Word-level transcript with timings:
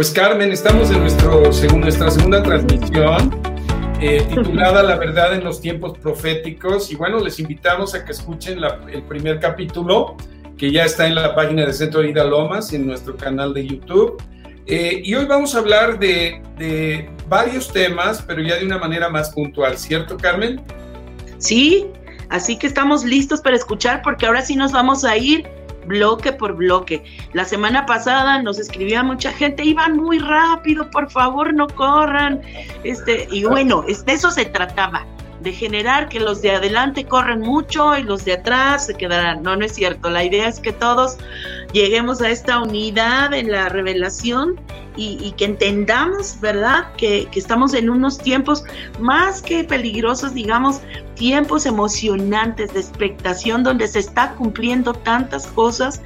Pues 0.00 0.12
Carmen, 0.12 0.50
estamos 0.50 0.90
en 0.90 1.00
nuestro, 1.00 1.42
nuestra 1.76 2.10
segunda 2.10 2.42
transmisión 2.42 3.38
eh, 4.00 4.24
titulada 4.34 4.82
La 4.82 4.96
verdad 4.96 5.34
en 5.34 5.44
los 5.44 5.60
tiempos 5.60 5.98
proféticos 5.98 6.90
y 6.90 6.96
bueno, 6.96 7.18
les 7.18 7.38
invitamos 7.38 7.94
a 7.94 8.02
que 8.02 8.12
escuchen 8.12 8.60
el 8.90 9.02
primer 9.02 9.38
capítulo 9.40 10.16
que 10.56 10.72
ya 10.72 10.86
está 10.86 11.06
en 11.06 11.16
la 11.16 11.34
página 11.34 11.66
de 11.66 11.74
Centro 11.74 12.02
Ida 12.02 12.24
Lomas, 12.24 12.72
en 12.72 12.86
nuestro 12.86 13.14
canal 13.14 13.52
de 13.52 13.66
YouTube. 13.66 14.16
Eh, 14.64 15.02
y 15.04 15.14
hoy 15.14 15.26
vamos 15.26 15.54
a 15.54 15.58
hablar 15.58 15.98
de, 15.98 16.40
de 16.56 17.10
varios 17.28 17.70
temas, 17.70 18.24
pero 18.26 18.40
ya 18.40 18.56
de 18.56 18.64
una 18.64 18.78
manera 18.78 19.10
más 19.10 19.28
puntual, 19.28 19.76
¿cierto 19.76 20.16
Carmen? 20.16 20.62
Sí, 21.36 21.88
así 22.30 22.56
que 22.56 22.68
estamos 22.68 23.04
listos 23.04 23.42
para 23.42 23.54
escuchar 23.54 24.00
porque 24.00 24.24
ahora 24.24 24.40
sí 24.40 24.56
nos 24.56 24.72
vamos 24.72 25.04
a 25.04 25.18
ir 25.18 25.46
bloque 25.86 26.32
por 26.32 26.54
bloque. 26.54 27.02
La 27.32 27.44
semana 27.44 27.86
pasada 27.86 28.42
nos 28.42 28.58
escribía 28.58 29.02
mucha 29.02 29.32
gente, 29.32 29.64
iban 29.64 29.96
muy 29.96 30.18
rápido, 30.18 30.90
por 30.90 31.10
favor 31.10 31.52
no 31.54 31.68
corran. 31.68 32.42
Este, 32.84 33.28
y 33.30 33.44
bueno, 33.44 33.84
eso 33.88 34.30
se 34.30 34.44
trataba, 34.46 35.06
de 35.40 35.52
generar 35.52 36.08
que 36.08 36.20
los 36.20 36.42
de 36.42 36.52
adelante 36.52 37.04
corren 37.04 37.40
mucho 37.40 37.96
y 37.96 38.02
los 38.02 38.24
de 38.24 38.34
atrás 38.34 38.86
se 38.86 38.94
quedarán. 38.94 39.42
No, 39.42 39.56
no 39.56 39.64
es 39.64 39.74
cierto. 39.74 40.10
La 40.10 40.24
idea 40.24 40.48
es 40.48 40.60
que 40.60 40.72
todos 40.72 41.16
lleguemos 41.72 42.20
a 42.20 42.30
esta 42.30 42.60
unidad 42.60 43.32
en 43.32 43.50
la 43.50 43.68
revelación 43.68 44.60
y, 44.96 45.32
que 45.38 45.46
entendamos, 45.46 46.38
¿verdad? 46.40 46.92
Que, 46.98 47.26
que, 47.30 47.38
estamos 47.38 47.72
en 47.72 47.88
unos 47.88 48.18
tiempos 48.18 48.64
más 48.98 49.40
que 49.40 49.64
peligrosos, 49.64 50.34
digamos, 50.34 50.82
tiempos 51.14 51.64
emocionantes 51.64 52.74
de 52.74 52.80
expectación 52.80 53.62
donde 53.62 53.88
se 53.88 54.00
está 54.00 54.34
cumpliendo 54.34 54.92
tantas 54.92 55.46
cosas 55.46 56.02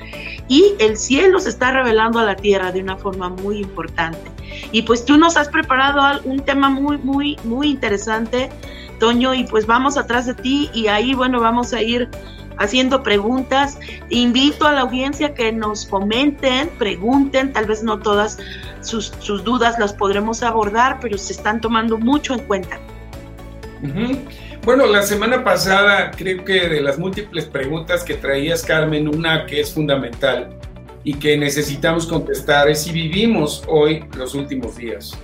y 0.46 0.74
el 0.78 0.96
cielo 0.96 1.40
se 1.40 1.48
está 1.48 1.72
revelando 1.72 2.20
a 2.20 2.24
la 2.24 2.36
tierra 2.36 2.70
de 2.70 2.82
una 2.82 2.96
forma 2.96 3.30
muy 3.30 3.58
importante. 3.58 4.30
Y 4.70 4.82
pues 4.82 5.04
tú 5.04 5.16
nos 5.16 5.36
has 5.36 5.48
preparado 5.48 6.20
un 6.24 6.40
tema 6.40 6.70
muy, 6.70 6.98
muy, 6.98 7.36
muy 7.44 7.70
interesante, 7.70 8.50
Toño, 9.00 9.34
y 9.34 9.44
pues 9.44 9.66
vamos 9.66 9.96
atrás 9.96 10.26
de 10.26 10.34
ti 10.34 10.70
y 10.72 10.86
ahí, 10.86 11.14
bueno, 11.14 11.40
vamos 11.40 11.72
a 11.72 11.82
ir 11.82 12.08
haciendo 12.58 13.02
preguntas. 13.02 13.78
Invito 14.08 14.66
a 14.66 14.72
la 14.72 14.80
audiencia 14.82 15.34
que 15.34 15.52
nos 15.52 15.86
comenten, 15.86 16.68
pregunten, 16.78 17.52
tal 17.52 17.66
vez 17.66 17.82
no 17.82 17.98
todas 17.98 18.38
sus, 18.80 19.12
dudas 19.44 19.78
las 19.78 19.92
podremos 19.92 20.42
abordar, 20.42 20.98
pero 21.00 21.18
se 21.18 21.32
están 21.32 21.60
tomando 21.60 21.98
mucho 21.98 22.34
en 22.34 22.40
cuenta. 22.40 22.78
Bueno, 24.64 24.86
la 24.86 25.02
semana 25.02 25.44
pasada 25.44 26.10
creo 26.10 26.42
que 26.44 26.68
de 26.68 26.80
las 26.80 26.98
múltiples 26.98 27.44
preguntas 27.44 28.02
que 28.02 28.14
traías, 28.14 28.62
Carmen, 28.62 29.08
una 29.08 29.44
que 29.44 29.60
es 29.60 29.74
fundamental 29.74 30.48
y 31.02 31.14
que 31.14 31.36
necesitamos 31.36 32.06
contestar 32.06 32.68
es 32.70 32.82
si 32.82 32.92
vivimos 32.92 33.62
hoy 33.68 34.04
los 34.16 34.34
últimos 34.34 34.76
días. 34.76 35.14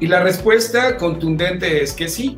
Y 0.00 0.08
la 0.08 0.24
respuesta 0.24 0.96
contundente 0.96 1.82
es 1.82 1.92
que 1.92 2.08
sí. 2.08 2.36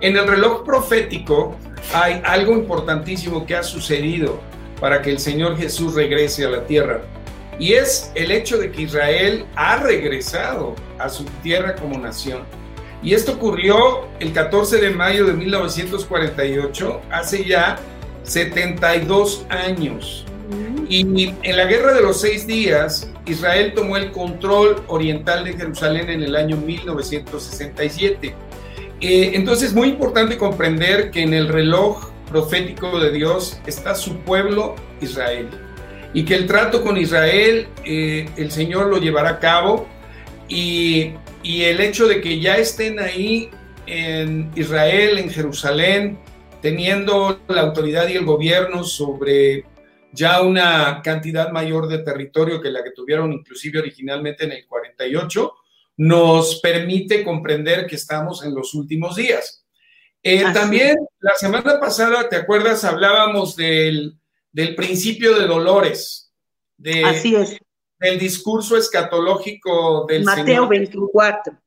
En 0.00 0.16
el 0.16 0.26
reloj 0.26 0.64
profético 0.64 1.56
hay 1.92 2.20
algo 2.24 2.52
importantísimo 2.52 3.46
que 3.46 3.56
ha 3.56 3.62
sucedido 3.62 4.40
para 4.80 5.02
que 5.02 5.10
el 5.10 5.18
Señor 5.18 5.56
Jesús 5.56 5.94
regrese 5.94 6.44
a 6.44 6.50
la 6.50 6.64
tierra. 6.64 7.02
Y 7.58 7.72
es 7.72 8.12
el 8.14 8.30
hecho 8.30 8.58
de 8.58 8.70
que 8.70 8.82
Israel 8.82 9.44
ha 9.56 9.76
regresado 9.76 10.76
a 10.98 11.08
su 11.08 11.24
tierra 11.42 11.74
como 11.74 11.98
nación. 11.98 12.42
Y 13.02 13.14
esto 13.14 13.32
ocurrió 13.32 14.06
el 14.20 14.32
14 14.32 14.78
de 14.78 14.90
mayo 14.90 15.24
de 15.26 15.32
1948, 15.32 17.00
hace 17.10 17.44
ya 17.44 17.78
72 18.24 19.44
años. 19.48 20.24
Y 20.88 21.34
en 21.42 21.56
la 21.56 21.66
Guerra 21.66 21.92
de 21.92 22.00
los 22.00 22.20
Seis 22.20 22.46
Días, 22.46 23.10
Israel 23.26 23.74
tomó 23.74 23.96
el 23.96 24.10
control 24.10 24.82
oriental 24.86 25.44
de 25.44 25.52
Jerusalén 25.52 26.08
en 26.08 26.22
el 26.22 26.34
año 26.34 26.56
1967. 26.56 28.34
Eh, 29.00 29.32
entonces 29.34 29.68
es 29.68 29.74
muy 29.74 29.88
importante 29.88 30.36
comprender 30.36 31.10
que 31.10 31.22
en 31.22 31.32
el 31.32 31.48
reloj 31.48 32.10
profético 32.28 32.98
de 32.98 33.12
Dios 33.12 33.60
está 33.66 33.94
su 33.94 34.18
pueblo 34.18 34.74
Israel 35.00 35.48
y 36.12 36.24
que 36.24 36.34
el 36.34 36.46
trato 36.46 36.82
con 36.82 36.96
Israel 36.96 37.68
eh, 37.84 38.28
el 38.36 38.50
Señor 38.50 38.86
lo 38.86 38.98
llevará 38.98 39.30
a 39.30 39.38
cabo 39.38 39.86
y, 40.48 41.12
y, 41.42 41.62
el 41.64 41.80
hecho 41.80 42.08
de 42.08 42.20
que 42.20 42.40
ya 42.40 42.56
estén 42.56 42.98
ahí 42.98 43.50
en 43.86 44.50
Israel, 44.56 45.18
en 45.18 45.30
Jerusalén, 45.30 46.18
teniendo 46.62 47.40
la 47.48 47.60
autoridad 47.60 48.08
y 48.08 48.14
el 48.14 48.24
gobierno 48.24 48.82
sobre 48.82 49.64
ya 50.12 50.40
una 50.42 51.02
cantidad 51.02 51.50
mayor 51.50 51.86
de 51.88 51.98
territorio 51.98 52.60
que 52.60 52.70
la 52.70 52.82
que 52.82 52.90
tuvieron 52.90 53.32
inclusive 53.32 53.78
originalmente 53.78 54.44
en 54.44 54.52
el 54.52 54.66
48, 54.66 55.52
nos 55.98 56.60
permite 56.60 57.24
comprender 57.24 57.86
que 57.86 57.96
estamos 57.96 58.44
en 58.44 58.54
los 58.54 58.72
últimos 58.72 59.16
días. 59.16 59.66
Eh, 60.22 60.44
también 60.54 60.96
la 61.18 61.34
semana 61.34 61.78
pasada, 61.80 62.28
¿te 62.28 62.36
acuerdas? 62.36 62.84
Hablábamos 62.84 63.56
del, 63.56 64.16
principio 64.76 65.36
de 65.38 65.46
dolores. 65.46 66.32
De, 66.76 67.04
Así 67.04 67.34
es. 67.34 67.58
Del 67.98 68.18
discurso 68.18 68.76
escatológico 68.76 70.06
del 70.06 70.22
Mateo 70.22 70.68
24. 70.68 71.58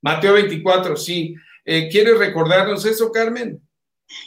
Mateo 0.00 0.32
24, 0.32 0.96
sí. 0.96 1.34
Eh, 1.66 1.88
¿Quieres 1.90 2.18
recordarnos 2.18 2.86
eso, 2.86 3.12
Carmen? 3.12 3.60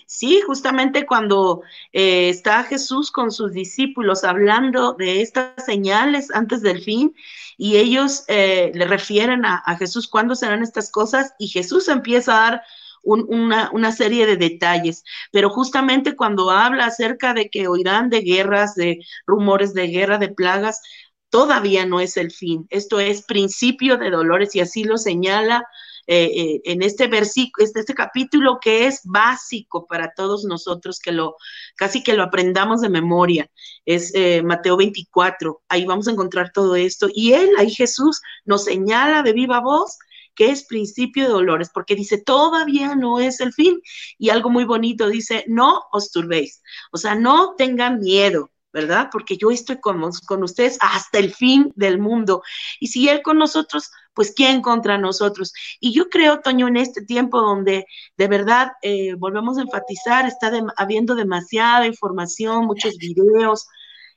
Sí, 0.06 0.42
justamente 0.46 1.06
cuando 1.06 1.62
eh, 1.94 2.30
está 2.30 2.64
Jesús 2.64 3.12
con 3.12 3.32
sus 3.32 3.54
discípulos 3.54 4.24
hablando 4.24 4.94
de 4.94 5.22
estas 5.22 5.66
señales 5.66 6.32
antes 6.32 6.62
del 6.62 6.82
fin, 6.82 7.16
y 7.58 7.78
ellos 7.78 8.24
eh, 8.28 8.72
le 8.74 8.86
refieren 8.86 9.46
a, 9.46 9.64
Jesús 9.78 10.08
cuándo 10.08 10.36
serán 10.36 10.64
estas 10.64 10.92
cosas 10.92 11.34
y 11.40 11.48
Jesús 11.48 11.88
empieza 11.88 12.36
a 12.36 12.52
dar 12.52 12.64
una, 13.04 13.70
una, 13.72 13.92
serie 13.92 14.26
de 14.26 14.36
detalles, 14.36 15.04
pero 15.32 15.50
justamente 15.50 16.16
cuando 16.16 16.50
habla 16.50 16.86
acerca 16.86 17.34
de 17.36 17.50
que 17.50 17.68
oirán 17.68 18.10
de 18.10 18.22
guerras, 18.22 18.74
de 18.74 19.00
rumores 19.28 19.74
de 19.76 19.88
guerra, 19.88 20.18
de 20.18 20.30
plagas, 20.30 20.82
todavía 21.30 21.86
no 21.86 22.00
es 22.00 22.18
el 22.18 22.32
fin, 22.32 22.66
esto 22.70 23.00
es 23.00 23.24
principio 23.24 23.98
de 23.98 24.10
dolores 24.10 24.56
y 24.56 24.62
así 24.62 24.84
lo 24.84 24.98
señala 24.98 25.68
eh, 26.08 26.26
eh, 26.36 26.62
en 26.66 26.84
este 26.84 27.08
versículo, 27.08 27.66
este, 27.66 27.80
este, 27.80 27.94
capítulo 27.96 28.60
que 28.62 28.86
es 28.86 29.02
básico 29.04 29.88
para 29.88 30.14
todos 30.14 30.46
nosotros, 30.46 31.00
que 31.00 31.12
lo 31.12 31.36
casi 31.76 32.04
que 32.04 32.14
lo 32.14 32.24
aprendamos 32.24 32.82
de 32.82 32.90
memoria, 32.90 33.50
es 33.86 34.12
eh, 34.14 34.44
Mateo 34.44 34.78
24, 34.78 35.64
ahí 35.68 35.86
vamos 35.86 36.08
a 36.08 36.12
encontrar 36.12 36.52
todo 36.52 36.76
esto. 36.76 37.08
Y 37.14 37.34
él, 37.34 37.50
ahí 37.58 37.72
Jesús, 37.72 38.22
nos 38.46 38.66
señala 38.66 39.24
de 39.24 39.34
viva 39.34 39.60
voz 39.60 39.98
que 40.36 40.52
es 40.52 40.66
principio 40.66 41.24
de 41.24 41.30
dolores, 41.30 41.72
porque 41.74 41.96
dice, 41.96 42.18
todavía 42.18 42.96
no 42.96 43.20
es 43.20 43.40
el 43.40 43.54
fin. 43.54 43.82
Y 44.18 44.30
algo 44.30 44.50
muy 44.50 44.66
bonito 44.66 45.08
dice, 45.08 45.46
no 45.48 45.84
os 45.92 46.12
turbéis, 46.12 46.62
o 46.92 46.98
sea, 46.98 47.16
no 47.16 47.56
tengan 47.58 48.00
miedo, 48.00 48.52
¿verdad? 48.74 49.08
Porque 49.12 49.38
yo 49.38 49.50
estoy 49.52 49.80
con, 49.80 50.02
con 50.28 50.44
ustedes 50.44 50.78
hasta 50.82 51.20
el 51.20 51.34
fin 51.34 51.72
del 51.76 52.00
mundo. 52.00 52.44
Y 52.80 52.88
si 52.88 53.08
Él 53.08 53.22
con 53.24 53.38
nosotros, 53.38 53.90
pues 54.16 54.34
¿quién 54.36 54.62
contra 54.62 54.98
nosotros? 54.98 55.54
Y 55.80 55.94
yo 55.94 56.10
creo, 56.10 56.40
Toño, 56.40 56.68
en 56.68 56.78
este 56.78 57.04
tiempo 57.04 57.42
donde 57.42 57.86
de 58.18 58.28
verdad 58.28 58.72
eh, 58.82 59.14
volvemos 59.16 59.58
a 59.58 59.62
enfatizar, 59.62 60.26
está 60.26 60.52
habiendo 60.78 61.14
demasiada 61.14 61.86
información, 61.86 62.66
muchos 62.66 62.98
videos, 62.98 63.68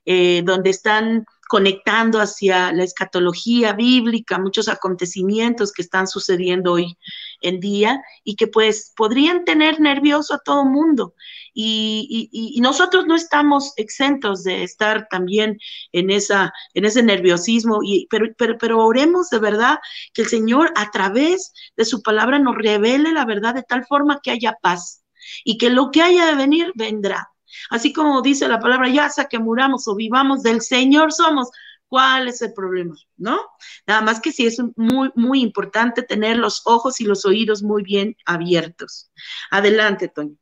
eh, 0.06 0.42
donde 0.44 0.70
están 0.70 1.26
conectando 1.48 2.20
hacia 2.20 2.72
la 2.72 2.84
escatología 2.84 3.72
bíblica, 3.72 4.38
muchos 4.38 4.68
acontecimientos 4.68 5.72
que 5.72 5.82
están 5.82 6.06
sucediendo 6.06 6.72
hoy 6.72 6.96
en 7.40 7.58
día 7.58 8.00
y 8.22 8.36
que 8.36 8.46
pues 8.46 8.92
podrían 8.96 9.44
tener 9.44 9.80
nervioso 9.80 10.34
a 10.34 10.40
todo 10.44 10.64
mundo. 10.64 11.14
Y, 11.54 12.58
nosotros 12.60 13.06
no 13.06 13.16
estamos 13.16 13.72
exentos 13.76 14.44
de 14.44 14.62
estar 14.62 15.08
también 15.10 15.58
en, 15.92 16.10
esa, 16.10 16.52
en 16.74 16.84
ese 16.84 17.02
nerviosismo, 17.02 17.80
y, 17.82 18.06
pero, 18.10 18.26
pero, 18.36 18.58
pero 18.58 18.84
oremos 18.84 19.30
de 19.30 19.38
verdad 19.38 19.78
que 20.12 20.22
el 20.22 20.28
Señor 20.28 20.70
a 20.76 20.90
través 20.90 21.52
de 21.76 21.84
su 21.84 22.02
palabra 22.02 22.38
nos 22.38 22.56
revele 22.56 23.12
la 23.12 23.24
verdad 23.24 23.54
de 23.54 23.62
tal 23.62 23.86
forma 23.86 24.20
que 24.22 24.30
haya 24.32 24.56
paz 24.60 25.02
y 25.44 25.58
que 25.58 25.70
lo 25.70 25.90
que 25.90 26.02
haya 26.02 26.26
de 26.26 26.34
venir 26.34 26.72
vendrá. 26.74 27.28
Así 27.70 27.92
como 27.92 28.22
dice 28.22 28.48
la 28.48 28.60
palabra, 28.60 28.88
ya 28.88 29.08
sea 29.10 29.26
que 29.26 29.38
muramos 29.38 29.88
o 29.88 29.94
vivamos, 29.94 30.42
del 30.42 30.60
Señor 30.60 31.12
somos. 31.12 31.50
¿Cuál 31.88 32.28
es 32.28 32.42
el 32.42 32.52
problema? 32.52 32.94
¿No? 33.16 33.40
Nada 33.86 34.02
más 34.02 34.20
que 34.20 34.30
sí 34.30 34.46
es 34.46 34.60
muy, 34.76 35.10
muy 35.14 35.40
importante 35.40 36.02
tener 36.02 36.36
los 36.36 36.62
ojos 36.66 37.00
y 37.00 37.04
los 37.04 37.24
oídos 37.24 37.62
muy 37.62 37.82
bien 37.82 38.14
abiertos. 38.26 39.10
Adelante, 39.50 40.08
Toño. 40.08 40.36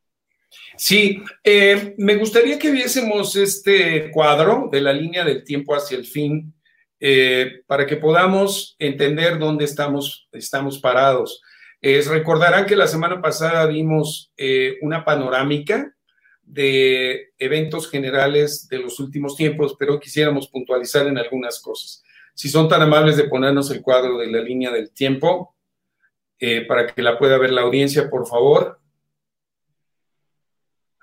Sí, 0.75 1.23
eh, 1.43 1.95
me 1.97 2.15
gustaría 2.15 2.59
que 2.59 2.71
viésemos 2.71 3.35
este 3.35 4.11
cuadro 4.11 4.69
de 4.71 4.81
la 4.81 4.93
línea 4.93 5.23
del 5.23 5.43
tiempo 5.43 5.73
hacia 5.73 5.97
el 5.97 6.05
fin 6.05 6.53
eh, 6.99 7.61
para 7.65 7.85
que 7.85 7.97
podamos 7.97 8.75
entender 8.77 9.39
dónde 9.39 9.65
estamos, 9.65 10.27
estamos 10.31 10.79
parados. 10.79 11.41
recordarán 11.81 12.65
que 12.65 12.75
la 12.75 12.87
semana 12.87 13.21
pasada 13.21 13.65
vimos 13.67 14.31
eh, 14.35 14.77
una 14.81 15.05
panorámica 15.05 15.93
de 16.47 17.33
eventos 17.37 17.89
generales 17.89 18.67
de 18.69 18.79
los 18.79 18.99
últimos 18.99 19.35
tiempos, 19.35 19.75
pero 19.77 19.99
quisiéramos 19.99 20.47
puntualizar 20.47 21.05
en 21.05 21.17
algunas 21.17 21.59
cosas. 21.59 22.01
Si 22.33 22.49
son 22.49 22.69
tan 22.69 22.81
amables 22.81 23.17
de 23.17 23.25
ponernos 23.25 23.69
el 23.69 23.81
cuadro 23.81 24.17
de 24.17 24.31
la 24.31 24.41
línea 24.41 24.71
del 24.71 24.91
tiempo, 24.91 25.55
eh, 26.39 26.61
para 26.65 26.87
que 26.87 27.01
la 27.01 27.17
pueda 27.17 27.37
ver 27.37 27.51
la 27.51 27.61
audiencia, 27.61 28.09
por 28.09 28.27
favor. 28.27 28.79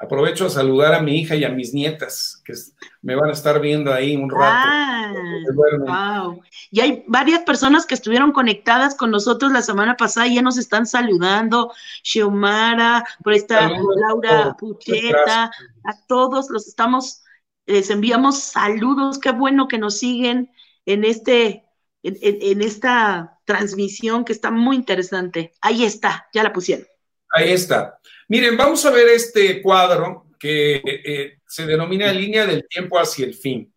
Aprovecho 0.04 0.46
a 0.46 0.50
saludar 0.50 0.92
a 0.92 1.00
mi 1.00 1.18
hija 1.18 1.34
y 1.34 1.44
a 1.44 1.48
mis 1.48 1.72
nietas, 1.72 2.42
que 2.44 2.52
me 3.00 3.16
van 3.16 3.30
a 3.30 3.32
estar 3.32 3.58
viendo 3.58 3.92
ahí 3.92 4.16
un 4.16 4.28
rato. 4.28 4.68
Ah, 5.88 6.24
wow. 6.26 6.42
Y 6.70 6.80
hay 6.80 7.04
varias 7.06 7.42
personas 7.44 7.86
que 7.86 7.94
estuvieron 7.94 8.32
conectadas 8.32 8.94
con 8.96 9.10
nosotros 9.10 9.50
la 9.50 9.62
semana 9.62 9.96
pasada 9.96 10.26
y 10.26 10.34
ya 10.34 10.42
nos 10.42 10.58
están 10.58 10.86
saludando. 10.86 11.72
Xiomara, 12.02 13.04
por 13.22 13.32
esta 13.32 13.70
Laura 13.70 14.54
Pucheta, 14.58 15.44
a 15.84 16.06
todos 16.06 16.50
los 16.50 16.68
estamos, 16.68 17.22
les 17.64 17.88
enviamos 17.88 18.40
saludos. 18.40 19.18
Qué 19.18 19.30
bueno 19.30 19.68
que 19.68 19.78
nos 19.78 19.98
siguen 19.98 20.50
en 20.84 21.04
este, 21.04 21.64
en 22.02 22.60
esta 22.60 23.40
transmisión 23.46 24.26
que 24.26 24.34
está 24.34 24.50
muy 24.50 24.76
interesante. 24.76 25.54
Ahí 25.62 25.82
está, 25.82 26.28
ya 26.34 26.42
la 26.42 26.52
pusieron. 26.52 26.86
Ahí 27.34 27.52
está. 27.52 27.98
Miren, 28.28 28.56
vamos 28.56 28.84
a 28.86 28.90
ver 28.90 29.08
este 29.08 29.60
cuadro 29.60 30.26
que 30.38 30.80
eh, 30.84 31.38
se 31.46 31.66
denomina 31.66 32.12
línea 32.12 32.46
del 32.46 32.66
tiempo 32.68 32.98
hacia 32.98 33.26
el 33.26 33.34
fin. 33.34 33.72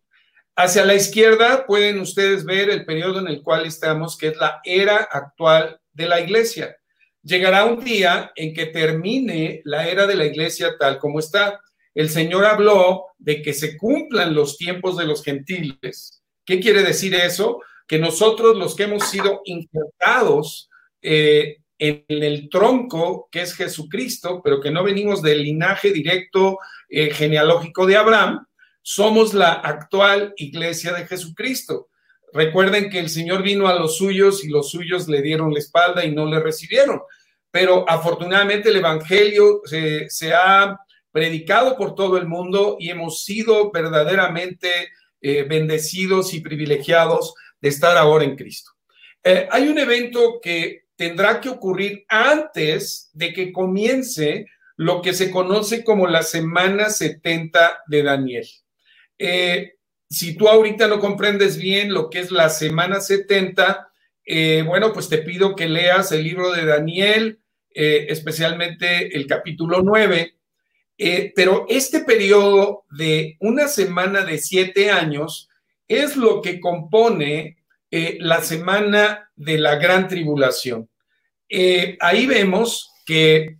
Hacia 0.56 0.84
la 0.84 0.94
izquierda 0.94 1.66
pueden 1.66 2.00
ustedes 2.00 2.44
ver 2.44 2.70
el 2.70 2.84
periodo 2.84 3.20
en 3.20 3.28
el 3.28 3.42
cual 3.42 3.66
estamos, 3.66 4.16
que 4.16 4.28
es 4.28 4.36
la 4.36 4.60
era 4.64 4.96
actual 4.96 5.80
de 5.92 6.06
la 6.06 6.20
iglesia. 6.20 6.76
Llegará 7.22 7.64
un 7.64 7.84
día 7.84 8.32
en 8.34 8.54
que 8.54 8.66
termine 8.66 9.60
la 9.64 9.86
era 9.88 10.06
de 10.06 10.16
la 10.16 10.24
iglesia 10.24 10.76
tal 10.78 10.98
como 10.98 11.18
está. 11.18 11.60
El 11.94 12.08
Señor 12.08 12.44
habló 12.44 13.06
de 13.18 13.42
que 13.42 13.52
se 13.52 13.76
cumplan 13.76 14.34
los 14.34 14.56
tiempos 14.56 14.96
de 14.96 15.04
los 15.04 15.22
gentiles. 15.22 16.22
¿Qué 16.44 16.58
quiere 16.58 16.82
decir 16.82 17.14
eso? 17.14 17.60
Que 17.86 17.98
nosotros 17.98 18.56
los 18.56 18.74
que 18.74 18.84
hemos 18.84 19.08
sido 19.08 19.42
injertados 19.44 20.68
eh, 21.02 21.58
en 21.78 22.04
el 22.08 22.48
tronco 22.50 23.28
que 23.30 23.42
es 23.42 23.54
Jesucristo, 23.54 24.40
pero 24.42 24.60
que 24.60 24.70
no 24.70 24.82
venimos 24.82 25.22
del 25.22 25.42
linaje 25.42 25.92
directo 25.92 26.58
eh, 26.88 27.10
genealógico 27.10 27.86
de 27.86 27.96
Abraham, 27.96 28.46
somos 28.82 29.34
la 29.34 29.52
actual 29.52 30.32
iglesia 30.36 30.92
de 30.92 31.06
Jesucristo. 31.06 31.88
Recuerden 32.32 32.90
que 32.90 32.98
el 32.98 33.08
Señor 33.08 33.42
vino 33.42 33.68
a 33.68 33.74
los 33.74 33.96
suyos 33.96 34.44
y 34.44 34.48
los 34.48 34.70
suyos 34.70 35.08
le 35.08 35.22
dieron 35.22 35.52
la 35.52 35.60
espalda 35.60 36.04
y 36.04 36.12
no 36.12 36.26
le 36.26 36.40
recibieron. 36.40 37.00
Pero 37.50 37.88
afortunadamente 37.88 38.68
el 38.68 38.76
Evangelio 38.76 39.62
se, 39.64 40.34
ha 40.34 40.78
predicado 41.12 41.76
por 41.76 41.94
todo 41.94 42.18
el 42.18 42.26
mundo 42.26 42.76
y 42.78 42.90
hemos 42.90 43.24
sido 43.24 43.70
verdaderamente 43.70 44.88
eh, 45.20 45.44
bendecidos 45.44 46.34
y 46.34 46.40
privilegiados 46.40 47.34
de 47.60 47.68
estar 47.68 47.96
ahora 47.96 48.24
en 48.24 48.36
Cristo. 48.36 48.72
Eh, 49.24 49.48
hay 49.50 49.68
un 49.68 49.78
evento 49.78 50.40
que 50.42 50.87
tendrá 50.98 51.40
que 51.40 51.48
ocurrir 51.48 52.04
antes 52.08 53.08
de 53.14 53.32
que 53.32 53.52
comience 53.52 54.46
lo 54.76 55.00
que 55.00 55.14
se 55.14 55.30
conoce 55.30 55.84
como 55.84 56.08
la 56.08 56.22
semana 56.22 56.90
70 56.90 57.84
de 57.86 58.02
Daniel. 58.02 58.46
Eh, 59.16 59.74
si 60.10 60.36
tú 60.36 60.48
ahorita 60.48 60.88
no 60.88 60.98
comprendes 60.98 61.56
bien 61.56 61.94
lo 61.94 62.10
que 62.10 62.18
es 62.18 62.32
la 62.32 62.48
semana 62.48 63.00
70, 63.00 63.88
eh, 64.24 64.64
bueno, 64.66 64.92
pues 64.92 65.08
te 65.08 65.18
pido 65.18 65.54
que 65.54 65.68
leas 65.68 66.10
el 66.10 66.24
libro 66.24 66.50
de 66.50 66.66
Daniel, 66.66 67.38
eh, 67.72 68.06
especialmente 68.08 69.16
el 69.16 69.26
capítulo 69.28 69.82
9. 69.82 70.34
pero 71.36 71.64
este 71.68 72.00
periodo 72.00 72.84
de 72.90 73.36
una 73.38 73.68
semana 73.68 74.24
de 74.24 74.38
siete 74.38 74.90
años 74.90 75.48
es 75.86 76.16
lo 76.16 76.42
que 76.42 76.58
compone 76.58 77.57
eh, 77.90 78.18
la 78.20 78.42
semana 78.42 79.30
de 79.34 79.58
la 79.58 79.76
gran 79.76 80.08
tribulación. 80.08 80.88
Eh, 81.48 81.96
ahí 82.00 82.26
vemos 82.26 82.92
que 83.06 83.56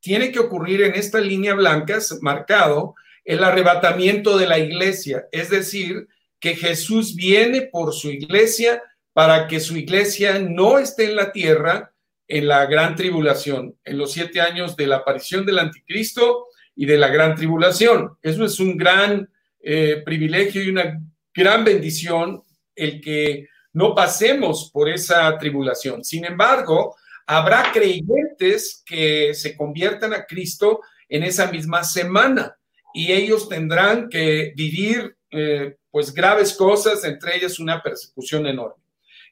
tiene 0.00 0.30
que 0.30 0.38
ocurrir 0.38 0.82
en 0.82 0.94
esta 0.94 1.20
línea 1.20 1.54
blanca 1.54 1.98
marcado 2.20 2.94
el 3.24 3.42
arrebatamiento 3.42 4.36
de 4.36 4.46
la 4.46 4.58
iglesia, 4.58 5.26
es 5.32 5.50
decir, 5.50 6.08
que 6.40 6.56
Jesús 6.56 7.14
viene 7.14 7.62
por 7.62 7.92
su 7.92 8.10
iglesia 8.10 8.82
para 9.12 9.46
que 9.46 9.60
su 9.60 9.76
iglesia 9.76 10.38
no 10.40 10.78
esté 10.78 11.04
en 11.04 11.16
la 11.16 11.30
tierra 11.32 11.92
en 12.28 12.48
la 12.48 12.66
gran 12.66 12.96
tribulación, 12.96 13.76
en 13.84 13.98
los 13.98 14.12
siete 14.12 14.40
años 14.40 14.76
de 14.76 14.86
la 14.86 14.96
aparición 14.96 15.44
del 15.44 15.58
anticristo 15.58 16.46
y 16.74 16.86
de 16.86 16.96
la 16.96 17.08
gran 17.08 17.34
tribulación. 17.34 18.16
Eso 18.22 18.44
es 18.44 18.58
un 18.58 18.76
gran 18.76 19.28
eh, 19.60 20.02
privilegio 20.04 20.62
y 20.62 20.70
una 20.70 20.98
gran 21.34 21.64
bendición 21.64 22.42
el 22.74 23.00
que 23.00 23.48
no 23.72 23.94
pasemos 23.94 24.70
por 24.72 24.88
esa 24.88 25.36
tribulación. 25.38 26.04
Sin 26.04 26.24
embargo, 26.24 26.96
habrá 27.26 27.72
creyentes 27.72 28.82
que 28.84 29.34
se 29.34 29.56
conviertan 29.56 30.12
a 30.12 30.24
Cristo 30.26 30.80
en 31.08 31.22
esa 31.22 31.50
misma 31.50 31.84
semana 31.84 32.56
y 32.94 33.12
ellos 33.12 33.48
tendrán 33.48 34.08
que 34.08 34.52
vivir 34.54 35.16
eh, 35.30 35.76
pues 35.90 36.12
graves 36.12 36.54
cosas, 36.54 37.04
entre 37.04 37.36
ellas 37.36 37.58
una 37.58 37.82
persecución 37.82 38.46
enorme. 38.46 38.82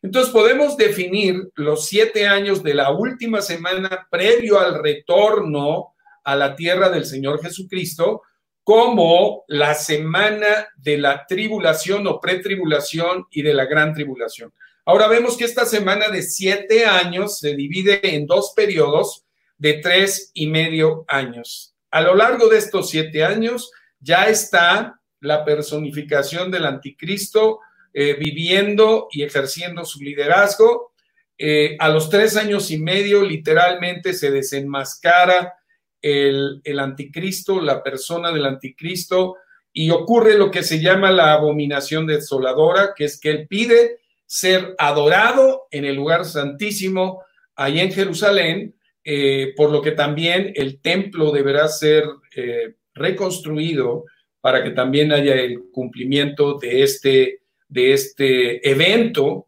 Entonces 0.02 0.32
podemos 0.32 0.76
definir 0.76 1.50
los 1.56 1.86
siete 1.86 2.26
años 2.26 2.62
de 2.62 2.72
la 2.72 2.90
última 2.90 3.42
semana 3.42 4.08
previo 4.10 4.58
al 4.58 4.82
retorno 4.82 5.94
a 6.24 6.36
la 6.36 6.56
tierra 6.56 6.88
del 6.88 7.04
Señor 7.04 7.42
Jesucristo 7.42 8.22
como 8.64 9.44
la 9.48 9.74
semana 9.74 10.68
de 10.76 10.98
la 10.98 11.26
tribulación 11.26 12.06
o 12.06 12.20
pretribulación 12.20 13.26
y 13.30 13.42
de 13.42 13.54
la 13.54 13.64
gran 13.64 13.94
tribulación. 13.94 14.52
Ahora 14.84 15.08
vemos 15.08 15.36
que 15.36 15.44
esta 15.44 15.64
semana 15.64 16.08
de 16.08 16.22
siete 16.22 16.86
años 16.86 17.38
se 17.38 17.54
divide 17.54 18.00
en 18.14 18.26
dos 18.26 18.52
periodos 18.54 19.24
de 19.58 19.74
tres 19.74 20.30
y 20.34 20.46
medio 20.46 21.04
años. 21.06 21.74
A 21.90 22.00
lo 22.00 22.14
largo 22.14 22.48
de 22.48 22.58
estos 22.58 22.90
siete 22.90 23.24
años 23.24 23.70
ya 23.98 24.28
está 24.28 25.00
la 25.20 25.44
personificación 25.44 26.50
del 26.50 26.64
anticristo 26.64 27.60
eh, 27.92 28.14
viviendo 28.14 29.08
y 29.10 29.22
ejerciendo 29.22 29.84
su 29.84 30.00
liderazgo. 30.00 30.92
Eh, 31.36 31.76
a 31.78 31.88
los 31.88 32.08
tres 32.08 32.36
años 32.36 32.70
y 32.70 32.78
medio 32.78 33.22
literalmente 33.22 34.14
se 34.14 34.30
desenmascara 34.30 35.54
el, 36.02 36.78
anticristo, 36.78 37.60
la 37.60 37.82
persona 37.82 38.32
del 38.32 38.46
anticristo, 38.46 39.36
y 39.72 39.90
ocurre 39.90 40.36
lo 40.36 40.50
que 40.50 40.62
se 40.62 40.80
llama 40.80 41.10
la 41.10 41.32
abominación 41.32 42.06
desoladora, 42.06 42.92
que 42.96 43.04
es 43.04 43.20
que 43.20 43.30
él 43.30 43.46
pide 43.48 44.00
ser 44.26 44.74
adorado 44.78 45.68
en 45.70 45.84
el 45.84 45.96
lugar 45.96 46.24
santísimo, 46.24 47.22
ahí 47.54 47.80
en 47.80 47.92
Jerusalén, 47.92 48.74
eh, 49.04 49.54
por 49.56 49.70
lo 49.70 49.80
que 49.82 49.92
también 49.92 50.52
el 50.56 50.80
templo 50.80 51.30
deberá 51.30 51.68
ser 51.68 52.04
eh, 52.34 52.74
reconstruido 52.94 54.04
para 54.40 54.62
que 54.62 54.70
también 54.70 55.12
haya 55.12 55.34
el 55.34 55.70
cumplimiento 55.72 56.58
de 56.58 56.82
este, 56.82 57.42
de 57.68 57.92
este 57.92 58.68
evento 58.68 59.46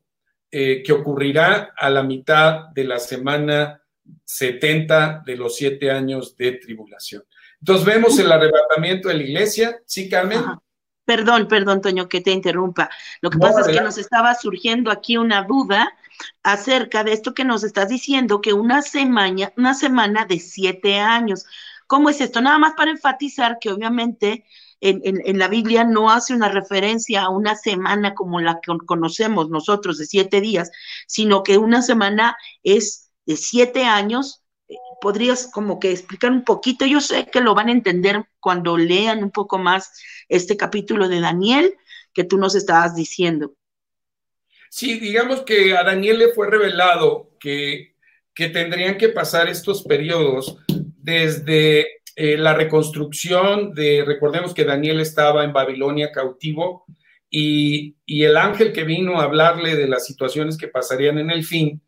eh, 0.50 0.82
que 0.84 0.92
ocurrirá 0.92 1.72
a 1.76 1.90
la 1.90 2.02
mitad 2.02 2.68
de 2.74 2.84
la 2.84 2.98
semana 2.98 3.81
70 4.32 5.24
de 5.26 5.36
los 5.36 5.56
siete 5.56 5.90
años 5.90 6.36
de 6.36 6.52
tribulación. 6.52 7.22
Entonces 7.60 7.84
vemos 7.84 8.18
el 8.18 8.32
arrebatamiento 8.32 9.08
de 9.08 9.14
la 9.14 9.22
iglesia, 9.22 9.78
¿sí, 9.84 10.08
Carmen? 10.08 10.40
Perdón, 11.04 11.48
perdón, 11.48 11.82
Toño, 11.82 12.08
que 12.08 12.22
te 12.22 12.30
interrumpa. 12.30 12.88
Lo 13.20 13.28
que 13.28 13.38
pasa 13.38 13.60
es 13.60 13.68
que 13.68 13.82
nos 13.82 13.98
estaba 13.98 14.34
surgiendo 14.34 14.90
aquí 14.90 15.18
una 15.18 15.42
duda 15.42 15.92
acerca 16.42 17.04
de 17.04 17.12
esto 17.12 17.34
que 17.34 17.44
nos 17.44 17.62
estás 17.62 17.88
diciendo, 17.88 18.40
que 18.40 18.54
una 18.54 18.80
semana, 18.80 19.52
una 19.56 19.74
semana 19.74 20.24
de 20.24 20.38
siete 20.38 20.98
años. 20.98 21.44
¿Cómo 21.86 22.08
es 22.08 22.20
esto? 22.20 22.40
Nada 22.40 22.58
más 22.58 22.72
para 22.74 22.92
enfatizar 22.92 23.58
que 23.60 23.70
obviamente 23.70 24.44
en, 24.80 25.00
en, 25.04 25.38
la 25.38 25.48
Biblia 25.48 25.84
no 25.84 26.10
hace 26.10 26.34
una 26.34 26.48
referencia 26.48 27.22
a 27.22 27.28
una 27.28 27.54
semana 27.54 28.14
como 28.14 28.40
la 28.40 28.60
que 28.60 28.72
conocemos 28.86 29.50
nosotros 29.50 29.98
de 29.98 30.06
siete 30.06 30.40
días, 30.40 30.70
sino 31.06 31.42
que 31.42 31.58
una 31.58 31.82
semana 31.82 32.36
es 32.64 33.01
de 33.26 33.36
siete 33.36 33.84
años, 33.84 34.42
eh, 34.68 34.76
podrías 35.00 35.50
como 35.52 35.78
que 35.78 35.90
explicar 35.90 36.30
un 36.30 36.44
poquito, 36.44 36.86
yo 36.86 37.00
sé 37.00 37.26
que 37.26 37.40
lo 37.40 37.54
van 37.54 37.68
a 37.68 37.72
entender 37.72 38.24
cuando 38.40 38.76
lean 38.76 39.22
un 39.22 39.30
poco 39.30 39.58
más 39.58 39.92
este 40.28 40.56
capítulo 40.56 41.08
de 41.08 41.20
Daniel 41.20 41.74
que 42.12 42.24
tú 42.24 42.38
nos 42.38 42.54
estabas 42.54 42.94
diciendo. 42.94 43.54
Sí, 44.70 44.98
digamos 44.98 45.42
que 45.42 45.76
a 45.76 45.84
Daniel 45.84 46.18
le 46.18 46.28
fue 46.28 46.48
revelado 46.48 47.30
que, 47.38 47.94
que 48.34 48.48
tendrían 48.48 48.96
que 48.96 49.10
pasar 49.10 49.48
estos 49.48 49.82
periodos 49.82 50.56
desde 50.96 52.02
eh, 52.16 52.36
la 52.38 52.54
reconstrucción 52.54 53.74
de, 53.74 54.04
recordemos 54.06 54.54
que 54.54 54.64
Daniel 54.64 55.00
estaba 55.00 55.44
en 55.44 55.52
Babilonia 55.52 56.12
cautivo 56.12 56.84
y, 57.28 57.96
y 58.06 58.24
el 58.24 58.36
ángel 58.36 58.72
que 58.72 58.84
vino 58.84 59.20
a 59.20 59.24
hablarle 59.24 59.76
de 59.76 59.88
las 59.88 60.06
situaciones 60.06 60.56
que 60.56 60.68
pasarían 60.68 61.18
en 61.18 61.30
el 61.30 61.44
fin, 61.44 61.82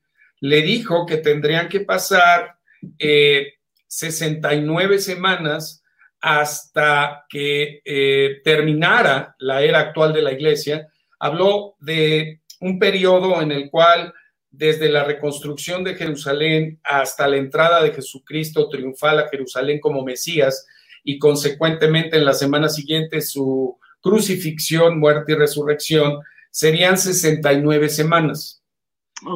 le 0.45 0.61
dijo 0.61 1.07
que 1.07 1.17
tendrían 1.17 1.71
que 1.71 1.81
pasar 1.81 2.59
69 2.99 4.95
eh, 4.95 4.99
semanas 4.99 5.83
hasta 6.21 7.25
que 7.31 7.81
eh, 7.83 8.43
terminara 8.45 9.35
la 9.39 9.63
era 9.63 9.81
actual 9.81 10.13
de 10.13 10.21
la 10.21 10.33
iglesia. 10.33 10.87
Habló 11.19 11.77
de 11.81 12.43
un 12.61 12.79
periodo 12.79 13.41
en 13.41 13.53
el 13.53 13.71
cual 13.71 14.13
desde 14.51 14.91
la 14.91 15.05
reconstrucción 15.05 15.83
de 15.83 15.95
Jerusalén 15.95 16.79
hasta 16.85 17.27
la 17.27 17.39
entrada 17.39 17.83
de 17.83 17.95
Jesucristo 17.95 18.69
triunfal 18.69 19.21
a 19.21 19.29
Jerusalén 19.31 19.81
como 19.81 20.05
Mesías 20.05 20.67
y 21.03 21.19
consecuentemente 21.19 22.19
en 22.19 22.27
la 22.27 22.35
semana 22.35 22.69
siguiente 22.69 23.23
su 23.23 23.79
crucifixión, 24.03 25.01
muerte 25.01 25.33
y 25.33 25.37
resurrección, 25.37 26.21
serían 26.51 26.99
69 26.99 27.89
semanas. 27.89 28.64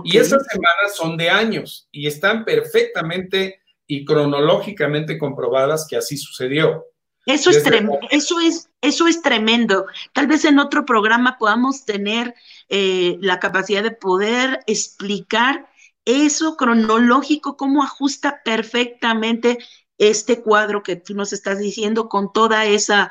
Y 0.05 0.19
esas 0.19 0.45
semanas 0.47 0.97
son 0.97 1.17
de 1.17 1.31
años 1.31 1.89
y 1.93 2.07
están 2.07 2.45
perfectamente 2.45 3.61
y 3.87 4.05
cronológicamente 4.05 5.19
comprobadas 5.19 5.87
que 5.89 5.97
así 5.97 6.17
sucedió. 6.17 6.85
Eso 7.27 7.51
es, 7.51 7.63
eso, 8.11 8.41
es, 8.41 8.71
eso 8.81 9.07
es 9.07 9.21
tremendo. 9.21 9.87
Tal 10.15 10.27
vez 10.27 10.45
en 10.45 10.59
otro 10.59 10.87
programa 10.87 11.37
podamos 11.39 11.85
tener 11.85 12.35
eh, 12.69 13.19
la 13.21 13.39
capacidad 13.39 13.83
de 13.83 13.91
poder 13.91 14.61
explicar 14.67 15.69
eso 16.07 16.57
cronológico, 16.57 17.59
cómo 17.59 17.83
ajusta 17.83 18.41
perfectamente 18.43 19.59
este 19.99 20.41
cuadro 20.41 20.83
que 20.83 20.97
tú 20.97 21.15
nos 21.15 21.35
estás 21.35 21.59
diciendo 21.59 22.09
con 22.09 22.33
toda 22.33 22.65
esa, 22.65 23.11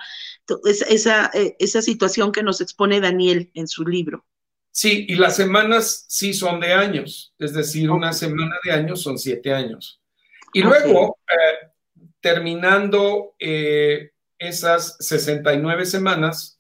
esa, 0.66 1.30
eh, 1.34 1.56
esa 1.60 1.84
situación 1.84 2.32
que 2.32 2.42
nos 2.42 2.60
expone 2.60 3.00
Daniel 3.00 3.52
en 3.54 3.68
su 3.68 3.86
libro. 3.86 4.26
Sí, 4.78 5.08
y 5.10 5.16
las 5.16 5.36
semanas 5.36 6.06
sí 6.08 6.36
son 6.36 6.60
de 6.60 6.72
años, 6.72 7.34
es 7.40 7.52
decir, 7.52 7.90
una 7.90 8.14
semana 8.14 8.58
de 8.64 8.72
años 8.72 9.02
son 9.02 9.18
siete 9.18 9.52
años. 9.52 10.00
Y 10.54 10.62
luego, 10.62 11.18
eh, 11.32 11.70
terminando 12.22 13.34
eh, 13.40 14.12
esas 14.38 14.96
69 15.00 15.84
semanas, 15.84 16.60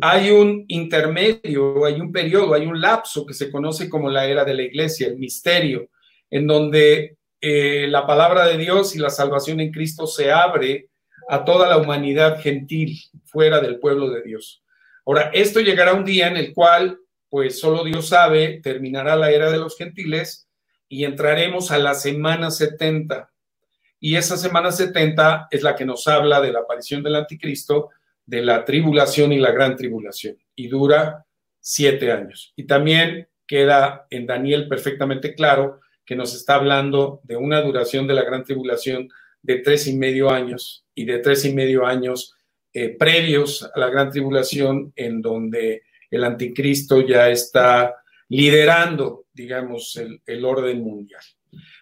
hay 0.00 0.30
un 0.30 0.66
intermedio, 0.68 1.84
hay 1.84 2.00
un 2.00 2.12
periodo, 2.12 2.54
hay 2.54 2.64
un 2.64 2.80
lapso 2.80 3.26
que 3.26 3.34
se 3.34 3.50
conoce 3.50 3.90
como 3.90 4.08
la 4.08 4.26
era 4.26 4.44
de 4.44 4.54
la 4.54 4.62
iglesia, 4.62 5.08
el 5.08 5.18
misterio, 5.18 5.88
en 6.30 6.46
donde 6.46 7.16
eh, 7.40 7.88
la 7.88 8.06
palabra 8.06 8.46
de 8.46 8.56
Dios 8.56 8.94
y 8.94 9.00
la 9.00 9.10
salvación 9.10 9.58
en 9.58 9.72
Cristo 9.72 10.06
se 10.06 10.30
abre 10.30 10.90
a 11.28 11.44
toda 11.44 11.68
la 11.68 11.78
humanidad 11.78 12.40
gentil 12.40 12.96
fuera 13.24 13.60
del 13.60 13.80
pueblo 13.80 14.10
de 14.10 14.22
Dios. 14.22 14.62
Ahora, 15.04 15.32
esto 15.34 15.58
llegará 15.58 15.94
un 15.94 16.04
día 16.04 16.28
en 16.28 16.36
el 16.36 16.54
cual, 16.54 17.00
pues 17.28 17.60
solo 17.60 17.84
Dios 17.84 18.08
sabe, 18.08 18.60
terminará 18.62 19.16
la 19.16 19.30
era 19.30 19.50
de 19.50 19.58
los 19.58 19.76
gentiles 19.76 20.48
y 20.88 21.04
entraremos 21.04 21.70
a 21.70 21.78
la 21.78 21.94
semana 21.94 22.50
70. 22.50 23.30
Y 24.00 24.16
esa 24.16 24.36
semana 24.36 24.72
70 24.72 25.48
es 25.50 25.62
la 25.62 25.76
que 25.76 25.84
nos 25.84 26.06
habla 26.08 26.40
de 26.40 26.52
la 26.52 26.60
aparición 26.60 27.02
del 27.02 27.16
anticristo, 27.16 27.90
de 28.24 28.42
la 28.42 28.64
tribulación 28.64 29.32
y 29.32 29.38
la 29.38 29.50
gran 29.50 29.76
tribulación. 29.76 30.38
Y 30.54 30.68
dura 30.68 31.26
siete 31.60 32.12
años. 32.12 32.52
Y 32.56 32.64
también 32.64 33.28
queda 33.46 34.06
en 34.10 34.26
Daniel 34.26 34.68
perfectamente 34.68 35.34
claro 35.34 35.80
que 36.04 36.16
nos 36.16 36.34
está 36.34 36.54
hablando 36.54 37.20
de 37.24 37.36
una 37.36 37.60
duración 37.60 38.06
de 38.06 38.14
la 38.14 38.22
gran 38.22 38.44
tribulación 38.44 39.08
de 39.42 39.58
tres 39.58 39.86
y 39.86 39.96
medio 39.96 40.30
años 40.30 40.86
y 40.94 41.04
de 41.04 41.18
tres 41.18 41.44
y 41.44 41.52
medio 41.52 41.86
años 41.86 42.34
eh, 42.72 42.96
previos 42.98 43.68
a 43.74 43.78
la 43.78 43.88
gran 43.88 44.10
tribulación 44.10 44.92
en 44.96 45.20
donde 45.20 45.82
el 46.10 46.24
anticristo 46.24 47.00
ya 47.00 47.28
está 47.28 47.94
liderando, 48.28 49.26
digamos, 49.32 50.00
el 50.24 50.44
orden 50.44 50.82
mundial. 50.82 51.22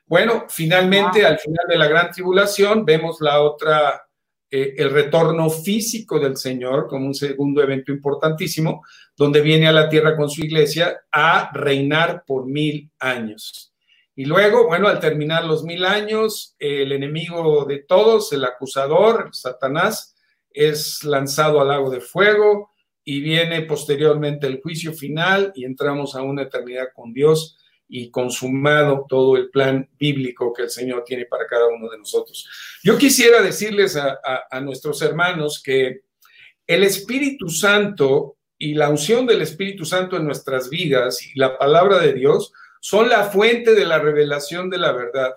Bueno, 0.07 0.47
finalmente, 0.49 1.27
al 1.27 1.39
final 1.39 1.67
de 1.69 1.77
la 1.77 1.89
gran 1.89 2.11
tribulación, 2.13 2.85
vemos 2.85 3.21
la 3.21 3.41
otra, 3.41 4.07
eh, 4.49 4.75
el 4.79 4.91
retorno 4.91 5.51
físico 5.51 6.21
del 6.21 6.37
Señor 6.37 6.87
como 6.87 7.07
un 7.07 7.15
segundo 7.15 7.61
evento 7.61 7.91
importantísimo, 7.91 8.85
donde 9.17 9.41
viene 9.41 9.67
a 9.67 9.73
la 9.73 9.89
tierra 9.89 10.17
con 10.17 10.31
su 10.31 10.43
iglesia 10.43 11.01
a 11.11 11.51
reinar 11.53 12.23
por 12.25 12.47
mil 12.47 12.89
años. 13.01 13.75
Y 14.15 14.27
luego, 14.27 14.69
bueno, 14.69 14.87
al 14.87 15.01
terminar 15.01 15.45
los 15.45 15.65
mil 15.65 15.85
años, 15.85 16.55
el 16.61 16.93
enemigo 16.93 17.65
de 17.65 17.81
todos, 17.81 18.33
el 18.33 18.45
acusador, 18.45 19.31
Satanás, 19.33 20.15
es 20.51 21.03
lanzado 21.03 21.61
al 21.61 21.69
lago 21.69 21.91
de 21.91 22.01
fuego 22.01 22.71
y 23.09 23.21
viene 23.21 23.63
posteriormente 23.63 24.49
el 24.49 24.61
juicio 24.61 24.93
final 24.93 25.53
y 25.55 25.65
entramos 25.65 26.17
a 26.17 26.23
una 26.23 26.43
eternidad 26.43 26.89
con 26.93 27.13
Dios 27.13 27.57
y 27.89 28.11
consumado 28.11 29.07
todo 29.09 29.37
el 29.37 29.49
plan 29.49 29.89
bíblico 29.97 30.53
que 30.53 30.65
el 30.65 30.71
Señor 30.71 31.05
tiene 31.05 31.25
para 31.27 31.47
cada 31.47 31.69
uno 31.69 31.89
de 31.89 31.99
nosotros. 31.99 32.49
Yo 32.83 32.99
quisiera 32.99 33.41
decirles 33.41 33.97
a, 33.97 34.61
nuestros 34.61 35.01
hermanos 35.03 35.63
que 35.65 36.01
el 36.67 36.83
Espíritu 36.83 37.49
Santo 37.49 38.39
y 38.59 38.75
la 38.75 38.91
unción 38.91 39.25
del 39.25 39.41
Espíritu 39.41 39.85
Santo 39.85 40.17
en 40.17 40.25
nuestras 40.25 40.69
vidas 40.69 41.25
y 41.25 41.39
la 41.39 41.57
palabra 41.57 42.01
de 42.01 42.13
Dios 42.13 42.53
son 42.81 43.09
la 43.09 43.23
fuente 43.23 43.75
de 43.75 43.85
la 43.85 44.01
revelación 44.01 44.69
de 44.69 44.79
la 44.79 44.91
verdad. 44.91 45.37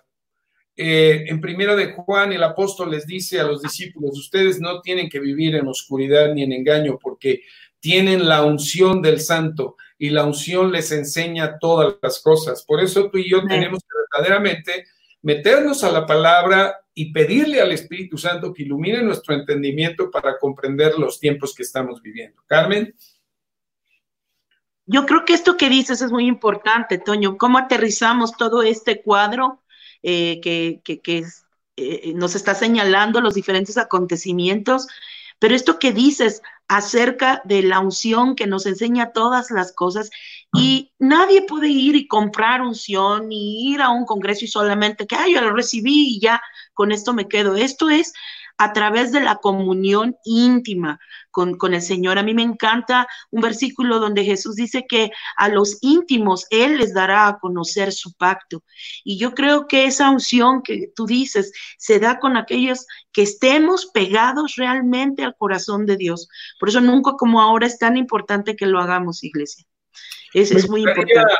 Eh, 0.81 1.25
en 1.27 1.41
primera 1.41 1.75
de 1.75 1.91
Juan, 1.91 2.31
el 2.31 2.41
apóstol 2.41 2.91
les 2.91 3.05
dice 3.05 3.37
a 3.37 3.43
los 3.43 3.61
discípulos, 3.61 4.17
ustedes 4.17 4.61
no 4.61 4.79
tienen 4.79 5.09
que 5.09 5.19
vivir 5.19 5.57
en 5.57 5.67
oscuridad 5.67 6.33
ni 6.33 6.43
en 6.43 6.53
engaño 6.53 6.97
porque 6.97 7.41
tienen 7.81 8.29
la 8.29 8.45
unción 8.45 9.01
del 9.01 9.19
santo 9.19 9.75
y 9.97 10.09
la 10.09 10.23
unción 10.23 10.71
les 10.71 10.93
enseña 10.93 11.59
todas 11.59 11.95
las 12.01 12.21
cosas. 12.21 12.63
Por 12.63 12.79
eso 12.79 13.09
tú 13.09 13.17
y 13.17 13.29
yo 13.29 13.45
tenemos 13.45 13.79
que 13.79 13.89
verdaderamente 14.09 14.85
meternos 15.21 15.83
a 15.83 15.91
la 15.91 16.05
palabra 16.05 16.77
y 16.93 17.11
pedirle 17.11 17.59
al 17.59 17.73
Espíritu 17.73 18.17
Santo 18.17 18.53
que 18.53 18.63
ilumine 18.63 19.03
nuestro 19.03 19.35
entendimiento 19.35 20.09
para 20.09 20.39
comprender 20.39 20.97
los 20.97 21.19
tiempos 21.19 21.53
que 21.53 21.63
estamos 21.63 22.01
viviendo. 22.01 22.41
Carmen. 22.47 22.95
Yo 24.85 25.05
creo 25.05 25.25
que 25.25 25.33
esto 25.33 25.57
que 25.57 25.67
dices 25.67 26.01
es 26.01 26.09
muy 26.13 26.25
importante, 26.25 26.99
Toño. 26.99 27.37
¿Cómo 27.37 27.57
aterrizamos 27.57 28.31
todo 28.37 28.63
este 28.63 29.01
cuadro 29.01 29.61
eh, 30.03 30.39
que, 30.41 30.81
eh, 31.75 32.13
nos 32.15 32.35
está 32.35 32.55
señalando 32.55 33.21
los 33.21 33.35
diferentes 33.35 33.77
acontecimientos? 33.77 34.87
Pero 35.39 35.55
esto 35.55 35.79
que 35.79 35.93
dices, 35.93 36.41
acerca 36.69 37.41
de 37.45 37.63
la 37.63 37.79
unción 37.79 38.35
que 38.35 38.45
nos 38.45 38.67
enseña 38.67 39.11
todas 39.11 39.49
las 39.49 39.73
cosas 39.73 40.11
y 40.53 40.93
nadie 40.99 41.41
puede 41.41 41.67
ir 41.67 41.95
y 41.95 42.07
comprar 42.07 42.61
unción 42.61 43.27
ni 43.29 43.71
ir 43.71 43.81
a 43.81 43.89
un 43.89 44.05
congreso 44.05 44.45
y 44.45 44.47
solamente 44.47 45.07
que, 45.07 45.15
ay, 45.15 45.33
yo 45.33 45.41
lo 45.41 45.51
recibí 45.51 46.15
y 46.15 46.19
ya 46.19 46.41
con 46.75 46.91
esto 46.91 47.13
me 47.13 47.27
quedo. 47.27 47.55
Esto 47.55 47.89
es 47.89 48.13
a 48.59 48.73
través 48.73 49.13
de 49.13 49.21
la 49.21 49.37
comunión 49.37 50.17
íntima 50.25 50.99
con, 51.31 51.57
con, 51.57 51.73
el 51.73 51.81
Señor. 51.81 52.19
A 52.19 52.23
mí 52.23 52.33
me 52.33 52.43
encanta 52.43 53.07
un 53.31 53.41
versículo 53.41 53.99
donde 53.99 54.25
Jesús 54.25 54.57
dice 54.57 54.85
que 54.87 55.11
a 55.37 55.47
los 55.47 55.77
íntimos 55.79 56.45
Él 56.49 56.77
les 56.77 56.93
dará 56.93 57.29
a 57.29 57.39
conocer 57.39 57.93
su 57.93 58.13
pacto. 58.13 58.61
Y 59.05 59.17
yo 59.17 59.33
creo 59.33 59.65
que 59.67 59.85
esa 59.85 60.09
unción 60.09 60.61
que 60.61 60.91
tú 60.93 61.05
dices 61.05 61.53
se 61.77 61.99
da 61.99 62.19
con 62.19 62.35
aquellos 62.35 62.85
que 63.13 63.21
estemos 63.21 63.85
pegados 63.93 64.55
realmente 64.57 65.23
al 65.23 65.37
corazón 65.37 65.85
de 65.85 65.95
Dios. 65.95 66.27
Por 66.59 66.67
eso 66.67 66.81
nunca 66.81 67.13
como 67.17 67.41
ahora 67.41 67.65
es 67.65 67.79
tan 67.79 67.95
importante 67.95 68.57
que 68.57 68.65
lo 68.65 68.79
hagamos, 68.81 69.23
iglesia. 69.23 69.65
Es, 70.33 70.51
es 70.51 70.69
muy 70.69 70.81
importante. 70.81 71.33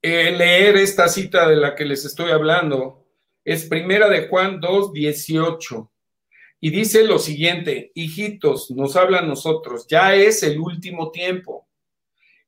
Eh, 0.00 0.30
leer 0.30 0.76
esta 0.76 1.08
cita 1.08 1.48
de 1.48 1.56
la 1.56 1.74
que 1.74 1.84
les 1.84 2.04
estoy 2.04 2.30
hablando. 2.30 3.04
Es 3.44 3.64
primera 3.64 4.08
de 4.08 4.28
Juan 4.28 4.60
2, 4.60 4.92
18 4.92 5.91
y 6.64 6.70
dice 6.70 7.02
lo 7.02 7.18
siguiente, 7.18 7.90
hijitos, 7.92 8.70
nos 8.70 8.94
hablan 8.94 9.26
nosotros, 9.26 9.84
ya 9.88 10.14
es 10.14 10.44
el 10.44 10.60
último 10.60 11.10
tiempo. 11.10 11.66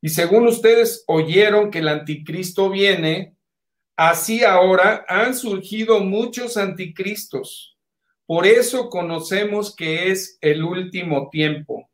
Y 0.00 0.10
según 0.10 0.46
ustedes 0.46 1.02
oyeron 1.08 1.68
que 1.68 1.80
el 1.80 1.88
anticristo 1.88 2.70
viene, 2.70 3.34
así 3.96 4.44
ahora 4.44 5.04
han 5.08 5.34
surgido 5.34 5.98
muchos 5.98 6.56
anticristos. 6.56 7.76
Por 8.24 8.46
eso 8.46 8.88
conocemos 8.88 9.74
que 9.74 10.12
es 10.12 10.38
el 10.40 10.62
último 10.62 11.28
tiempo. 11.28 11.90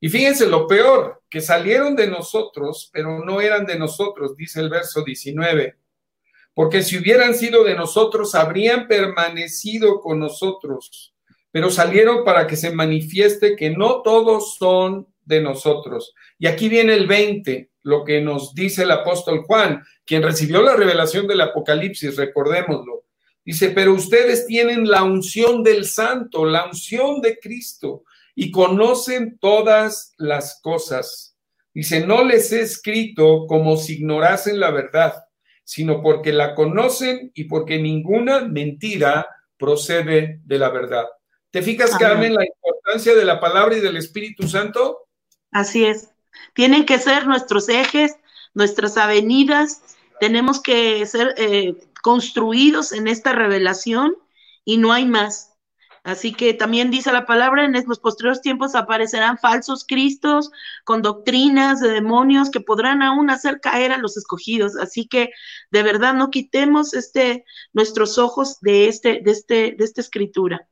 Y 0.00 0.08
fíjense 0.08 0.48
lo 0.48 0.66
peor, 0.66 1.22
que 1.30 1.40
salieron 1.40 1.94
de 1.94 2.08
nosotros, 2.08 2.90
pero 2.92 3.24
no 3.24 3.40
eran 3.40 3.66
de 3.66 3.78
nosotros, 3.78 4.36
dice 4.36 4.58
el 4.58 4.68
verso 4.68 5.04
19. 5.04 5.76
Porque 6.54 6.82
si 6.82 6.98
hubieran 6.98 7.36
sido 7.36 7.62
de 7.62 7.76
nosotros, 7.76 8.34
habrían 8.34 8.88
permanecido 8.88 10.00
con 10.00 10.18
nosotros 10.18 11.12
pero 11.52 11.70
salieron 11.70 12.24
para 12.24 12.46
que 12.46 12.56
se 12.56 12.72
manifieste 12.72 13.54
que 13.54 13.70
no 13.70 14.02
todos 14.02 14.56
son 14.56 15.06
de 15.24 15.40
nosotros. 15.40 16.14
Y 16.38 16.46
aquí 16.46 16.68
viene 16.68 16.94
el 16.94 17.06
20, 17.06 17.70
lo 17.82 18.04
que 18.04 18.20
nos 18.20 18.54
dice 18.54 18.82
el 18.82 18.90
apóstol 18.90 19.42
Juan, 19.46 19.84
quien 20.04 20.22
recibió 20.22 20.62
la 20.62 20.74
revelación 20.74 21.26
del 21.26 21.42
Apocalipsis, 21.42 22.16
recordémoslo. 22.16 23.04
Dice, 23.44 23.70
pero 23.70 23.92
ustedes 23.92 24.46
tienen 24.46 24.88
la 24.88 25.02
unción 25.02 25.62
del 25.62 25.84
santo, 25.84 26.44
la 26.44 26.66
unción 26.66 27.20
de 27.20 27.38
Cristo, 27.38 28.04
y 28.34 28.50
conocen 28.50 29.38
todas 29.38 30.14
las 30.16 30.60
cosas. 30.62 31.36
Dice, 31.74 32.06
no 32.06 32.24
les 32.24 32.52
he 32.52 32.62
escrito 32.62 33.46
como 33.46 33.76
si 33.76 33.94
ignorasen 33.94 34.58
la 34.58 34.70
verdad, 34.70 35.14
sino 35.64 36.02
porque 36.02 36.32
la 36.32 36.54
conocen 36.54 37.30
y 37.34 37.44
porque 37.44 37.78
ninguna 37.78 38.42
mentira 38.42 39.26
procede 39.58 40.40
de 40.44 40.58
la 40.58 40.70
verdad. 40.70 41.06
¿Te 41.52 41.60
fijas, 41.60 41.96
Carmen, 41.98 42.34
la 42.34 42.46
importancia 42.46 43.14
de 43.14 43.26
la 43.26 43.38
palabra 43.38 43.76
y 43.76 43.80
del 43.80 43.98
Espíritu 43.98 44.48
Santo? 44.48 45.06
Así 45.50 45.84
es. 45.84 46.08
Tienen 46.54 46.86
que 46.86 46.98
ser 46.98 47.26
nuestros 47.26 47.68
ejes, 47.68 48.16
nuestras 48.54 48.96
avenidas, 48.96 49.82
tenemos 50.18 50.62
que 50.62 51.04
ser 51.04 51.34
eh, 51.36 51.74
construidos 52.02 52.92
en 52.92 53.06
esta 53.06 53.32
revelación 53.32 54.16
y 54.64 54.78
no 54.78 54.94
hay 54.94 55.04
más. 55.04 55.52
Así 56.04 56.32
que 56.32 56.54
también 56.54 56.90
dice 56.90 57.12
la 57.12 57.26
palabra, 57.26 57.64
en 57.64 57.74
los 57.86 58.00
posteriores 58.00 58.40
tiempos 58.40 58.74
aparecerán 58.74 59.36
falsos 59.36 59.84
cristos 59.86 60.50
con 60.84 61.02
doctrinas 61.02 61.80
de 61.80 61.90
demonios 61.90 62.50
que 62.50 62.60
podrán 62.60 63.02
aún 63.02 63.28
hacer 63.28 63.60
caer 63.60 63.92
a 63.92 63.98
los 63.98 64.16
escogidos. 64.16 64.74
Así 64.76 65.06
que 65.06 65.30
de 65.70 65.82
verdad 65.82 66.14
no 66.14 66.30
quitemos 66.30 66.94
este, 66.94 67.44
nuestros 67.74 68.16
ojos 68.16 68.58
de, 68.60 68.88
este, 68.88 69.20
de, 69.22 69.30
este, 69.30 69.74
de 69.76 69.84
esta 69.84 70.00
escritura. 70.00 70.66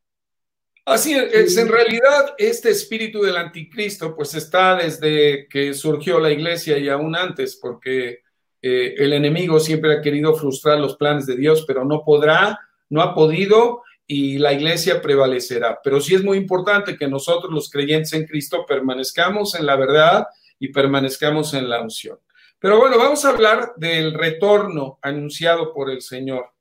Así 0.84 1.14
es, 1.14 1.56
en 1.56 1.68
realidad 1.68 2.34
este 2.38 2.70
espíritu 2.70 3.22
del 3.22 3.36
anticristo 3.36 4.14
pues 4.16 4.34
está 4.34 4.76
desde 4.76 5.46
que 5.48 5.74
surgió 5.74 6.18
la 6.18 6.30
iglesia 6.30 6.78
y 6.78 6.88
aún 6.88 7.14
antes, 7.14 7.56
porque 7.56 8.20
eh, 8.62 8.94
el 8.98 9.12
enemigo 9.12 9.60
siempre 9.60 9.94
ha 9.94 10.02
querido 10.02 10.34
frustrar 10.34 10.78
los 10.78 10.96
planes 10.96 11.26
de 11.26 11.36
Dios, 11.36 11.64
pero 11.66 11.84
no 11.84 12.02
podrá, 12.04 12.58
no 12.88 13.02
ha 13.02 13.14
podido 13.14 13.82
y 14.06 14.38
la 14.38 14.52
iglesia 14.52 15.00
prevalecerá. 15.00 15.78
Pero 15.84 16.00
sí 16.00 16.16
es 16.16 16.24
muy 16.24 16.36
importante 16.36 16.96
que 16.96 17.06
nosotros 17.06 17.52
los 17.52 17.70
creyentes 17.70 18.12
en 18.12 18.26
Cristo 18.26 18.64
permanezcamos 18.66 19.54
en 19.54 19.66
la 19.66 19.76
verdad 19.76 20.26
y 20.58 20.68
permanezcamos 20.68 21.54
en 21.54 21.68
la 21.68 21.80
unción. 21.80 22.18
Pero 22.58 22.78
bueno, 22.78 22.98
vamos 22.98 23.24
a 23.24 23.30
hablar 23.30 23.72
del 23.76 24.12
retorno 24.14 24.98
anunciado 25.00 25.72
por 25.72 25.90
el 25.90 26.02
Señor. 26.02 26.52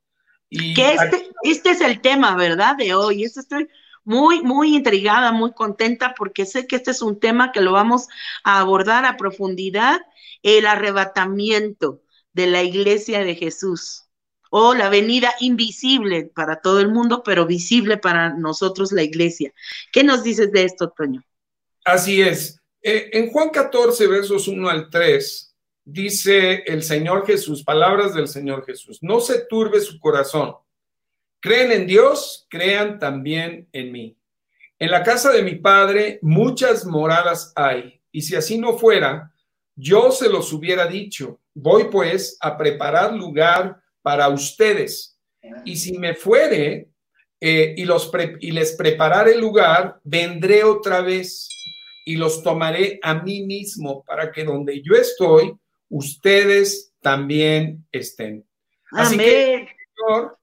Y 0.49 0.73
que 0.73 0.93
este, 0.93 1.29
este 1.43 1.71
es 1.71 1.81
el 1.81 2.01
tema, 2.01 2.35
¿verdad? 2.35 2.75
De 2.77 2.93
hoy. 2.93 3.23
estoy 3.23 3.67
muy, 4.09 4.41
muy 4.41 4.75
intrigada, 4.75 5.31
muy 5.31 5.53
contenta 5.53 6.15
porque 6.17 6.47
sé 6.47 6.65
que 6.65 6.77
este 6.77 6.89
es 6.89 7.03
un 7.03 7.19
tema 7.19 7.51
que 7.51 7.61
lo 7.61 7.73
vamos 7.73 8.07
a 8.43 8.59
abordar 8.59 9.05
a 9.05 9.17
profundidad, 9.17 10.01
el 10.41 10.65
arrebatamiento 10.65 12.01
de 12.33 12.47
la 12.47 12.63
iglesia 12.63 13.23
de 13.23 13.35
Jesús 13.35 14.05
o 14.49 14.73
la 14.73 14.89
venida 14.89 15.35
invisible 15.41 16.23
para 16.23 16.59
todo 16.59 16.79
el 16.79 16.89
mundo, 16.89 17.21
pero 17.23 17.45
visible 17.45 17.97
para 17.97 18.33
nosotros 18.33 18.91
la 18.91 19.03
iglesia. 19.03 19.53
¿Qué 19.93 20.03
nos 20.03 20.23
dices 20.23 20.51
de 20.51 20.63
esto, 20.63 20.89
Toño? 20.89 21.23
Así 21.85 22.19
es. 22.19 22.59
Eh, 22.81 23.11
en 23.13 23.29
Juan 23.29 23.51
14, 23.51 24.07
versos 24.07 24.47
1 24.47 24.69
al 24.69 24.89
3, 24.89 25.55
dice 25.85 26.63
el 26.65 26.81
Señor 26.81 27.27
Jesús, 27.27 27.63
palabras 27.63 28.15
del 28.15 28.27
Señor 28.27 28.65
Jesús, 28.65 28.97
no 29.03 29.19
se 29.19 29.45
turbe 29.45 29.79
su 29.81 29.99
corazón. 29.99 30.55
Creen 31.39 31.71
en 31.71 31.87
Dios, 31.87 32.47
crean 32.49 32.99
también 32.99 33.67
en 33.71 33.91
mí. 33.91 34.17
En 34.77 34.91
la 34.91 35.03
casa 35.03 35.31
de 35.31 35.43
mi 35.43 35.55
Padre 35.55 36.19
muchas 36.21 36.85
moradas 36.85 37.51
hay, 37.55 38.01
y 38.11 38.21
si 38.21 38.35
así 38.35 38.57
no 38.57 38.77
fuera, 38.77 39.33
yo 39.75 40.11
se 40.11 40.29
los 40.29 40.51
hubiera 40.51 40.87
dicho. 40.87 41.39
Voy 41.53 41.85
pues 41.85 42.37
a 42.41 42.57
preparar 42.57 43.13
lugar 43.13 43.79
para 44.01 44.27
ustedes. 44.29 45.17
Y 45.63 45.77
si 45.77 45.97
me 45.97 46.15
fuere 46.15 46.89
eh, 47.39 47.73
y, 47.77 47.85
los 47.85 48.11
y 48.41 48.51
les 48.51 48.73
prepararé 48.73 49.37
lugar, 49.37 49.99
vendré 50.03 50.63
otra 50.63 51.01
vez 51.01 51.47
y 52.05 52.15
los 52.17 52.43
tomaré 52.43 52.99
a 53.01 53.13
mí 53.15 53.43
mismo 53.43 54.03
para 54.03 54.31
que 54.31 54.43
donde 54.43 54.81
yo 54.81 54.95
estoy, 54.95 55.53
ustedes 55.89 56.93
también 57.01 57.85
estén. 57.91 58.45
Así 58.91 59.17
que 59.17 59.55
el 59.55 59.67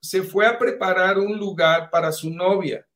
Se 0.00 0.22
fue 0.22 0.46
a 0.46 0.58
preparar 0.58 1.18
un 1.18 1.38
lugar 1.38 1.90
para 1.90 2.12
su 2.12 2.30
novia. 2.30 2.86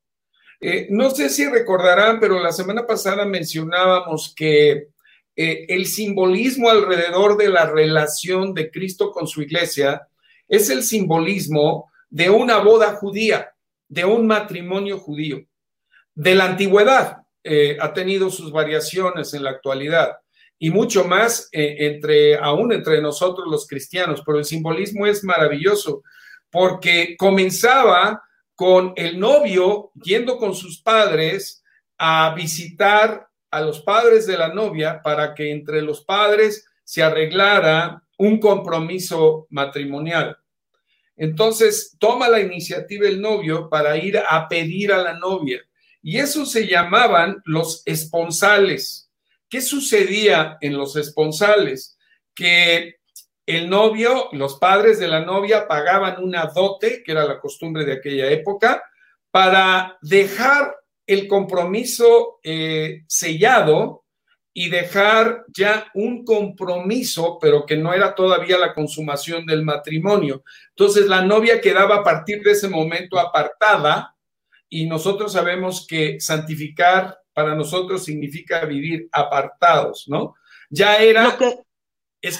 Eh, 0.60 0.88
no 0.90 1.10
sé 1.10 1.30
si 1.30 1.48
recordarán, 1.48 2.20
pero 2.20 2.38
la 2.38 2.52
semana 2.52 2.86
pasada 2.86 3.24
mencionábamos 3.24 4.34
que 4.36 4.88
eh, 5.34 5.66
el 5.68 5.86
simbolismo 5.86 6.68
alrededor 6.68 7.38
de 7.38 7.48
la 7.48 7.64
relación 7.64 8.52
de 8.52 8.70
Cristo 8.70 9.10
con 9.10 9.26
su 9.26 9.40
iglesia 9.40 10.06
es 10.46 10.68
el 10.68 10.82
simbolismo 10.82 11.90
de 12.10 12.28
una 12.28 12.58
boda 12.58 12.92
judía, 12.92 13.54
de 13.88 14.04
un 14.04 14.26
matrimonio 14.26 14.98
judío. 14.98 15.42
De 16.14 16.34
la 16.34 16.44
antigüedad 16.44 17.22
eh, 17.42 17.78
ha 17.80 17.94
tenido 17.94 18.28
sus 18.28 18.52
variaciones 18.52 19.32
en 19.32 19.44
la 19.44 19.50
actualidad 19.50 20.18
y 20.58 20.68
mucho 20.68 21.04
más 21.04 21.48
entre, 21.52 22.36
aún 22.36 22.70
entre 22.70 23.00
nosotros 23.00 23.46
los 23.50 23.66
cristianos, 23.66 24.22
pero 24.26 24.38
el 24.38 24.44
simbolismo 24.44 25.06
es 25.06 25.24
maravilloso 25.24 26.02
porque 26.50 27.16
comenzaba 27.18 28.22
con 28.54 28.92
el 28.96 29.18
novio 29.18 29.90
yendo 29.94 30.36
con 30.36 30.54
sus 30.54 30.82
padres 30.82 31.62
a 31.96 32.34
visitar 32.34 33.28
a 33.50 33.60
los 33.60 33.80
padres 33.80 34.26
de 34.26 34.38
la 34.38 34.48
novia 34.52 35.00
para 35.02 35.34
que 35.34 35.50
entre 35.50 35.82
los 35.82 36.04
padres 36.04 36.66
se 36.84 37.02
arreglara 37.02 38.02
un 38.18 38.38
compromiso 38.38 39.46
matrimonial. 39.50 40.36
Entonces 41.16 41.96
toma 41.98 42.28
la 42.28 42.40
iniciativa 42.40 43.06
el 43.06 43.20
novio 43.20 43.68
para 43.68 43.96
ir 43.96 44.18
a 44.18 44.48
pedir 44.48 44.92
a 44.92 44.98
la 44.98 45.14
novia. 45.14 45.60
Y 46.02 46.18
eso 46.18 46.46
se 46.46 46.66
llamaban 46.66 47.42
los 47.44 47.82
esponsales. 47.84 49.10
¿Qué 49.48 49.60
sucedía 49.60 50.56
en 50.60 50.76
los 50.76 50.96
esponsales? 50.96 51.98
Que 52.34 52.99
el 53.56 53.70
novio, 53.70 54.28
los 54.32 54.58
padres 54.58 54.98
de 54.98 55.08
la 55.08 55.24
novia 55.24 55.66
pagaban 55.66 56.22
una 56.22 56.46
dote, 56.46 57.02
que 57.02 57.12
era 57.12 57.24
la 57.24 57.40
costumbre 57.40 57.84
de 57.84 57.94
aquella 57.94 58.30
época, 58.30 58.82
para 59.30 59.98
dejar 60.02 60.76
el 61.06 61.26
compromiso 61.26 62.38
eh, 62.42 63.02
sellado 63.06 64.04
y 64.52 64.68
dejar 64.68 65.44
ya 65.48 65.86
un 65.94 66.24
compromiso, 66.24 67.38
pero 67.40 67.64
que 67.64 67.76
no 67.76 67.94
era 67.94 68.14
todavía 68.14 68.58
la 68.58 68.74
consumación 68.74 69.46
del 69.46 69.64
matrimonio. 69.64 70.42
Entonces 70.70 71.06
la 71.06 71.22
novia 71.22 71.60
quedaba 71.60 71.96
a 71.96 72.04
partir 72.04 72.42
de 72.42 72.52
ese 72.52 72.68
momento 72.68 73.18
apartada 73.18 74.14
y 74.68 74.86
nosotros 74.86 75.32
sabemos 75.32 75.86
que 75.88 76.20
santificar 76.20 77.18
para 77.32 77.54
nosotros 77.54 78.04
significa 78.04 78.64
vivir 78.64 79.08
apartados, 79.12 80.04
¿no? 80.08 80.34
Ya 80.68 80.96
era... 80.96 81.36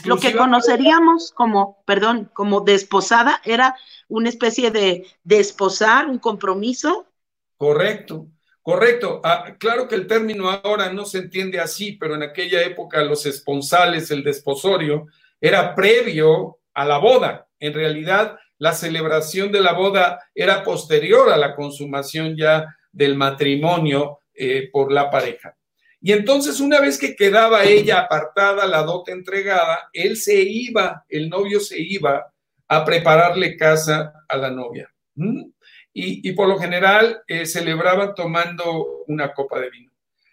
lo 0.05 0.19
que 0.19 0.37
conoceríamos 0.37 1.33
como, 1.33 1.83
perdón, 1.87 2.31
como 2.35 2.61
desposada 2.61 3.41
era 3.45 3.77
una 4.09 4.29
especie 4.29 4.71
de 4.71 5.07
desposar, 5.25 6.07
un 6.07 6.19
compromiso. 6.19 7.07
Correcto. 7.57 8.27
Correcto. 8.63 9.21
Ah, 9.25 9.57
claro 9.59 9.89
que 9.89 9.95
el 9.95 10.07
término 10.07 10.51
ahora 10.51 10.93
no 10.93 11.07
se 11.07 11.19
entiende 11.19 11.61
así, 11.61 11.93
pero 11.93 12.15
en 12.15 12.23
aquella 12.23 12.63
época 12.63 13.03
los 13.03 13.25
esponsales, 13.25 14.11
el 14.11 14.23
desposorio, 14.23 15.07
era 15.41 15.75
previo 15.75 16.59
a 16.75 16.85
la 16.85 16.99
boda. 16.99 17.49
En 17.59 17.73
realidad, 17.73 18.39
la 18.59 18.75
celebración 18.75 19.51
de 19.51 19.63
la 19.63 19.73
boda 19.73 20.21
era 20.35 20.63
posterior 20.63 21.31
a 21.31 21.39
la 21.39 21.55
consumación 21.55 22.37
ya 22.37 22.67
del 22.93 23.17
matrimonio 23.17 24.21
eh, 24.35 24.69
por 24.71 24.93
la 24.93 25.11
pareja. 25.11 25.57
Y 26.01 26.13
entonces, 26.13 26.61
una 26.61 26.81
vez 26.81 26.99
que 26.99 27.15
quedaba 27.15 27.65
ella 27.65 28.01
apartada, 28.01 28.67
la 28.67 28.83
dote 28.83 29.13
entregada, 29.13 29.91
él 29.93 30.17
se 30.17 30.41
iba, 30.41 31.05
el 31.09 31.29
novio 31.29 31.61
se 31.61 31.81
iba 31.81 32.33
a 32.69 32.85
prepararle 32.85 33.57
casa 33.57 34.13
a 34.29 34.37
la 34.37 34.51
novia. 34.51 34.93
¿Mm? 35.15 35.51
y, 35.93 36.33
por 36.33 36.49
lo 36.49 36.59
general 36.59 37.23
eh, 37.27 37.47
celebraban 37.47 38.15
tomando 38.15 39.05
una 39.07 39.33
copa 39.33 39.59
de 39.59 39.71
vino. 39.71 39.91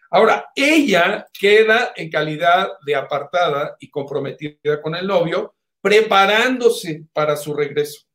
Ahora, 0.09 0.51
ella 0.55 1.27
queda 1.37 1.93
en 1.95 2.09
calidad 2.09 2.69
de 2.85 2.95
apartada 2.95 3.75
y 3.79 3.89
comprometida 3.89 4.81
con 4.81 4.95
el 4.95 5.05
novio, 5.05 5.55
preparándose 5.81 7.03
para 7.11 7.35
su 7.35 7.53
regreso. 7.53 8.05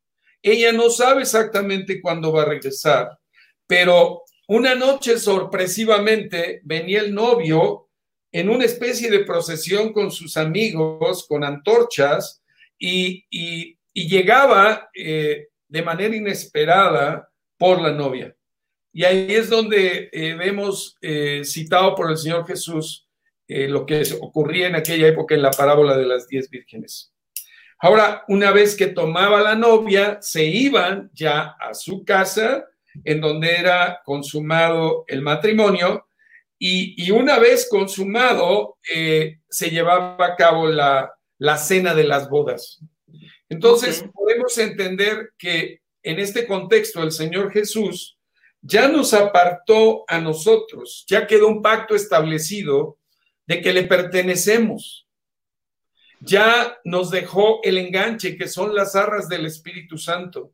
Ella 0.41 0.73
no 0.73 0.89
sabe 0.89 1.23
exactamente 1.23 2.01
cuándo 2.01 2.33
va 2.33 2.43
a 2.43 2.47
regresar, 2.47 3.19
pero 3.67 4.23
una 4.53 4.75
noche 4.75 5.19
sorpresivamente 5.19 6.61
venía 6.65 7.01
el 7.01 7.15
novio 7.15 7.89
en 8.31 8.51
una 8.51 8.67
especie 8.67 9.11
de 9.11 9.25
procesión 9.25 9.95
con 9.95 10.11
sus 10.11 10.37
amigos, 10.37 11.27
con 11.27 11.43
antorchas, 11.43 12.43
y, 12.79 13.27
llegaba 13.95 14.91
eh, 14.95 15.49
de 15.69 15.83
manera 15.83 16.15
inesperada 16.15 17.31
por 17.57 17.81
la 17.81 17.93
novia. 17.93 18.37
Y 18.93 19.05
ahí 19.05 19.27
es 19.31 19.49
donde 19.49 20.11
eh, 20.13 20.35
vemos 20.35 20.99
eh, 21.01 21.43
citado 21.45 21.95
por 21.95 22.11
el 22.11 22.19
Señor 22.19 22.47
Jesús 22.47 23.09
lo 23.49 23.85
que 23.85 24.03
ocurría 24.19 24.69
en 24.69 24.77
aquella 24.77 25.09
época 25.09 25.35
en 25.35 25.43
la 25.43 25.51
parábola 25.51 25.95
de 25.95 26.07
las 26.07 26.27
diez 26.27 26.49
vírgenes. 26.49 27.13
Ahora, 27.79 28.25
una 28.29 28.51
vez 28.51 28.75
que 28.75 28.87
tomaba 28.87 29.43
la 29.43 29.55
novia, 29.55 30.19
se 30.23 30.45
iban 30.45 31.11
ya 31.13 31.57
a 31.61 31.75
su 31.75 32.03
casa, 32.03 32.67
en 33.05 33.21
donde 33.21 33.57
era 33.57 34.01
consumado 34.05 35.05
el 35.07 35.23
matrimonio, 35.23 36.07
y, 36.65 37.11
una 37.11 37.41
vez 37.41 37.69
consumado, 37.69 38.79
se 38.85 39.71
llevaba 39.71 40.25
a 40.25 40.37
cabo 40.37 40.69
la, 40.69 41.13
la, 41.39 41.57
cena 41.57 41.93
de 41.93 42.05
las 42.05 42.31
bodas. 42.31 42.79
Entonces, 43.49 44.05
podemos 44.15 44.57
entender 44.59 45.33
que 45.37 45.81
en 46.05 46.21
este 46.21 46.47
contexto 46.47 47.03
el 47.03 47.11
Señor 47.11 47.53
Jesús 47.53 48.17
ya 48.61 48.87
nos 48.87 49.13
apartó 49.13 50.05
a 50.07 50.21
nosotros, 50.21 51.05
ya 51.09 51.27
quedó 51.27 51.49
un 51.49 51.63
pacto 51.63 51.97
establecido 51.97 52.99
de 53.47 53.61
que 53.61 53.73
le 53.73 53.83
pertenecemos. 53.83 55.09
Ya 56.21 56.79
nos 56.85 57.11
dejó 57.11 57.61
el 57.65 57.77
enganche 57.79 58.37
que 58.37 58.47
son 58.47 58.75
las 58.75 58.95
arras 58.95 59.29
del 59.29 59.47
Espíritu 59.47 59.99
Santo. 59.99 60.53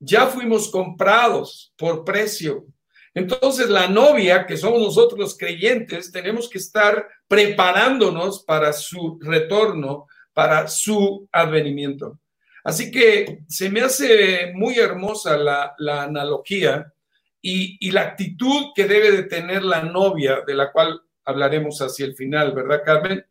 Ya 0.00 0.26
fuimos 0.26 0.70
comprados 0.70 1.72
por 1.76 2.04
precio. 2.04 2.66
Entonces 3.14 3.68
la 3.68 3.88
novia, 3.88 4.46
que 4.46 4.56
somos 4.56 4.80
nosotros 4.80 5.18
los 5.18 5.36
creyentes, 5.36 6.10
tenemos 6.10 6.48
que 6.48 6.58
estar 6.58 7.06
preparándonos 7.28 8.44
para 8.44 8.72
su 8.72 9.18
retorno, 9.20 10.06
para 10.32 10.68
su 10.68 11.28
advenimiento. 11.30 12.18
Así 12.64 12.90
que 12.90 13.40
se 13.48 13.70
me 13.70 13.80
hace 13.80 14.52
muy 14.54 14.78
hermosa 14.78 15.36
la, 15.36 15.74
analogía 15.78 16.92
y, 17.40 17.76
y, 17.80 17.90
la 17.90 18.02
actitud 18.02 18.72
que 18.74 18.84
debe 18.84 19.12
de 19.12 19.22
tener 19.24 19.64
la 19.64 19.82
novia, 19.82 20.42
de 20.46 20.54
la 20.54 20.70
cual 20.70 21.00
hablaremos 21.24 21.80
hacia 21.80 22.04
el 22.04 22.14
final, 22.14 22.52
¿verdad, 22.52 22.82
Carmen? 22.84 23.24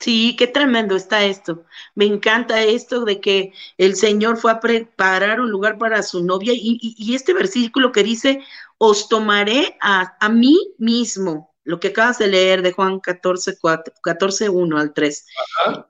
Sí, 0.00 0.34
qué 0.36 0.48
tremendo 0.48 0.96
está 0.96 1.24
esto. 1.24 1.64
Me 1.94 2.06
encanta 2.06 2.60
esto 2.62 3.04
de 3.04 3.20
que 3.20 3.52
el 3.78 3.94
Señor 3.94 4.36
fue 4.36 4.50
a 4.50 4.58
preparar 4.60 5.40
un 5.40 5.50
lugar 5.50 5.78
para 5.78 6.02
su 6.02 6.24
novia 6.24 6.52
y, 6.56 7.14
este 7.14 7.32
versículo 7.32 7.92
que 7.92 8.02
dice, 8.02 8.42
os 8.78 9.08
tomaré 9.08 9.76
a, 9.80 10.16
a, 10.18 10.28
mí 10.28 10.58
mismo, 10.78 11.54
lo 11.62 11.78
que 11.78 11.88
acabas 11.88 12.18
de 12.18 12.26
leer 12.26 12.62
de 12.62 12.72
Juan 12.72 12.98
14, 12.98 13.58
4, 13.60 13.94
14 14.02 14.48
1 14.48 14.78
al 14.78 14.92
3. 14.92 15.26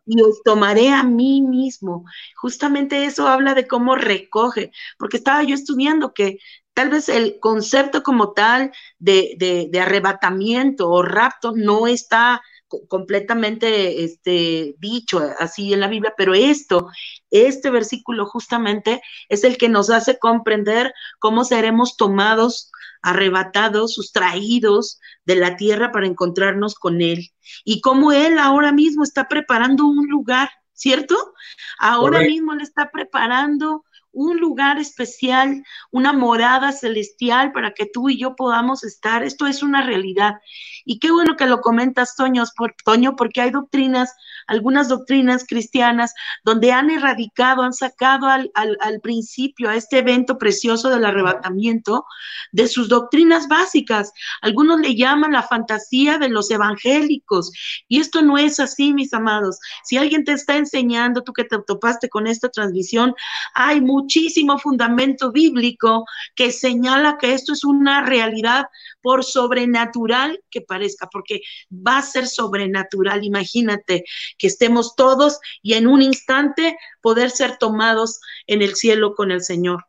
Y 0.05 0.21
os 0.21 0.43
tomaré 0.43 0.91
a 0.91 1.03
mí 1.05 1.41
mismo. 1.41 2.05
Justamente 2.37 3.07
eso 3.07 3.29
habla 3.29 3.55
de 3.55 3.67
cómo 3.67 3.97
recoge, 3.97 4.73
porque 4.99 5.17
estaba 5.17 5.43
yo 5.43 5.55
estudiando 5.55 6.13
que 6.13 6.39
tal 6.75 6.91
vez 6.91 7.09
el 7.09 7.39
concepto 7.41 8.03
como 8.03 8.33
tal 8.33 8.73
de, 8.99 9.35
de, 9.39 9.69
de 9.71 9.81
arrebatamiento 9.81 10.91
o 10.91 11.03
rapto 11.03 11.53
no 11.57 11.87
está 11.87 12.43
completamente 12.89 14.05
este, 14.05 14.75
dicho 14.79 15.21
así 15.39 15.73
en 15.73 15.81
la 15.81 15.89
Biblia, 15.89 16.15
pero 16.17 16.35
esto, 16.35 16.89
este 17.31 17.71
versículo 17.71 18.27
justamente 18.27 19.03
es 19.29 19.45
el 19.45 19.57
que 19.57 19.69
nos 19.69 19.91
hace 19.91 20.19
comprender 20.19 20.93
cómo 21.19 21.45
seremos 21.45 21.97
tomados, 21.97 22.71
arrebatados, 23.03 23.95
sustraídos 23.95 25.01
de 25.25 25.37
la 25.37 25.57
tierra 25.57 25.93
para 25.93 26.07
encontrarnos 26.07 26.75
con 26.75 27.01
Él 27.01 27.31
y 27.65 27.81
cómo 27.81 28.13
Él 28.13 28.39
ahora 28.39 28.73
mismo 28.73 29.05
está 29.05 29.29
preparando 29.29 29.87
un 29.87 30.09
lugar, 30.09 30.51
¿cierto? 30.73 31.35
Ahora 31.79 32.21
mismo 32.21 32.55
le 32.55 32.63
está 32.63 32.91
preparando 32.91 33.85
un 34.13 34.39
lugar 34.39 34.79
especial, 34.79 35.65
una 35.91 36.13
morada 36.13 36.73
celestial 36.73 37.53
para 37.53 37.73
que 37.73 37.87
tú 37.87 38.11
y 38.11 38.19
yo 38.19 38.37
podamos 38.37 38.85
estar. 38.85 39.23
Esto 39.25 39.47
es 39.47 39.63
una 39.63 39.85
realidad. 39.85 40.35
Y 40.85 40.99
qué 40.99 41.11
bueno 41.11 41.37
que 41.37 41.47
lo 41.47 41.61
comentas, 41.61 42.17
Toño, 42.17 42.45
por, 42.57 42.75
Toño 42.85 43.17
porque 43.17 43.41
hay 43.41 43.51
doctrinas, 43.51 44.15
algunas 44.47 44.89
doctrinas 44.89 45.45
cristianas, 45.47 46.15
donde 46.45 46.73
han 46.73 46.91
erradicado, 46.91 47.63
han 47.63 47.73
sacado 47.73 48.27
al, 48.27 48.51
al 48.55 49.01
principio, 49.01 49.71
a 49.71 49.77
este 49.77 49.99
evento 49.99 50.39
precioso 50.39 50.91
del 50.91 51.05
arrebatamiento, 51.05 52.05
de 52.53 52.69
sus 52.69 52.89
doctrinas 52.89 53.49
básicas. 53.49 54.13
Algunos 54.41 54.81
le 54.81 54.95
llaman 54.95 55.33
la 55.33 55.43
fantasía 55.43 56.19
de 56.19 56.29
los 56.29 56.51
evangélicos. 56.51 57.53
Y 57.89 58.01
esto 58.01 58.23
no 58.23 58.39
es 58.39 58.61
así, 58.61 58.93
mis 58.93 59.13
amados. 59.15 59.59
Si 59.85 59.97
alguien 59.97 60.25
te 60.25 60.33
está 60.33 60.57
enseñando, 60.57 61.23
tú 61.23 61.33
que 61.33 61.45
te 61.45 61.59
topaste 61.67 62.09
con 62.09 62.27
esta 62.27 62.49
transmisión, 62.49 63.15
hay 63.55 63.81
muchísimo 63.81 64.59
fundamento 64.59 65.33
bíblico 65.33 66.05
que 66.35 66.51
señala 66.51 67.19
que 67.19 67.35
esto 67.35 67.53
es 67.53 67.65
una 67.65 68.03
realidad 68.03 68.67
por 69.03 69.25
sobrenatural 69.25 70.41
que 70.51 70.61
parezca, 70.73 71.07
porque 71.13 71.43
va 71.71 71.99
a 71.99 72.03
ser 72.03 72.27
sobrenatural. 72.27 73.25
Imagínate 73.25 74.05
que 74.39 74.47
estemos 74.47 74.97
todos 74.97 75.39
y 75.61 75.75
en 75.75 75.87
un 75.87 76.01
instante 76.01 76.79
poder 77.03 77.31
ser 77.31 77.59
tomados 77.59 78.21
en 78.47 78.63
el 78.63 78.75
cielo 78.75 79.15
con 79.15 79.31
el 79.31 79.43
Señor. 79.43 79.85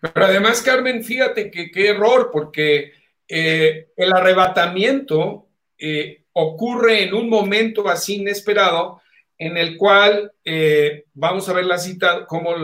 Pero 0.00 0.24
además, 0.24 0.62
Carmen, 0.62 1.04
fíjate 1.04 1.50
que 1.50 1.70
qué 1.70 1.88
error, 1.88 2.30
porque 2.32 2.92
eh, 3.28 3.88
el 3.96 4.12
arrebatamiento 4.14 5.48
eh, 5.76 6.24
ocurre 6.32 7.04
en 7.04 7.12
un 7.12 7.28
momento 7.28 7.86
así 7.86 8.16
inesperado 8.16 9.02
en 9.36 9.58
el 9.58 9.76
cual 9.76 10.32
eh, 10.44 11.04
vamos 11.12 11.48
a 11.48 11.52
ver 11.52 11.66
la 11.66 11.78
cita 11.78 12.24
como 12.26 12.54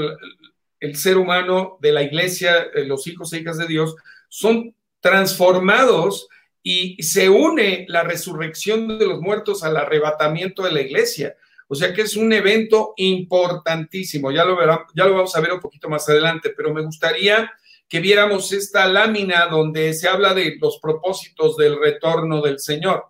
el, 0.81 0.97
ser 0.97 1.19
humano 1.19 1.79
de 1.81 1.93
la 1.93 2.03
iglesia, 2.03 2.69
los 2.87 3.07
hijos 3.07 3.33
e 3.33 3.41
hijas 3.41 3.59
de 3.59 3.67
Dios, 3.67 3.97
son 4.29 4.75
transformados 5.01 6.29
y 6.69 7.01
se 7.01 7.29
une 7.29 7.87
la 7.87 8.03
resurrección 8.03 8.99
de 8.99 9.07
los 9.07 9.21
muertos 9.21 9.63
al 9.63 9.77
arrebatamiento 9.77 10.65
de 10.65 10.73
la 10.73 10.81
iglesia. 10.81 11.37
O 11.69 11.77
sea 11.77 11.95
que 11.95 12.03
es 12.03 12.17
un 12.17 12.33
evento 12.33 12.93
importantísimo, 12.97 14.33
ya 14.33 14.45
lo, 14.45 14.59
ya 14.93 15.05
lo 15.05 15.15
vamos 15.15 15.37
a 15.37 15.41
ver 15.41 15.53
un 15.53 15.61
poquito 15.61 15.89
más 15.89 16.09
adelante, 16.09 16.53
pero 16.57 16.75
me 16.75 16.83
gustaría 16.83 17.53
que 17.89 18.01
viéramos 18.01 18.53
esta 18.53 18.85
lámina 18.89 19.47
donde 19.47 19.95
se 19.95 20.09
habla 20.09 20.35
de 20.35 20.57
los 20.61 20.81
propósitos 20.81 21.57
del 21.57 21.79
retorno 21.79 22.43
del 22.43 22.59
Señor. 22.59 23.05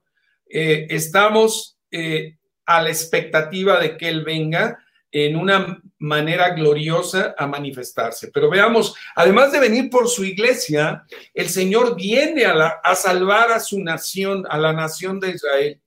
Eh, 0.50 0.88
estamos 0.90 1.78
a 2.66 2.82
la 2.82 2.90
expectativa 2.90 3.80
de 3.80 3.96
que 3.96 4.10
Él 4.10 4.22
venga 4.22 4.84
en 5.24 5.34
una 5.34 5.80
manera 5.98 6.50
gloriosa 6.50 7.34
a 7.38 7.46
manifestarse. 7.46 8.30
Pero 8.34 8.50
veamos, 8.50 8.94
además 9.14 9.50
de 9.50 9.60
venir 9.60 9.88
por 9.88 10.08
su 10.08 10.24
iglesia, 10.24 11.04
el 11.32 11.48
Señor 11.48 11.96
viene 11.96 12.44
a, 12.44 12.94
salvar 12.94 13.50
a 13.50 13.60
su 13.60 13.80
nación, 13.80 14.44
a 14.50 14.58
la 14.58 14.74
nación 14.74 15.18
de 15.18 15.30
Israel. 15.30 15.80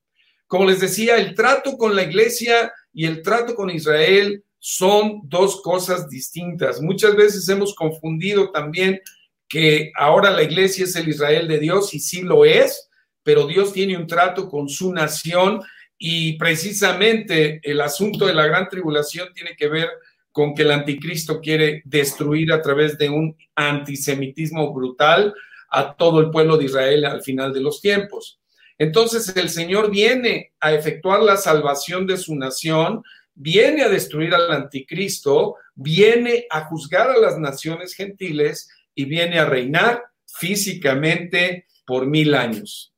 Como 0.48 0.66
les 0.66 0.80
decía, 0.80 1.18
el 1.18 1.36
trato 1.36 1.78
con 1.78 1.96
la 1.96 2.02
iglesia 2.02 2.74
y 2.92 3.06
el 3.06 3.22
trato 3.22 3.54
con 3.54 3.70
Israel 3.70 4.44
son 4.58 5.22
dos 5.26 5.62
cosas 5.62 6.10
distintas. 6.10 6.82
Muchas 6.82 7.16
veces 7.16 7.48
hemos 7.50 7.76
confundido 7.76 8.50
también 8.50 9.00
que 9.48 9.92
ahora 9.96 10.32
la 10.32 10.42
iglesia 10.42 10.86
es 10.86 10.96
el 10.96 11.08
Israel 11.08 11.48
de 11.48 11.60
Dios 11.60 11.94
y 11.94 12.00
sí 12.00 12.24
lo 12.24 12.46
es, 12.46 12.90
pero 13.22 13.46
Dios 13.46 13.74
tiene 13.74 13.96
un 13.96 14.08
trato 14.08 14.50
con 14.50 14.68
su 14.70 14.92
nación 14.92 15.62
y 16.02 16.38
precisamente 16.38 17.60
el 17.62 17.82
asunto 17.82 18.26
de 18.26 18.34
la 18.34 18.48
gran 18.48 18.70
tribulación 18.70 19.34
tiene 19.34 19.56
que 19.58 19.68
ver 19.68 19.90
con 20.32 20.56
que 20.56 20.62
el 20.62 20.72
anticristo 20.72 21.42
quiere 21.42 21.82
destruir 21.84 22.54
a 22.54 22.62
través 22.62 22.98
de 22.98 23.10
un 23.10 23.36
antisemitismo 23.54 24.74
brutal 24.74 25.34
a 25.70 25.94
todo 25.96 26.22
el 26.22 26.32
pueblo 26.32 26.58
de 26.58 26.66
Israel 26.66 27.04
al 27.06 27.22
final 27.22 27.54
de 27.54 27.60
los 27.60 27.82
tiempos. 27.82 28.40
Entonces 28.78 29.36
el 29.36 29.50
Señor 29.50 29.92
viene 29.92 30.54
a 30.62 30.74
efectuar 30.74 31.22
la 31.22 31.36
salvación 31.36 32.08
de 32.08 32.16
su 32.16 32.34
nación, 32.34 33.04
viene 33.36 33.84
a 33.84 33.90
destruir 33.90 34.34
al 34.34 34.50
anticristo, 34.54 35.56
viene 35.76 36.46
a 36.50 36.62
juzgar 36.62 37.10
a 37.10 37.18
las 37.18 37.38
naciones 37.38 37.94
gentiles 37.94 38.70
y 38.96 39.04
viene 39.04 39.38
a 39.38 39.46
reinar 39.46 40.06
físicamente 40.26 41.68
por 41.86 42.08
mil 42.08 42.34
años. 42.36 42.94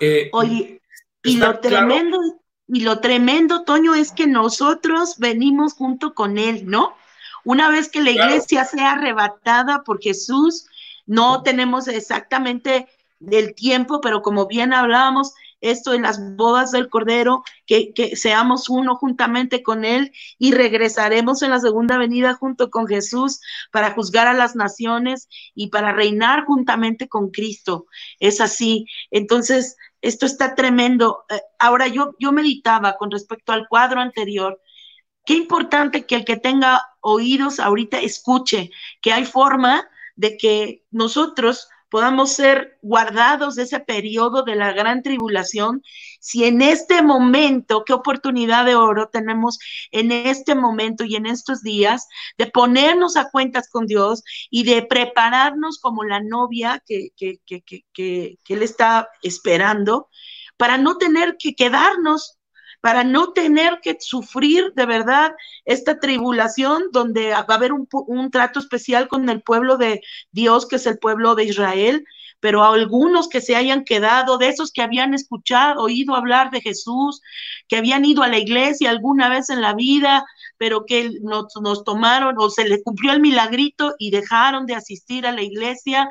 Eh, 0.00 0.30
Oye, 0.32 0.80
y 1.22 1.36
lo 1.36 1.58
tremendo, 1.60 2.18
y 2.68 2.80
lo 2.80 3.00
tremendo, 3.00 3.64
Toño, 3.64 3.94
es 3.94 4.12
que 4.12 4.26
nosotros 4.26 5.16
venimos 5.18 5.72
junto 5.72 6.14
con 6.14 6.36
él, 6.36 6.66
¿no? 6.66 6.94
Una 7.44 7.70
vez 7.70 7.88
que 7.88 8.02
la 8.02 8.10
iglesia 8.10 8.64
sea 8.66 8.92
arrebatada 8.92 9.82
por 9.84 10.02
Jesús, 10.02 10.66
no 11.06 11.42
tenemos 11.42 11.88
exactamente 11.88 12.86
el 13.30 13.54
tiempo, 13.54 14.02
pero 14.02 14.20
como 14.20 14.46
bien 14.46 14.74
hablábamos, 14.74 15.32
esto 15.60 15.94
en 15.94 16.02
las 16.02 16.20
bodas 16.36 16.70
del 16.70 16.88
Cordero, 16.88 17.42
que, 17.66 17.92
que, 17.92 18.16
seamos 18.16 18.68
uno 18.68 18.96
juntamente 18.96 19.62
con 19.62 19.84
Él 19.84 20.12
y 20.38 20.52
regresaremos 20.52 21.42
en 21.42 21.50
la 21.50 21.58
segunda 21.58 21.96
venida 21.96 22.34
junto 22.34 22.70
con 22.70 22.86
Jesús 22.86 23.40
para 23.72 23.92
juzgar 23.92 24.28
a 24.28 24.34
las 24.34 24.54
naciones 24.54 25.28
y 25.54 25.68
para 25.68 25.92
reinar 25.92 26.44
juntamente 26.44 27.08
con 27.08 27.30
Cristo. 27.30 27.86
Es 28.20 28.40
así. 28.40 28.86
Entonces, 29.10 29.76
esto 30.00 30.26
está 30.26 30.54
tremendo. 30.54 31.24
Eh, 31.28 31.40
ahora 31.58 31.86
yo, 31.88 32.14
yo 32.18 32.32
meditaba 32.32 32.96
con 32.96 33.10
respecto 33.10 33.52
al 33.52 33.68
cuadro 33.68 34.00
anterior. 34.00 34.60
Qué 35.24 35.34
importante 35.34 36.06
que 36.06 36.16
el 36.16 36.24
que 36.24 36.36
tenga 36.36 36.82
oídos 37.00 37.60
ahorita 37.60 38.00
escuche 38.00 38.70
que 39.02 39.12
hay 39.12 39.24
forma 39.24 39.88
de 40.16 40.36
que 40.36 40.84
nosotros 40.90 41.68
podamos 41.90 42.32
ser 42.32 42.78
guardados 42.82 43.54
de 43.54 43.62
ese 43.64 43.80
periodo 43.80 44.42
de 44.42 44.56
la 44.56 44.72
gran 44.72 45.02
tribulación, 45.02 45.82
si 46.20 46.44
en 46.44 46.62
este 46.62 47.02
momento, 47.02 47.84
qué 47.84 47.92
oportunidad 47.92 48.64
de 48.64 48.74
oro 48.74 49.08
tenemos 49.08 49.58
en 49.90 50.12
este 50.12 50.54
momento 50.54 51.04
y 51.04 51.16
en 51.16 51.26
estos 51.26 51.62
días 51.62 52.06
de 52.36 52.46
ponernos 52.46 53.16
a 53.16 53.30
cuentas 53.30 53.68
con 53.70 53.86
Dios 53.86 54.22
y 54.50 54.64
de 54.64 54.82
prepararnos 54.82 55.78
como 55.80 56.04
la 56.04 56.20
novia 56.20 56.82
que, 56.86 57.10
que, 57.16 57.38
que, 57.46 57.84
que 57.92 58.38
Él 58.48 58.62
está 58.62 59.08
esperando 59.22 60.08
para 60.56 60.76
no 60.76 60.98
tener 60.98 61.36
que 61.38 61.54
quedarnos 61.54 62.37
para 62.80 63.04
no 63.04 63.32
tener 63.32 63.80
que 63.82 63.96
sufrir 64.00 64.72
de 64.74 64.86
verdad 64.86 65.32
esta 65.64 65.98
tribulación 65.98 66.84
donde 66.92 67.30
va 67.30 67.44
a 67.48 67.54
haber 67.54 67.72
un, 67.72 68.30
trato 68.30 68.60
especial 68.60 69.08
con 69.08 69.28
el 69.28 69.42
pueblo 69.42 69.76
de 69.76 70.00
Dios, 70.30 70.66
que 70.66 70.76
es 70.76 70.86
el 70.86 70.98
pueblo 70.98 71.34
de 71.34 71.44
Israel, 71.44 72.04
pero 72.40 72.62
a 72.62 72.72
algunos 72.72 73.28
que 73.28 73.40
se 73.40 73.56
hayan 73.56 73.84
quedado, 73.84 74.38
de 74.38 74.48
esos 74.48 74.70
que 74.70 74.82
habían 74.82 75.12
escuchado, 75.12 75.82
oído 75.82 76.14
hablar 76.14 76.50
de 76.50 76.60
Jesús, 76.60 77.20
que 77.66 77.76
habían 77.76 78.04
ido 78.04 78.22
a 78.22 78.28
la 78.28 78.38
iglesia 78.38 78.90
alguna 78.90 79.28
vez 79.28 79.50
en 79.50 79.60
la 79.60 79.74
vida, 79.74 80.24
pero 80.58 80.84
que 80.84 81.10
nos, 81.22 81.46
nos 81.62 81.84
tomaron 81.84 82.34
o 82.38 82.50
se 82.50 82.68
les 82.68 82.82
cumplió 82.82 83.12
el 83.12 83.20
milagrito 83.20 83.94
y 83.98 84.10
dejaron 84.10 84.66
de 84.66 84.74
asistir 84.74 85.26
a 85.26 85.32
la 85.32 85.42
iglesia. 85.42 86.08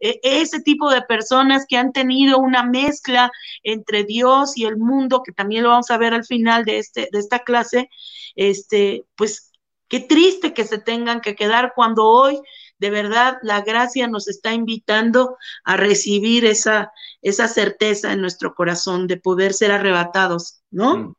E, 0.00 0.20
ese 0.22 0.60
tipo 0.60 0.90
de 0.90 1.02
personas 1.02 1.64
que 1.68 1.76
han 1.76 1.92
tenido 1.92 2.38
una 2.38 2.62
mezcla 2.62 3.30
entre 3.62 4.04
Dios 4.04 4.56
y 4.56 4.64
el 4.64 4.76
mundo, 4.76 5.22
que 5.24 5.32
también 5.32 5.64
lo 5.64 5.70
vamos 5.70 5.90
a 5.90 5.98
ver 5.98 6.14
al 6.14 6.24
final 6.24 6.64
de, 6.64 6.78
este, 6.78 7.08
de 7.10 7.18
esta 7.18 7.40
clase, 7.40 7.88
este, 8.36 9.04
pues 9.16 9.50
qué 9.88 10.00
triste 10.00 10.52
que 10.52 10.64
se 10.64 10.78
tengan 10.78 11.20
que 11.20 11.34
quedar 11.34 11.72
cuando 11.74 12.04
hoy 12.04 12.40
de 12.78 12.90
verdad 12.90 13.38
la 13.42 13.62
gracia 13.62 14.06
nos 14.06 14.28
está 14.28 14.52
invitando 14.52 15.36
a 15.64 15.76
recibir 15.76 16.44
esa, 16.44 16.92
esa 17.22 17.48
certeza 17.48 18.12
en 18.12 18.20
nuestro 18.20 18.54
corazón 18.54 19.06
de 19.06 19.16
poder 19.16 19.54
ser 19.54 19.72
arrebatados, 19.72 20.60
¿no? 20.70 21.16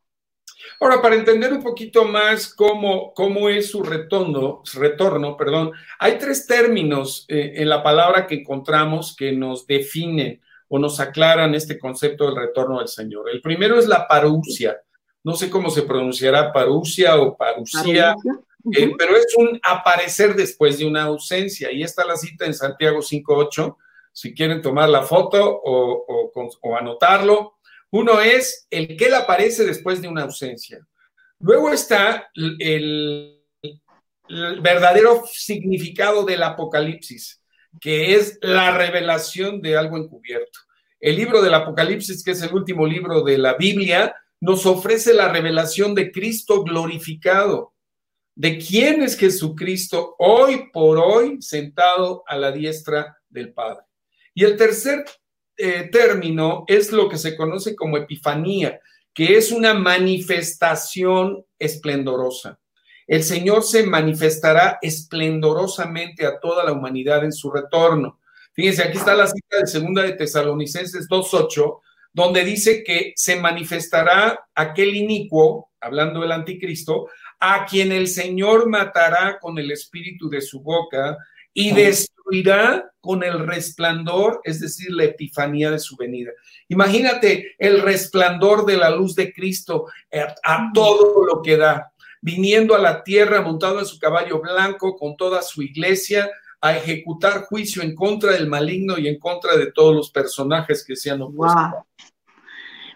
Ahora, 0.80 1.02
para 1.02 1.16
entender 1.16 1.54
un 1.54 1.64
poquito 1.64 2.06
más 2.06 2.54
cómo, 2.54 3.14
cómo 3.14 3.50
es 3.50 3.72
su 3.72 3.84
retorno, 3.84 4.62
retorno, 4.74 5.36
perdón, 5.38 5.72
hay 6.00 6.18
tres 6.18 6.46
términos 6.46 7.26
eh, 7.28 7.54
en 7.58 7.70
la 7.70 7.84
palabra 7.84 8.28
que 8.28 8.36
encontramos 8.36 9.16
que 9.16 9.32
nos 9.32 9.66
definen 9.66 10.42
o 10.70 10.80
nos 10.80 11.00
aclaran 11.00 11.56
este 11.56 11.80
concepto 11.80 12.26
del 12.26 12.36
retorno 12.36 12.80
del 12.80 12.88
Señor. 12.88 13.30
El 13.30 13.42
primero 13.42 13.80
es 13.80 13.88
la 13.88 14.08
parusia. 14.08 14.78
No 15.24 15.34
sé 15.34 15.50
cómo 15.50 15.70
se 15.70 15.84
pronunciará 15.84 16.54
parusia 16.54 17.18
o 17.18 17.36
parusia, 17.36 18.16
eh, 18.74 18.92
pero 18.98 19.16
es 19.16 19.34
un 19.38 19.60
aparecer 19.64 20.36
después 20.36 20.78
de 20.78 20.86
una 20.86 21.04
ausencia. 21.04 21.72
Y 21.72 21.84
está 21.84 22.06
la 22.06 22.16
cita 22.16 22.46
en 22.46 22.54
Santiago 22.54 23.00
5.8, 23.00 23.76
si 24.12 24.34
quieren 24.34 24.62
tomar 24.62 24.90
la 24.90 25.04
foto 25.04 25.62
o, 25.64 26.32
o 26.62 26.76
anotarlo. 26.76 27.57
Uno 27.92 28.20
es 28.22 28.68
el 28.70 28.98
que 28.98 29.14
aparece 29.14 29.66
después 29.66 30.02
de 30.02 30.08
una 30.08 30.24
ausencia. 30.24 30.86
Luego 31.40 31.72
está 31.72 32.30
el, 32.34 33.34
verdadero 34.62 35.24
significado 35.32 36.26
del 36.26 36.44
Apocalipsis, 36.44 37.42
que 37.80 38.16
es 38.16 38.38
la 38.42 38.78
revelación 38.78 39.62
de 39.62 39.78
algo 39.78 39.98
encubierto. 39.98 40.60
El 41.00 41.16
libro 41.16 41.42
del 41.42 41.54
Apocalipsis, 41.54 42.24
que 42.24 42.32
es 42.32 42.42
el 42.42 42.54
último 42.54 42.86
libro 42.86 43.22
de 43.22 43.38
la 43.38 43.54
Biblia, 43.54 44.16
nos 44.42 44.66
ofrece 44.66 45.14
la 45.14 45.30
revelación 45.30 45.96
de 45.96 46.12
Cristo 46.12 46.64
glorificado, 46.64 47.74
de 48.36 48.58
quién 48.58 49.02
es 49.02 49.18
Jesucristo 49.18 50.16
hoy 50.20 50.70
por 50.74 50.98
hoy 50.98 51.42
sentado 51.42 52.24
a 52.28 52.36
la 52.36 52.52
diestra 52.52 53.18
del 53.30 53.54
Padre. 53.54 53.86
Y 54.34 54.44
el 54.44 54.58
tercer 54.58 55.06
eh, 55.58 55.90
término 55.92 56.64
es 56.68 56.92
lo 56.92 57.10
que 57.10 57.18
se 57.18 57.36
conoce 57.36 57.76
como 57.76 57.98
epifanía, 57.98 58.80
que 59.14 59.38
es 59.38 59.52
una 59.52 59.74
manifestación 59.74 61.44
esplendorosa. 61.58 62.60
El 63.08 63.24
Señor 63.24 63.64
se 63.64 63.84
manifestará 63.84 64.80
esplendorosamente 64.82 66.26
a 66.26 66.40
toda 66.40 66.64
la 66.64 66.74
humanidad 66.74 67.24
en 67.24 67.32
su 67.32 67.50
retorno. 67.50 68.20
Fíjense, 68.54 68.84
aquí 68.84 68.98
está 68.98 69.16
la 69.16 69.28
cita 69.28 69.58
de 69.60 69.68
segunda 69.68 70.04
de 70.04 70.14
Tesalonicenses 70.14 71.08
2.8, 71.08 71.80
donde 72.12 72.44
dice 72.44 72.84
que 72.84 73.14
se 73.16 73.38
manifestará 73.38 74.48
aquel 74.54 74.96
inicuo, 74.96 75.70
hablando 75.80 76.22
del 76.22 76.32
anticristo, 76.32 77.08
a 77.40 77.66
quien 77.66 77.92
el 77.92 78.08
Señor 78.08 78.68
matará 78.68 79.38
con 79.40 79.58
el 79.58 79.72
espíritu 79.72 80.30
de 80.30 80.42
su 80.42 80.62
boca 80.62 81.18
y 81.60 81.72
destruirá 81.72 82.92
con 83.02 83.24
el 83.24 83.48
resplandor, 83.48 84.42
es 84.44 84.60
decir, 84.60 84.92
la 84.92 85.06
epifanía 85.06 85.72
de 85.72 85.80
su 85.80 85.96
venida. 85.96 86.30
Imagínate 86.68 87.56
el 87.58 87.82
resplandor 87.82 88.64
de 88.64 88.78
la 88.78 88.92
luz 88.92 89.16
de 89.16 89.34
Cristo 89.34 89.88
eh, 90.12 90.24
a, 90.44 90.70
todo 90.72 91.26
lo 91.26 91.42
que 91.42 91.58
da, 91.58 91.92
viniendo 92.22 92.76
a 92.76 92.78
la 92.78 93.04
tierra 93.04 93.42
montado 93.42 93.80
en 93.80 93.88
su 93.88 93.98
caballo 93.98 94.40
blanco 94.40 94.96
con 94.96 95.18
toda 95.18 95.42
su 95.42 95.64
iglesia 95.64 96.30
a 96.62 96.78
ejecutar 96.78 97.46
juicio 97.46 97.82
en 97.82 97.96
contra 97.96 98.34
del 98.34 98.46
maligno 98.46 99.00
y 99.00 99.08
en 99.08 99.18
contra 99.18 99.58
de 99.58 99.72
todos 99.72 99.96
los 99.96 100.12
personajes 100.12 100.86
que 100.86 100.96
se 100.96 101.10
han 101.10 101.24
opuesto. 101.24 101.88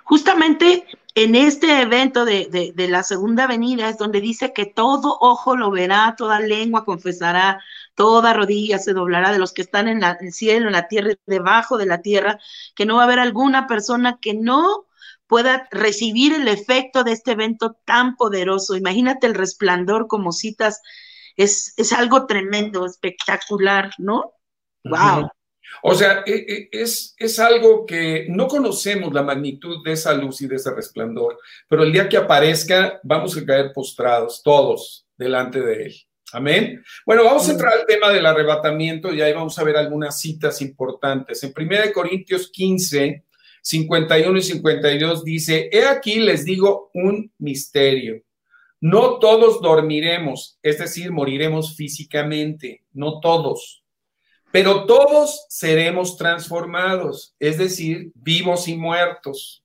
Justamente 0.03 0.85
en 1.15 1.35
este 1.35 1.81
evento 1.81 2.25
de, 2.25 2.73
de, 2.75 2.87
la 2.87 3.03
segunda 3.03 3.47
venida 3.47 3.89
es 3.89 3.97
donde 3.97 4.21
dice 4.21 4.53
que 4.53 4.65
todo 4.65 5.17
ojo 5.19 5.55
lo 5.55 5.71
verá, 5.71 6.15
toda 6.17 6.39
lengua 6.39 6.85
confesará 6.85 7.59
toda 7.95 8.33
rodilla 8.33 8.79
se 8.79 8.93
doblará 8.93 9.31
de 9.31 9.39
los 9.39 9.53
que 9.53 9.61
están 9.61 9.87
en 9.87 10.03
el 10.03 10.33
cielo, 10.33 10.67
en 10.67 10.73
la 10.73 10.87
tierra 10.87 11.13
debajo 11.25 11.77
de 11.77 11.85
la 11.85 12.01
tierra, 12.01 12.39
que 12.75 12.85
no 12.85 12.95
va 12.95 13.01
a 13.01 13.05
haber 13.05 13.19
alguna 13.19 13.67
persona 13.67 14.17
que 14.21 14.33
no 14.33 14.87
pueda 15.27 15.67
recibir 15.71 16.33
el 16.33 16.47
efecto 16.47 17.03
de 17.03 17.13
este 17.13 17.31
evento 17.31 17.77
tan 17.85 18.15
poderoso. 18.15 18.75
Imagínate 18.75 19.27
el 19.27 19.35
resplandor 19.35 20.07
como 20.07 20.31
citas, 20.31 20.81
es, 21.37 21.73
es 21.77 21.93
algo 21.93 22.25
tremendo, 22.25 22.85
espectacular, 22.85 23.91
¿no? 23.97 24.33
¡Wow! 24.83 25.29
O 25.83 25.95
sea, 25.95 26.23
e, 26.25 26.33
e, 26.33 26.69
es, 26.71 27.15
es 27.17 27.39
algo 27.39 27.85
que 27.85 28.27
no 28.29 28.47
conocemos 28.47 29.13
la 29.13 29.23
magnitud 29.23 29.83
de 29.83 29.93
esa 29.93 30.13
luz 30.13 30.41
y 30.41 30.47
de 30.47 30.55
ese 30.57 30.73
resplandor, 30.73 31.39
pero 31.67 31.83
el 31.83 31.91
día 31.91 32.07
que 32.07 32.17
aparezca 32.17 32.99
vamos 33.03 33.37
a 33.37 33.45
caer 33.45 33.71
postrados 33.73 34.41
todos 34.43 35.05
delante 35.17 35.61
de 35.61 35.85
él. 35.85 35.95
Amén. 36.33 36.81
Bueno, 37.05 37.25
vamos 37.25 37.47
a 37.47 37.51
entrar 37.51 37.73
al 37.73 37.85
tema 37.85 38.09
del 38.09 38.25
arrebatamiento 38.25 39.13
y 39.13 39.21
ahí 39.21 39.33
vamos 39.33 39.57
a 39.59 39.63
ver 39.63 39.75
algunas 39.75 40.19
citas 40.19 40.61
importantes. 40.61 41.43
En 41.43 41.53
1 41.55 41.93
Corintios 41.93 42.49
15, 42.51 43.25
51 43.61 44.37
y 44.37 44.41
52 44.41 45.23
dice, 45.23 45.69
he 45.71 45.85
aquí 45.85 46.19
les 46.19 46.45
digo 46.45 46.89
un 46.93 47.31
misterio. 47.37 48.21
No 48.79 49.19
todos 49.19 49.61
dormiremos, 49.61 50.57
es 50.63 50.79
decir, 50.79 51.11
moriremos 51.11 51.75
físicamente, 51.75 52.83
no 52.93 53.19
todos, 53.19 53.80
pero 54.51 54.85
todos 54.85 55.45
seremos 55.49 56.17
transformados, 56.17 57.35
es 57.39 57.57
decir, 57.57 58.11
vivos 58.15 58.67
y 58.67 58.75
muertos. 58.75 59.63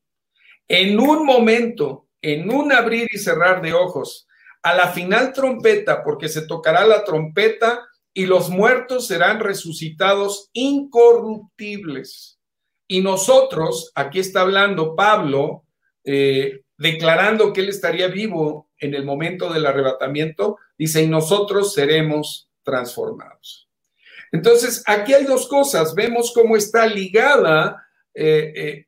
En 0.68 0.98
un 0.98 1.24
momento, 1.24 2.08
en 2.22 2.52
un 2.52 2.72
abrir 2.72 3.08
y 3.12 3.18
cerrar 3.18 3.62
de 3.62 3.72
ojos, 3.72 4.26
a 4.62 4.74
la 4.74 4.88
final 4.88 5.32
trompeta, 5.32 6.02
porque 6.02 6.28
se 6.28 6.46
tocará 6.46 6.84
la 6.86 7.04
trompeta 7.04 7.86
y 8.12 8.26
los 8.26 8.48
muertos 8.48 9.06
serán 9.06 9.40
resucitados 9.40 10.50
incorruptibles. 10.52 12.40
Y 12.88 13.00
nosotros, 13.00 13.92
aquí 13.94 14.20
está 14.20 14.40
hablando 14.40 14.96
Pablo, 14.96 15.64
eh, 16.04 16.62
declarando 16.78 17.52
que 17.52 17.60
él 17.60 17.68
estaría 17.68 18.08
vivo 18.08 18.70
en 18.78 18.94
el 18.94 19.04
momento 19.04 19.52
del 19.52 19.66
arrebatamiento, 19.66 20.58
dice, 20.78 21.02
y 21.02 21.08
nosotros 21.08 21.74
seremos 21.74 22.48
transformados. 22.62 23.65
Entonces, 24.36 24.82
aquí 24.86 25.14
hay 25.14 25.24
dos 25.24 25.48
cosas. 25.48 25.94
Vemos 25.94 26.30
cómo 26.34 26.56
está 26.58 26.86
ligada 26.86 27.82
eh, 28.12 28.52
eh, 28.54 28.84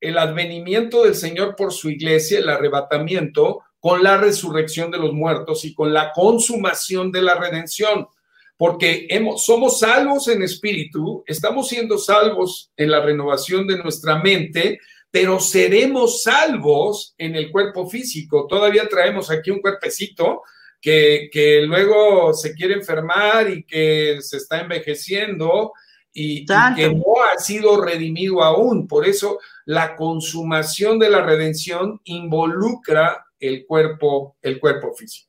el 0.00 0.16
advenimiento 0.16 1.04
del 1.04 1.14
Señor 1.14 1.56
por 1.56 1.74
su 1.74 1.90
iglesia, 1.90 2.38
el 2.38 2.48
arrebatamiento, 2.48 3.60
con 3.78 4.02
la 4.02 4.16
resurrección 4.16 4.90
de 4.90 4.96
los 4.96 5.12
muertos 5.12 5.66
y 5.66 5.74
con 5.74 5.92
la 5.92 6.10
consumación 6.12 7.12
de 7.12 7.20
la 7.20 7.34
redención, 7.34 8.08
porque 8.56 9.06
somos 9.36 9.80
salvos 9.80 10.26
en 10.28 10.42
espíritu, 10.42 11.22
estamos 11.26 11.68
siendo 11.68 11.98
salvos 11.98 12.72
en 12.76 12.90
la 12.90 13.00
renovación 13.00 13.66
de 13.66 13.76
nuestra 13.76 14.20
mente, 14.20 14.80
pero 15.10 15.38
seremos 15.38 16.22
salvos 16.22 17.14
en 17.18 17.36
el 17.36 17.52
cuerpo 17.52 17.86
físico. 17.88 18.46
Todavía 18.48 18.88
traemos 18.88 19.30
aquí 19.30 19.50
un 19.50 19.60
cuerpecito 19.60 20.42
que, 20.80 21.28
que 21.32 21.62
luego 21.62 22.32
se 22.34 22.54
quiere 22.54 22.74
enfermar 22.74 23.50
y 23.50 23.64
que 23.64 24.18
se 24.20 24.36
está 24.36 24.60
envejeciendo 24.60 25.72
y, 26.12 26.42
y, 26.42 26.46
que 26.76 26.88
no 26.88 27.22
ha 27.22 27.38
sido 27.38 27.80
redimido 27.80 28.42
aún. 28.42 28.86
Por 28.86 29.06
eso 29.06 29.38
la 29.66 29.96
consumación 29.96 30.98
de 30.98 31.10
la 31.10 31.22
redención 31.22 32.00
involucra 32.04 33.26
el 33.40 33.66
cuerpo, 33.66 34.36
el 34.42 34.58
cuerpo 34.58 34.92
físico. 34.94 35.28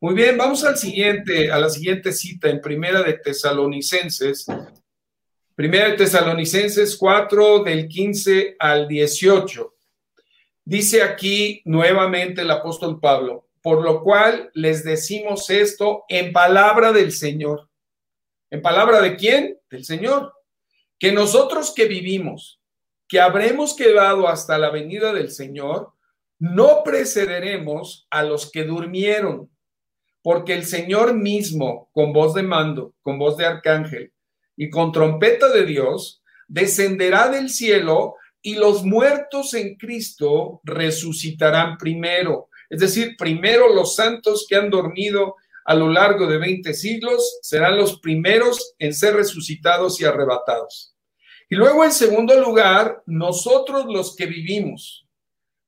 Muy 0.00 0.14
bien, 0.14 0.36
vamos 0.36 0.64
al 0.64 0.76
siguiente, 0.76 1.50
a 1.50 1.58
la 1.58 1.70
siguiente 1.70 2.12
cita 2.12 2.48
en 2.48 2.60
Primera 2.60 3.02
de 3.02 3.14
Tesalonicenses. 3.14 4.46
Primera 5.54 5.90
de 5.90 5.96
Tesalonicenses 5.96 6.96
4 6.96 7.62
del 7.62 7.88
15 7.88 8.56
al 8.58 8.88
18. 8.88 9.74
Dice 10.64 11.02
aquí 11.02 11.62
nuevamente 11.64 12.42
el 12.42 12.50
apóstol 12.50 12.98
Pablo, 12.98 13.46
por 13.64 13.82
lo 13.82 14.02
cual 14.02 14.50
les 14.52 14.84
decimos 14.84 15.48
esto 15.48 16.04
en 16.10 16.34
palabra 16.34 16.92
del 16.92 17.12
Señor. 17.12 17.70
¿En 18.50 18.60
palabra 18.60 19.00
de 19.00 19.16
quién? 19.16 19.58
Del 19.70 19.86
Señor. 19.86 20.34
Que 20.98 21.12
nosotros 21.12 21.72
que 21.74 21.86
vivimos, 21.86 22.60
que 23.08 23.20
habremos 23.20 23.74
quedado 23.74 24.28
hasta 24.28 24.58
la 24.58 24.68
venida 24.68 25.14
del 25.14 25.30
Señor, 25.30 25.94
no 26.38 26.82
precederemos 26.84 28.06
a 28.10 28.22
los 28.22 28.52
que 28.52 28.64
durmieron, 28.64 29.50
porque 30.20 30.52
el 30.52 30.66
Señor 30.66 31.14
mismo, 31.14 31.88
con 31.94 32.12
voz 32.12 32.34
de 32.34 32.42
mando, 32.42 32.92
con 33.00 33.18
voz 33.18 33.38
de 33.38 33.46
arcángel 33.46 34.12
y 34.58 34.68
con 34.68 34.92
trompeta 34.92 35.48
de 35.48 35.64
Dios, 35.64 36.22
descenderá 36.48 37.30
del 37.30 37.48
cielo 37.48 38.16
y 38.42 38.56
los 38.56 38.84
muertos 38.84 39.54
en 39.54 39.76
Cristo 39.76 40.60
resucitarán 40.64 41.78
primero. 41.78 42.50
Es 42.70 42.80
decir, 42.80 43.16
primero 43.16 43.72
los 43.72 43.94
santos 43.94 44.46
que 44.48 44.56
han 44.56 44.70
dormido 44.70 45.36
a 45.64 45.74
lo 45.74 45.88
largo 45.88 46.26
de 46.26 46.38
20 46.38 46.74
siglos 46.74 47.38
serán 47.42 47.76
los 47.76 48.00
primeros 48.00 48.74
en 48.78 48.94
ser 48.94 49.14
resucitados 49.14 50.00
y 50.00 50.04
arrebatados. 50.04 50.94
Y 51.48 51.56
luego, 51.56 51.84
en 51.84 51.92
segundo 51.92 52.38
lugar, 52.40 53.02
nosotros 53.06 53.86
los 53.86 54.16
que 54.16 54.26
vivimos, 54.26 55.06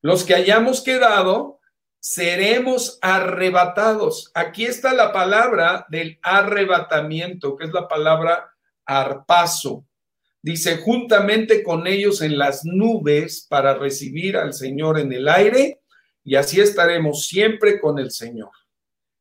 los 0.03 0.25
que 0.25 0.35
hayamos 0.35 0.83
quedado, 0.83 1.61
seremos 1.99 2.99
arrebatados. 3.03 4.31
Aquí 4.35 4.65
está 4.65 4.95
la 4.95 5.13
palabra 5.13 5.87
del 5.89 6.19
arrebatamiento, 6.23 7.57
que 7.57 7.65
es 7.65 7.73
la 7.73 7.89
palabra 7.89 8.53
arpazo. 8.85 9.85
Dice, 10.41 10.79
juntamente 10.79 11.65
con 11.65 11.87
ellos 11.87 12.23
en 12.23 12.39
las 12.39 12.65
nubes 12.65 13.47
para 13.49 13.75
recibir 13.75 14.37
al 14.37 14.55
Señor 14.55 15.01
en 15.01 15.13
el 15.13 15.29
aire, 15.29 15.81
y 16.27 16.35
así 16.35 16.61
estaremos 16.61 17.27
siempre 17.27 17.81
con 17.81 18.01
el 18.01 18.11
Señor. 18.11 18.51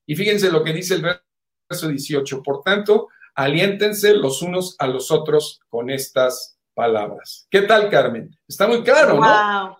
Y 0.07 0.15
fíjense 0.15 0.51
lo 0.51 0.63
que 0.63 0.73
dice 0.73 0.95
el 0.95 1.03
verso 1.03 1.87
18. 1.87 2.41
Por 2.41 2.63
tanto, 2.63 3.09
aliéntense 3.35 4.15
los 4.15 4.41
unos 4.41 4.75
a 4.79 4.87
los 4.87 5.11
otros 5.11 5.61
con 5.69 5.91
estas 5.91 6.57
palabras. 6.73 7.47
¿Qué 7.51 7.61
tal, 7.61 7.91
Carmen? 7.91 8.35
Está 8.47 8.67
muy 8.67 8.83
claro, 8.83 9.19
¿no? 9.19 9.77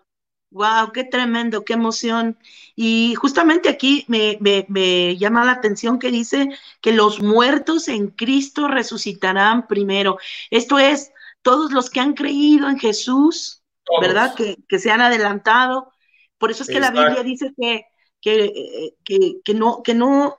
Wow, 0.52 0.92
qué 0.94 1.04
tremendo, 1.04 1.66
qué 1.66 1.74
emoción. 1.74 2.38
Y 2.76 3.16
justamente 3.16 3.70
aquí 3.70 4.06
me, 4.08 5.18
llama 5.18 5.44
la 5.44 5.54
atención 5.54 5.98
que 5.98 6.12
dice 6.12 6.50
que 6.80 6.94
los 6.94 7.22
muertos 7.22 7.88
en 7.88 8.08
Cristo 8.08 8.68
resucitarán 8.68 9.68
primero. 9.68 10.20
Esto 10.52 10.78
es, 10.78 11.12
todos 11.42 11.72
los 11.72 11.90
que 11.90 12.00
han 12.00 12.14
creído 12.14 12.70
en 12.70 12.78
Jesús, 12.78 13.64
¿verdad? 14.00 14.36
Que, 14.36 14.80
se 14.80 14.92
han 14.92 15.02
adelantado. 15.02 15.92
Por 16.38 16.52
eso 16.52 16.64
es 16.64 16.70
que 16.70 16.80
la 16.80 16.92
Biblia 16.92 17.24
dice 17.24 17.54
que, 17.58 17.86
que, 18.22 19.54
no, 19.54 19.84
que, 19.84 19.94
no, 19.94 20.38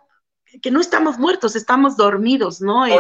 que 0.63 0.71
no 0.71 0.81
estamos 0.81 1.19
muertos, 1.19 1.57
estamos 1.57 1.97
dormidos, 1.97 2.61
¿no? 2.61 2.87
Eh, 2.87 2.99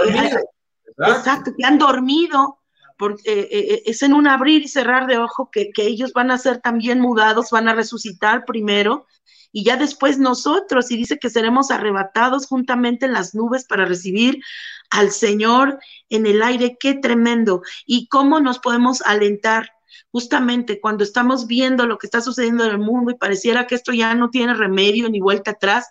exacto, 0.99 1.53
que 1.57 1.65
han 1.65 1.79
dormido 1.79 2.61
porque 2.99 3.23
eh, 3.31 3.49
eh, 3.51 3.83
es 3.87 4.03
en 4.03 4.15
un 4.15 4.27
abrir 4.27 4.63
y 4.63 4.69
cerrar 4.69 5.07
de 5.07 5.19
ojo 5.19 5.51
que, 5.51 5.71
ellos 5.77 6.13
van 6.13 6.31
a 6.31 6.39
ser 6.39 6.61
también 6.61 7.01
mudados, 7.01 7.51
van 7.51 7.69
a 7.69 7.75
resucitar 7.75 8.45
primero 8.45 9.07
y 9.53 9.65
ya 9.65 9.77
después 9.77 10.19
nosotros, 10.19 10.91
y 10.91 10.97
dice 10.97 11.19
que 11.19 11.31
seremos 11.31 11.71
arrebatados 11.71 12.47
juntamente 12.47 13.07
en 13.07 13.13
las 13.13 13.35
nubes 13.35 13.65
para 13.65 13.87
recibir 13.87 14.43
al 14.91 15.11
Señor 15.11 15.79
en 16.11 16.27
el 16.27 16.43
aire, 16.43 16.77
qué 16.79 16.95
tremendo. 16.95 17.63
Y 17.87 18.09
cómo 18.09 18.41
nos 18.41 18.59
podemos 18.59 19.01
alentar 19.03 19.71
justamente 20.11 20.81
cuando 20.81 21.05
estamos 21.05 21.47
viendo 21.47 21.87
lo 21.87 21.99
que 21.99 22.07
está 22.07 22.21
sucediendo 22.21 22.65
en 22.65 22.71
el 22.71 22.79
mundo 22.79 23.11
y 23.11 23.17
pareciera 23.17 23.67
que 23.67 23.75
esto 23.75 23.93
ya 23.93 24.15
no 24.15 24.31
tiene 24.31 24.55
remedio 24.55 25.09
ni 25.09 25.21
vuelta 25.21 25.53
atrás 25.53 25.87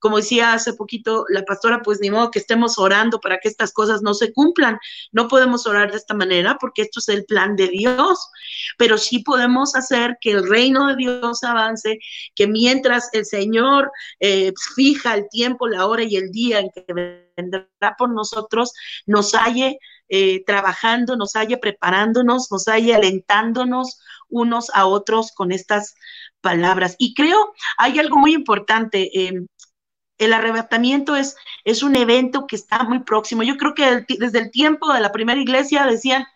como 0.00 0.16
decía 0.16 0.54
hace 0.54 0.72
poquito 0.72 1.26
la 1.28 1.44
pastora, 1.44 1.82
pues 1.82 2.00
ni 2.00 2.10
modo 2.10 2.30
que 2.30 2.40
estemos 2.40 2.78
orando 2.78 3.20
para 3.20 3.38
que 3.38 3.48
estas 3.48 3.72
cosas 3.72 4.02
no 4.02 4.14
se 4.14 4.32
cumplan. 4.32 4.78
No 5.12 5.28
podemos 5.28 5.66
orar 5.66 5.92
de 5.92 5.98
esta 5.98 6.14
manera 6.14 6.56
porque 6.58 6.82
esto 6.82 6.98
es 6.98 7.08
el 7.10 7.24
plan 7.26 7.54
de 7.54 7.68
Dios, 7.68 8.18
pero 8.78 8.98
sí 8.98 9.20
podemos 9.20 9.76
hacer 9.76 10.16
que 10.20 10.32
el 10.32 10.48
reino 10.48 10.88
de 10.88 10.96
Dios 10.96 11.44
avance, 11.44 11.98
que 12.34 12.46
mientras 12.46 13.10
el 13.12 13.26
Señor 13.26 13.92
eh, 14.18 14.52
fija 14.74 15.14
el 15.14 15.28
tiempo, 15.28 15.68
la 15.68 15.86
hora 15.86 16.02
y 16.02 16.16
el 16.16 16.32
día 16.32 16.60
en 16.60 16.70
que 16.70 16.84
vendrá 17.36 17.68
por 17.98 18.10
nosotros, 18.10 18.72
nos 19.06 19.32
halle 19.34 19.78
eh, 20.10 20.44
trabajando, 20.44 21.16
nos 21.16 21.34
halle 21.34 21.56
preparándonos, 21.56 22.50
nos 22.50 22.64
halle 22.66 22.94
alentándonos 22.94 24.00
unos 24.28 24.70
a 24.74 24.86
otros 24.86 25.32
con 25.32 25.52
estas 25.52 25.94
palabras. 26.40 26.96
Y 26.98 27.14
creo, 27.14 27.54
hay 27.78 27.98
algo 28.00 28.16
muy 28.16 28.34
importante. 28.34 29.10
Eh, 29.14 29.46
el 30.18 30.32
arrebatamiento 30.32 31.16
es, 31.16 31.36
es 31.64 31.84
un 31.84 31.94
evento 31.96 32.46
que 32.48 32.56
está 32.56 32.82
muy 32.84 33.00
próximo. 33.04 33.44
Yo 33.44 33.56
creo 33.56 33.72
que 33.74 34.04
desde 34.18 34.38
el 34.40 34.50
tiempo 34.50 34.92
de 34.92 35.00
la 35.00 35.12
primera 35.12 35.40
iglesia 35.40 35.86
decían, 35.86 36.26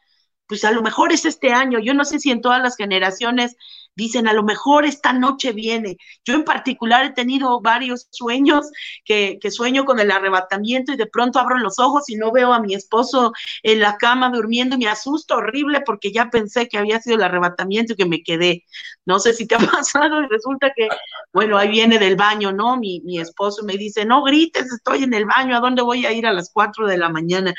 pues 0.46 0.64
a 0.64 0.70
lo 0.70 0.82
mejor 0.82 1.12
es 1.12 1.24
este 1.24 1.52
año. 1.52 1.80
Yo 1.80 1.94
no 1.94 2.04
sé 2.04 2.20
si 2.20 2.30
en 2.30 2.40
todas 2.40 2.62
las 2.62 2.76
generaciones 2.76 3.56
dicen, 3.96 4.26
a 4.28 4.32
lo 4.32 4.42
mejor 4.42 4.84
esta 4.84 5.12
noche 5.12 5.52
viene. 5.52 5.96
Yo 6.24 6.34
en 6.34 6.44
particular 6.44 7.04
he 7.04 7.10
tenido 7.10 7.60
varios 7.60 8.08
sueños 8.10 8.66
que, 9.04 9.38
sueño 9.50 9.84
con 9.84 10.00
el 10.00 10.10
arrebatamiento 10.10 10.92
y 10.92 10.96
de 10.96 11.06
pronto 11.06 11.38
abro 11.38 11.58
los 11.58 11.78
ojos 11.78 12.08
y 12.08 12.16
no 12.16 12.32
veo 12.32 12.52
a 12.52 12.60
mi 12.60 12.74
esposo 12.74 13.32
en 13.62 13.80
la 13.80 13.96
cama 13.98 14.30
durmiendo 14.30 14.76
y 14.76 14.80
me 14.80 14.88
asusto 14.88 15.36
horrible 15.36 15.82
porque 15.82 16.12
ya 16.12 16.30
pensé 16.30 16.68
que 16.68 16.78
había 16.78 17.00
sido 17.00 17.16
el 17.16 17.22
arrebatamiento 17.22 17.92
y 17.92 17.96
que 17.96 18.06
me 18.06 18.22
quedé. 18.22 18.64
No 19.06 19.18
sé 19.18 19.32
si 19.34 19.46
te 19.46 19.54
ha 19.54 19.58
pasado 19.84 20.22
y 20.22 20.26
resulta 20.28 20.72
que, 20.74 20.88
bueno, 21.32 21.58
ahí 21.58 21.68
viene 21.68 21.98
del 21.98 22.16
baño, 22.16 22.52
¿no? 22.52 22.76
Mi, 22.76 23.00
mi 23.04 23.20
esposo 23.20 23.62
me 23.64 23.76
dice, 23.76 24.04
no 24.04 24.22
grites, 24.22 24.72
estoy 24.72 25.04
en 25.04 25.14
el 25.14 25.26
baño, 25.26 25.56
¿a 25.56 25.60
dónde 25.60 25.82
voy 25.82 26.06
a 26.06 26.12
ir 26.12 26.26
a 26.26 26.32
las 26.32 26.50
4 26.52 26.86
de 26.86 26.98
la 26.98 27.08
mañana? 27.08 27.54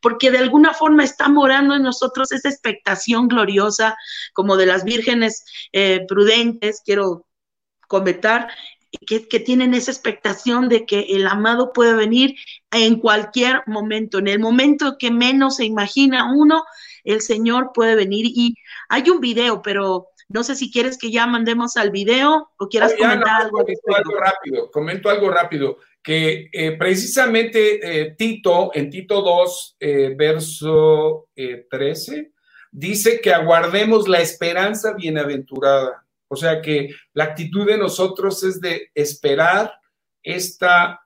Porque 0.00 0.30
de 0.30 0.38
alguna 0.38 0.74
forma 0.74 1.04
está 1.04 1.28
morando 1.28 1.74
en 1.74 1.82
nosotros 1.82 2.32
esa 2.32 2.48
expectación 2.48 3.28
gloriosa 3.28 3.96
como 4.32 4.56
de 4.56 4.66
las 4.66 4.84
vírgenes 4.84 5.44
eh, 5.78 6.06
prudentes, 6.08 6.80
quiero 6.82 7.26
comentar, 7.86 8.48
que, 9.06 9.20
tienen 9.40 9.74
esa 9.74 9.90
expectación 9.90 10.70
de 10.70 10.86
que 10.86 11.00
el 11.10 11.26
amado 11.26 11.74
puede 11.74 11.92
venir 11.92 12.34
en 12.70 12.98
cualquier 12.98 13.62
momento, 13.66 14.18
en 14.18 14.28
el 14.28 14.38
momento 14.38 14.96
que 14.98 15.10
menos 15.10 15.56
se 15.56 15.66
imagina 15.66 16.32
uno, 16.34 16.64
el 17.04 17.20
Señor 17.20 17.72
puede 17.74 17.94
venir. 17.94 18.24
Y 18.24 18.54
hay 18.88 19.10
un 19.10 19.20
video, 19.20 19.60
pero 19.60 20.08
no 20.30 20.44
sé 20.44 20.54
si 20.54 20.72
quieres 20.72 20.96
que 20.96 21.10
ya 21.10 21.26
mandemos 21.26 21.76
al 21.76 21.90
video 21.90 22.48
o 22.58 22.68
quieras 22.68 22.94
comentar 22.94 23.42
algo. 23.42 23.58
algo 23.58 24.18
rápido, 24.18 24.70
comento 24.70 25.10
algo 25.10 25.30
rápido, 25.30 25.76
que 26.02 26.48
eh, 26.54 26.72
precisamente 26.78 28.00
eh, 28.00 28.14
Tito, 28.16 28.70
en 28.72 28.88
Tito 28.88 29.20
2, 29.20 29.76
verso 30.16 31.28
13, 31.68 32.32
dice 32.76 33.22
que 33.22 33.32
aguardemos 33.32 34.06
la 34.06 34.20
esperanza 34.20 34.92
bienaventurada. 34.92 36.04
O 36.28 36.36
sea 36.36 36.60
que 36.60 36.90
la 37.14 37.24
actitud 37.24 37.66
de 37.66 37.78
nosotros 37.78 38.44
es 38.44 38.60
de 38.60 38.90
esperar 38.94 39.72
esta 40.22 41.00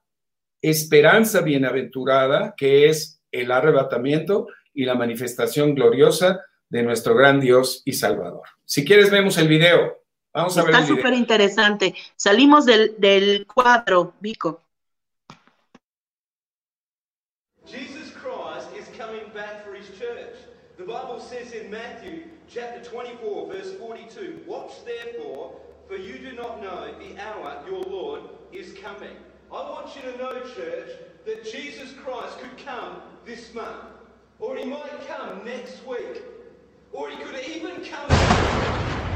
esperanza 0.60 1.42
bienaventurada, 1.42 2.54
que 2.56 2.88
es 2.88 3.22
el 3.30 3.52
arrebatamiento 3.52 4.48
y 4.74 4.84
la 4.84 4.96
manifestación 4.96 5.76
gloriosa 5.76 6.40
de 6.68 6.82
nuestro 6.82 7.14
gran 7.14 7.38
Dios 7.38 7.82
y 7.84 7.92
Salvador. 7.92 8.42
Si 8.64 8.84
quieres, 8.84 9.10
vemos 9.10 9.38
el 9.38 9.46
video. 9.46 10.02
Vamos 10.32 10.58
a 10.58 10.64
ver. 10.64 10.74
Está 10.74 10.86
súper 10.86 11.12
interesante. 11.12 11.94
Salimos 12.16 12.66
del, 12.66 12.96
del 12.98 13.46
cuadro, 13.46 14.14
Vico. 14.20 14.60
24, 23.00 23.52
verse 23.52 23.74
42. 23.76 24.42
Watch 24.46 24.72
therefore, 24.84 25.58
for 25.88 25.96
you 25.96 26.18
do 26.18 26.32
not 26.32 26.60
know 26.60 26.92
the 26.98 27.18
hour 27.22 27.62
your 27.66 27.82
Lord 27.82 28.20
is 28.52 28.74
coming. 28.74 29.16
I 29.50 29.54
want 29.54 29.96
you 29.96 30.02
to 30.02 30.18
know, 30.18 30.40
church, 30.54 30.90
that 31.24 31.50
Jesus 31.50 31.94
Christ 32.04 32.38
could 32.40 32.62
come 32.62 33.00
this 33.24 33.54
month, 33.54 33.84
or 34.38 34.54
he 34.54 34.66
might 34.66 35.06
come 35.08 35.42
next 35.46 35.86
week, 35.86 36.22
or 36.92 37.08
he 37.08 37.16
could 37.16 37.40
even 37.48 37.82
come. 37.84 39.09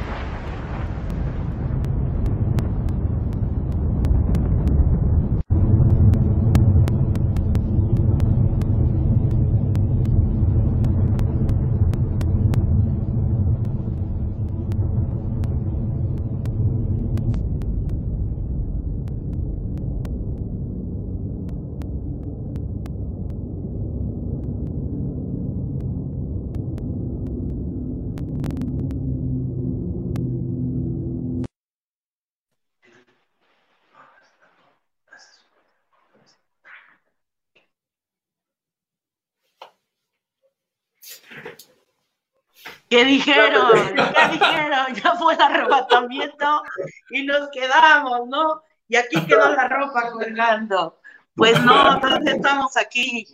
¿Qué 42.94 43.04
dijeron? 43.04 43.72
¿Qué 43.74 44.28
dijeron? 44.38 44.94
Ya 44.94 45.16
fue 45.16 45.34
el 45.34 45.42
arrebatamiento 45.42 46.62
y 47.10 47.24
nos 47.24 47.50
quedamos, 47.50 48.28
¿no? 48.28 48.62
Y 48.86 48.94
aquí 48.94 49.20
quedó 49.26 49.52
la 49.52 49.66
ropa 49.66 50.12
colgando. 50.12 51.00
Pues 51.34 51.60
no, 51.64 52.00
todavía 52.00 52.34
estamos 52.34 52.76
aquí. 52.76 53.26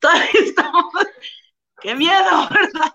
Todavía 0.00 0.26
estamos. 0.32 0.92
¡Qué 1.82 1.94
miedo, 1.94 2.48
verdad! 2.50 2.94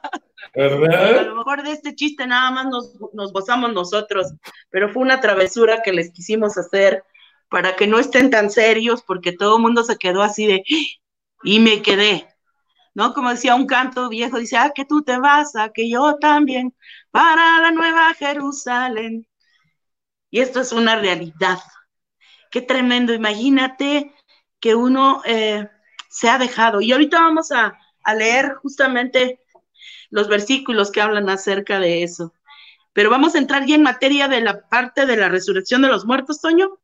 ¿Verdad? 0.53 1.19
A 1.19 1.21
lo 1.21 1.35
mejor 1.35 1.63
de 1.63 1.71
este 1.71 1.95
chiste 1.95 2.27
nada 2.27 2.51
más 2.51 2.65
nos, 2.65 2.95
nos 3.13 3.31
gozamos 3.31 3.71
nosotros, 3.71 4.33
pero 4.69 4.89
fue 4.89 5.01
una 5.03 5.21
travesura 5.21 5.81
que 5.81 5.93
les 5.93 6.11
quisimos 6.11 6.57
hacer 6.57 7.05
para 7.47 7.77
que 7.77 7.87
no 7.87 7.99
estén 7.99 8.29
tan 8.29 8.49
serios, 8.49 9.01
porque 9.01 9.31
todo 9.31 9.55
el 9.55 9.61
mundo 9.61 9.83
se 9.83 9.97
quedó 9.97 10.23
así 10.23 10.45
de, 10.45 10.63
y 11.43 11.59
me 11.59 11.81
quedé, 11.81 12.27
¿no? 12.99 13.13
Como 13.13 13.29
decía 13.29 13.55
un 13.55 13.65
canto 13.65 14.09
viejo, 14.09 14.39
dice, 14.39 14.57
ah, 14.57 14.73
que 14.75 14.83
tú 14.83 15.03
te 15.03 15.17
vas, 15.17 15.55
a 15.55 15.69
que 15.69 15.89
yo 15.89 16.17
también, 16.19 16.75
para 17.11 17.61
la 17.61 17.71
nueva 17.71 18.13
Jerusalén. 18.13 19.25
Y 20.29 20.41
esto 20.41 20.59
es 20.59 20.73
una 20.73 20.97
realidad. 20.97 21.59
Qué 22.51 22.61
tremendo, 22.61 23.13
imagínate 23.13 24.13
que 24.59 24.75
uno 24.75 25.21
eh, 25.25 25.69
se 26.09 26.29
ha 26.29 26.37
dejado. 26.37 26.81
Y 26.81 26.91
ahorita 26.91 27.21
vamos 27.21 27.53
a, 27.53 27.79
a 28.03 28.15
leer 28.15 28.55
justamente 28.55 29.39
los 30.09 30.27
versículos 30.27 30.91
que 30.91 30.99
hablan 31.01 31.29
acerca 31.29 31.79
de 31.79 32.03
eso. 32.03 32.33
Pero 32.91 33.09
vamos 33.09 33.33
a 33.33 33.37
entrar 33.37 33.65
ya 33.65 33.75
en 33.75 33.83
materia 33.83 34.27
de 34.27 34.41
la 34.41 34.67
parte 34.67 35.05
de 35.05 35.15
la 35.15 35.29
resurrección 35.29 35.81
de 35.83 35.87
los 35.87 36.05
muertos, 36.05 36.41
Toño. 36.41 36.79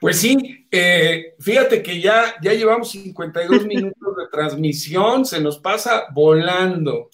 Pues 0.00 0.18
sí, 0.18 0.66
eh, 0.70 1.34
fíjate 1.38 1.82
que 1.82 2.00
ya, 2.00 2.34
ya 2.42 2.54
llevamos 2.54 2.90
52 2.90 3.66
minutos 3.66 4.16
de 4.16 4.28
transmisión, 4.32 5.26
se 5.26 5.40
nos 5.40 5.58
pasa 5.58 6.06
volando. 6.14 7.10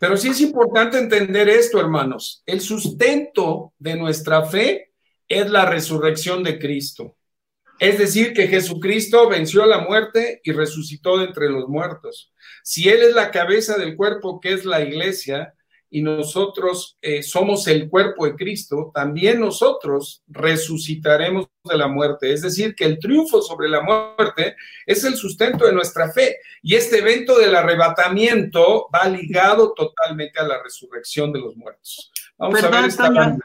Pero 0.00 0.16
sí 0.16 0.28
es 0.28 0.40
importante 0.40 0.98
entender 0.98 1.50
esto, 1.50 1.78
hermanos. 1.78 2.42
El 2.46 2.62
sustento 2.62 3.74
de 3.78 3.96
nuestra 3.96 4.46
fe 4.46 4.92
es 5.28 5.50
la 5.50 5.66
resurrección 5.66 6.42
de 6.42 6.58
Cristo. 6.58 7.16
Es 7.78 7.98
decir, 7.98 8.32
que 8.32 8.48
Jesucristo 8.48 9.28
venció 9.28 9.64
la 9.66 9.80
muerte 9.80 10.40
y 10.42 10.52
resucitó 10.52 11.18
de 11.18 11.26
entre 11.26 11.50
los 11.50 11.68
muertos. 11.68 12.32
Si 12.62 12.88
Él 12.88 13.02
es 13.02 13.14
la 13.14 13.30
cabeza 13.30 13.76
del 13.76 13.96
cuerpo 13.96 14.40
que 14.40 14.52
es 14.52 14.64
la 14.64 14.80
iglesia, 14.80 15.54
y 15.90 16.02
nosotros 16.02 16.96
eh, 17.02 17.22
somos 17.22 17.66
el 17.66 17.88
cuerpo 17.90 18.24
de 18.24 18.36
Cristo, 18.36 18.92
también 18.94 19.40
nosotros 19.40 20.22
resucitaremos 20.28 21.48
de 21.64 21.76
la 21.76 21.88
muerte. 21.88 22.32
Es 22.32 22.42
decir, 22.42 22.74
que 22.74 22.84
el 22.84 22.98
triunfo 22.98 23.42
sobre 23.42 23.68
la 23.68 23.82
muerte 23.82 24.56
es 24.86 25.02
el 25.04 25.16
sustento 25.16 25.66
de 25.66 25.72
nuestra 25.72 26.12
fe. 26.12 26.38
Y 26.62 26.76
este 26.76 26.98
evento 26.98 27.38
del 27.38 27.54
arrebatamiento 27.56 28.88
va 28.94 29.08
ligado 29.08 29.72
totalmente 29.72 30.38
a 30.38 30.44
la 30.44 30.62
resurrección 30.62 31.32
de 31.32 31.40
los 31.40 31.56
muertos. 31.56 32.12
Vamos 32.38 32.60
Perdón, 32.60 32.74
a 32.74 32.80
ver 32.80 32.88
esta 32.88 33.06
Toño. 33.08 33.38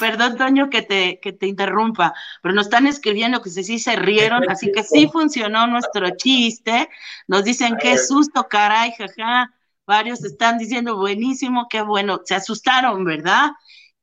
Perdón, 0.00 0.36
Toño, 0.36 0.70
que 0.70 0.82
te, 0.82 1.20
que 1.20 1.32
te 1.32 1.46
interrumpa, 1.46 2.14
pero 2.42 2.54
nos 2.54 2.66
están 2.66 2.86
escribiendo 2.86 3.42
que 3.42 3.50
sí 3.50 3.78
se 3.78 3.96
rieron, 3.96 4.48
así 4.50 4.72
que 4.72 4.82
sí 4.82 5.08
funcionó 5.12 5.66
nuestro 5.66 6.08
chiste. 6.16 6.88
Nos 7.26 7.44
dicen 7.44 7.76
qué 7.80 7.98
susto, 7.98 8.46
caray, 8.48 8.92
jaja. 8.92 9.52
Varios 9.88 10.22
están 10.22 10.58
diciendo 10.58 10.98
buenísimo, 10.98 11.66
qué 11.70 11.80
bueno. 11.80 12.20
Se 12.22 12.34
asustaron, 12.34 13.06
¿verdad? 13.06 13.52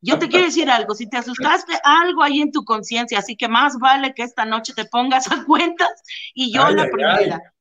Yo 0.01 0.17
te 0.17 0.27
quiero 0.27 0.45
decir 0.45 0.67
algo, 0.67 0.95
si 0.95 1.07
te 1.07 1.17
asustaste, 1.17 1.73
algo 1.83 2.23
ahí 2.23 2.41
en 2.41 2.51
tu 2.51 2.65
conciencia, 2.65 3.19
así 3.19 3.35
que 3.35 3.47
más 3.47 3.77
vale 3.77 4.15
que 4.15 4.23
esta 4.23 4.45
noche 4.45 4.73
te 4.75 4.85
pongas 4.85 5.31
a 5.31 5.45
cuentas 5.45 5.89
y 6.33 6.51
yo 6.51 6.65
Ay, 6.65 6.73
la 6.73 6.83
ay, 6.83 6.89
primera. 6.89 7.53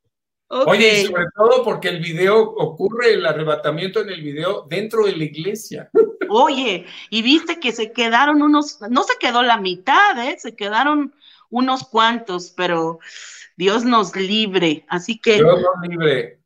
Oye, 0.48 1.02
y 1.02 1.06
sobre 1.06 1.26
todo 1.36 1.64
porque 1.64 1.88
el 1.88 2.00
video 2.00 2.40
ocurre, 2.40 3.12
el 3.12 3.26
arrebatamiento 3.26 4.00
en 4.00 4.08
el 4.08 4.22
video 4.22 4.66
dentro 4.70 5.04
de 5.04 5.16
la 5.16 5.24
iglesia. 5.24 5.90
Oye, 6.30 6.86
y 7.10 7.20
viste 7.20 7.60
que 7.60 7.72
se 7.72 7.92
quedaron 7.92 8.40
unos, 8.40 8.80
no 8.88 9.02
se 9.02 9.18
quedó 9.20 9.42
la 9.42 9.58
mitad, 9.58 10.18
¿eh? 10.18 10.36
Se 10.38 10.56
quedaron 10.56 11.14
unos 11.50 11.86
cuantos, 11.88 12.54
pero 12.56 13.00
Dios 13.56 13.84
nos 13.84 14.16
libre. 14.16 14.86
Así 14.88 15.18
que, 15.18 15.34
Dios 15.34 15.60
nos 15.60 15.88
libre. 15.88 16.43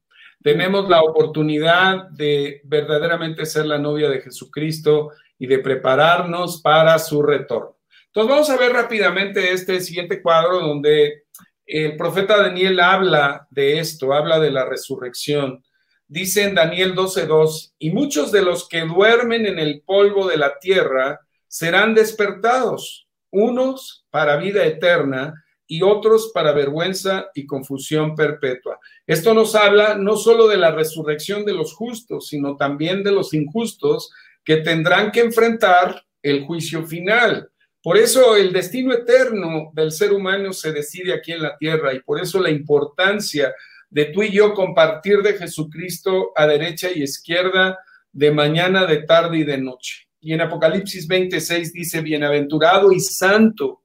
Tenemos 0.49 0.88
la 0.88 1.03
oportunidad 1.03 2.09
de 2.09 2.62
verdaderamente 2.64 3.44
ser 3.44 3.66
la 3.66 3.76
novia 3.76 4.09
de 4.09 4.22
Jesucristo 4.22 5.11
y 5.38 5.46
de 5.46 5.59
prepararnos 5.59 6.62
para 6.62 6.99
su 6.99 7.22
retorno. 7.22 7.76
Entonces 8.07 8.30
vamos 8.30 8.49
a 8.49 8.57
ver 8.57 8.72
rápidamente 8.72 9.53
este 9.53 9.78
siguiente 9.82 10.22
cuadro 10.22 10.61
donde 10.61 11.24
el 11.66 11.99
profeta 11.99 12.38
Daniel 12.38 12.80
habla 12.80 13.46
de 13.51 13.78
esto, 13.78 14.14
habla 14.14 14.40
de 14.40 14.51
la 14.51 14.64
resurrección. 14.64 15.62
Dice 16.07 16.44
en 16.44 16.55
Daniel 16.55 16.94
12:2, 16.94 17.74
y 17.78 17.90
muchos 17.90 18.32
de 18.32 18.40
los 18.40 18.66
que 18.66 18.86
duermen 18.86 19.44
en 19.44 19.59
el 19.59 19.82
polvo 19.82 20.26
de 20.26 20.38
la 20.38 20.59
tierra 20.59 21.20
serán 21.46 21.94
despertados, 21.94 23.07
unos 23.30 24.07
para 24.09 24.38
vida 24.38 24.64
eterna 24.64 25.44
y 25.69 25.83
otros 25.83 26.33
para 26.33 26.53
vergüenza 26.53 27.29
y 27.35 27.47
confusión 27.47 28.16
perpetua. 28.16 28.81
Esto 29.07 29.35
nos 29.35 29.55
habla 29.55 29.95
no 29.95 30.16
solo 30.16 30.49
de 30.49 30.57
la 30.57 30.73
resurrección 30.73 31.45
de 31.45 31.53
los 31.53 31.75
justos, 31.75 32.29
sino 32.29 32.57
también 32.57 33.05
de 33.05 33.12
los 33.12 33.35
injustos 33.35 34.11
que 34.43 34.57
tendrán 34.57 35.12
que 35.12 35.21
enfrentar 35.21 36.05
el 36.23 36.45
juicio 36.45 36.87
final. 36.87 37.51
Por 37.83 37.99
eso 37.99 38.35
el 38.35 38.53
destino 38.53 38.95
eterno 38.95 39.71
del 39.75 39.93
ser 39.93 40.12
humano 40.12 40.55
se 40.55 40.73
decide 40.73 41.12
aquí 41.12 41.33
en 41.33 41.43
la 41.43 41.57
tierra 41.59 41.93
y 41.93 42.01
por 42.01 42.19
eso 42.19 42.41
la 42.41 42.51
importancia 42.51 43.55
de 43.91 44.07
tú 44.07 44.23
y 44.23 44.33
yo 44.33 44.55
compartir 44.55 45.19
de 45.19 45.35
Jesucristo 45.35 46.33
a 46.35 46.47
derecha 46.47 46.89
y 46.93 47.03
izquierda, 47.03 47.79
de 48.11 48.31
mañana, 48.31 48.87
de 48.87 49.03
tarde 49.03 49.39
y 49.39 49.45
de 49.45 49.59
noche. 49.59 50.09
Y 50.21 50.33
en 50.33 50.41
Apocalipsis 50.41 51.07
26 51.07 51.73
dice, 51.73 52.01
bienaventurado 52.01 52.91
y 52.91 53.01
santo 53.01 53.83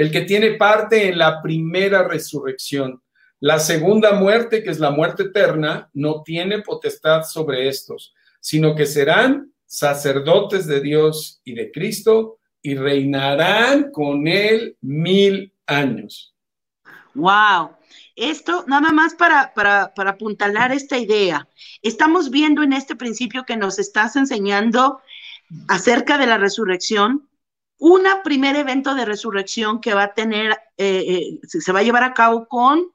el 0.00 0.10
que 0.10 0.22
tiene 0.22 0.52
parte 0.52 1.10
en 1.10 1.18
la 1.18 1.42
primera 1.42 2.08
resurrección. 2.08 3.02
La 3.38 3.58
segunda 3.58 4.14
muerte, 4.14 4.62
que 4.62 4.70
es 4.70 4.78
la 4.78 4.90
muerte 4.90 5.24
eterna, 5.24 5.90
no 5.92 6.22
tiene 6.22 6.62
potestad 6.62 7.24
sobre 7.24 7.68
estos, 7.68 8.14
sino 8.40 8.74
que 8.74 8.86
serán 8.86 9.52
sacerdotes 9.66 10.66
de 10.66 10.80
Dios 10.80 11.42
y 11.44 11.52
de 11.52 11.70
Cristo 11.70 12.38
y 12.62 12.76
reinarán 12.76 13.90
con 13.90 14.26
él 14.26 14.74
mil 14.80 15.52
años. 15.66 16.34
wow. 17.12 17.72
Esto 18.16 18.64
nada 18.66 18.92
más 18.92 19.14
para, 19.14 19.52
para, 19.52 19.92
para 19.92 20.12
apuntalar 20.12 20.72
esta 20.72 20.96
idea. 20.96 21.46
Estamos 21.82 22.30
viendo 22.30 22.62
en 22.62 22.72
este 22.72 22.96
principio 22.96 23.44
que 23.44 23.58
nos 23.58 23.78
estás 23.78 24.16
enseñando 24.16 25.02
acerca 25.68 26.16
de 26.16 26.26
la 26.26 26.38
resurrección, 26.38 27.28
un 27.80 28.02
primer 28.22 28.56
evento 28.56 28.94
de 28.94 29.06
resurrección 29.06 29.80
que 29.80 29.94
va 29.94 30.04
a 30.04 30.14
tener, 30.14 30.52
eh, 30.76 31.38
eh, 31.42 31.48
se 31.48 31.72
va 31.72 31.80
a 31.80 31.82
llevar 31.82 32.04
a 32.04 32.14
cabo 32.14 32.46
con 32.46 32.92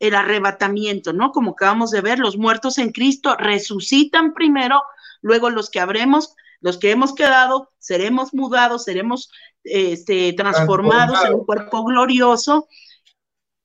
el 0.00 0.14
arrebatamiento, 0.14 1.12
¿no? 1.12 1.32
Como 1.32 1.52
acabamos 1.52 1.90
de 1.90 2.00
ver, 2.00 2.18
los 2.18 2.38
muertos 2.38 2.78
en 2.78 2.92
Cristo 2.92 3.36
resucitan 3.38 4.32
primero, 4.32 4.82
luego 5.20 5.50
los 5.50 5.70
que 5.70 5.80
habremos, 5.80 6.34
los 6.60 6.78
que 6.78 6.90
hemos 6.90 7.14
quedado, 7.14 7.70
seremos 7.78 8.32
mudados, 8.32 8.84
seremos 8.84 9.30
este, 9.64 10.32
transformados 10.32 11.20
Transformado. 11.20 11.26
en 11.26 11.34
un 11.34 11.44
cuerpo 11.44 11.84
glorioso. 11.84 12.68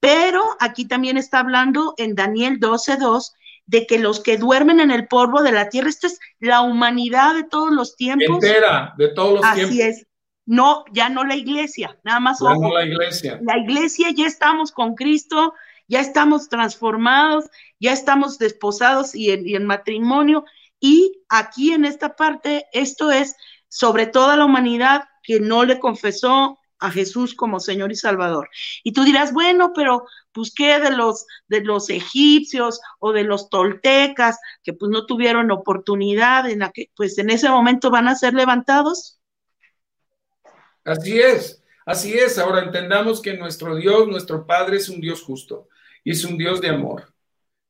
Pero 0.01 0.43
aquí 0.59 0.85
también 0.85 1.17
está 1.17 1.39
hablando 1.39 1.93
en 1.97 2.13
Daniel 2.13 2.59
12:2 2.59 3.33
de 3.65 3.87
que 3.87 3.99
los 3.99 4.19
que 4.19 4.37
duermen 4.37 4.79
en 4.79 4.91
el 4.91 5.07
polvo 5.07 5.43
de 5.43 5.51
la 5.51 5.69
tierra, 5.69 5.89
esta 5.89 6.07
es 6.07 6.19
la 6.39 6.61
humanidad 6.61 7.35
de 7.35 7.43
todos 7.43 7.71
los 7.71 7.95
tiempos. 7.95 8.43
Entera, 8.43 8.93
de 8.97 9.07
todos 9.09 9.35
los 9.35 9.45
Así 9.45 9.67
tiempos. 9.67 9.99
es. 10.01 10.06
No, 10.47 10.85
ya 10.91 11.09
no 11.09 11.23
la 11.23 11.35
iglesia, 11.35 11.99
nada 12.03 12.19
más 12.19 12.39
Ya 12.39 12.47
ojo. 12.47 12.61
no 12.61 12.73
la 12.73 12.85
iglesia. 12.85 13.39
La 13.43 13.57
iglesia 13.57 14.07
ya 14.15 14.25
estamos 14.25 14.71
con 14.71 14.95
Cristo, 14.95 15.53
ya 15.87 15.99
estamos 15.99 16.49
transformados, 16.49 17.45
ya 17.79 17.93
estamos 17.93 18.39
desposados 18.39 19.13
y 19.13 19.29
en, 19.31 19.47
y 19.47 19.55
en 19.55 19.65
matrimonio. 19.65 20.45
Y 20.79 21.21
aquí 21.29 21.73
en 21.73 21.85
esta 21.85 22.15
parte, 22.15 22.65
esto 22.71 23.11
es 23.11 23.35
sobre 23.67 24.07
toda 24.07 24.35
la 24.37 24.45
humanidad 24.45 25.03
que 25.21 25.39
no 25.39 25.65
le 25.65 25.79
confesó 25.79 26.57
a 26.79 26.91
Jesús 26.91 27.33
como 27.35 27.59
Señor 27.59 27.91
y 27.91 27.95
Salvador. 27.95 28.49
Y 28.83 28.93
tú 28.93 29.03
dirás, 29.03 29.33
bueno, 29.33 29.73
pero 29.73 30.05
pues 30.31 30.53
qué 30.55 30.79
de 30.79 30.91
los 30.91 31.25
de 31.47 31.61
los 31.61 31.89
egipcios 31.89 32.79
o 32.99 33.11
de 33.11 33.23
los 33.23 33.49
toltecas 33.49 34.39
que 34.63 34.73
pues 34.73 34.91
no 34.91 35.05
tuvieron 35.05 35.51
oportunidad 35.51 36.49
en 36.49 36.59
la 36.59 36.71
que 36.71 36.91
pues 36.95 37.17
en 37.17 37.29
ese 37.31 37.49
momento 37.49 37.89
van 37.89 38.07
a 38.07 38.15
ser 38.15 38.33
levantados. 38.33 39.16
Así 40.87 41.19
es, 41.19 41.61
así 41.85 42.13
es. 42.13 42.39
Ahora 42.39 42.63
entendamos 42.63 43.21
que 43.21 43.35
nuestro 43.35 43.75
Dios, 43.75 44.07
nuestro 44.07 44.47
Padre 44.47 44.77
es 44.77 44.87
un 44.87 45.01
Dios 45.01 45.21
justo 45.21 45.67
y 46.01 46.11
es 46.11 46.23
un 46.23 46.37
Dios 46.37 46.61
de 46.61 46.69
amor, 46.69 47.13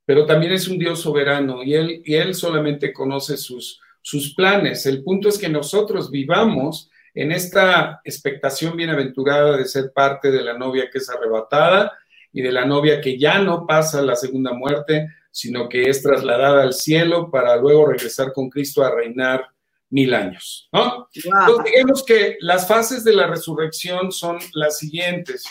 pero 0.05 0.27
también 0.27 0.51
es 0.51 0.67
un 0.67 0.77
Dios 0.77 1.01
soberano 1.01 1.63
y 1.63 1.73
Él, 1.73 2.03
y 2.05 2.13
él 2.13 2.35
solamente 2.35 2.93
conoce 2.93 3.35
sus, 3.35 3.81
sus 4.03 4.35
planes. 4.35 4.85
El 4.85 5.03
punto 5.03 5.29
es 5.29 5.39
que 5.39 5.49
nosotros 5.49 6.11
vivamos 6.11 6.91
en 7.15 7.31
esta 7.31 8.01
expectación 8.03 8.77
bienaventurada 8.77 9.57
de 9.57 9.65
ser 9.65 9.91
parte 9.91 10.29
de 10.29 10.43
la 10.43 10.55
novia 10.55 10.87
que 10.91 10.99
es 10.99 11.09
arrebatada 11.09 11.97
y 12.31 12.43
de 12.43 12.51
la 12.51 12.65
novia 12.65 13.01
que 13.01 13.17
ya 13.17 13.39
no 13.39 13.65
pasa 13.65 14.03
la 14.03 14.15
segunda 14.15 14.53
muerte, 14.53 15.07
sino 15.31 15.67
que 15.67 15.89
es 15.89 16.03
trasladada 16.03 16.61
al 16.61 16.73
cielo 16.73 17.31
para 17.31 17.55
luego 17.55 17.87
regresar 17.87 18.31
con 18.31 18.47
Cristo 18.47 18.83
a 18.83 18.93
reinar 18.93 19.47
mil 19.89 20.13
años, 20.13 20.69
¿no? 20.71 20.83
Wow. 20.85 21.07
Entonces, 21.13 21.73
digamos 21.73 22.03
que 22.03 22.37
las 22.41 22.67
fases 22.67 23.03
de 23.03 23.13
la 23.13 23.27
resurrección 23.27 24.11
son 24.11 24.37
las 24.53 24.77
siguientes. 24.77 25.45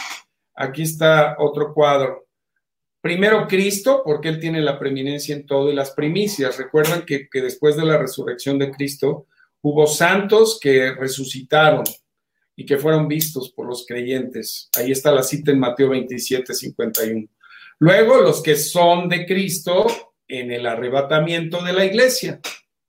Aquí 0.55 0.82
está 0.82 1.37
otro 1.39 1.72
cuadro. 1.72 2.26
Primero 3.01 3.47
Cristo, 3.47 4.03
porque 4.05 4.28
Él 4.28 4.41
tiene 4.41 4.61
la 4.61 4.78
preeminencia 4.78 5.34
en 5.34 5.47
todo 5.47 5.70
y 5.70 5.74
las 5.74 5.93
primicias. 5.93 6.59
Recuerdan 6.59 7.05
que, 7.05 7.28
que 7.28 7.41
después 7.41 7.76
de 7.76 7.84
la 7.84 7.99
resurrección 7.99 8.59
de 8.59 8.70
Cristo 8.70 9.26
hubo 9.62 9.87
santos 9.87 10.59
que 10.61 10.93
resucitaron 10.93 11.84
y 12.57 12.64
que 12.64 12.78
fueron 12.78 13.07
vistos 13.07 13.51
por 13.51 13.66
los 13.66 13.87
creyentes. 13.87 14.70
Ahí 14.76 14.91
está 14.91 15.12
la 15.12 15.22
cita 15.22 15.51
en 15.51 15.61
Mateo 15.61 15.91
27, 15.91 16.55
51. 16.55 17.28
Luego, 17.78 18.22
los 18.22 18.43
que 18.43 18.57
son 18.57 19.09
de 19.09 19.26
Cristo 19.26 19.87
en 20.26 20.51
el 20.51 20.66
arrebatamiento 20.66 21.62
de 21.62 21.72
la 21.74 21.84
iglesia, 21.84 22.41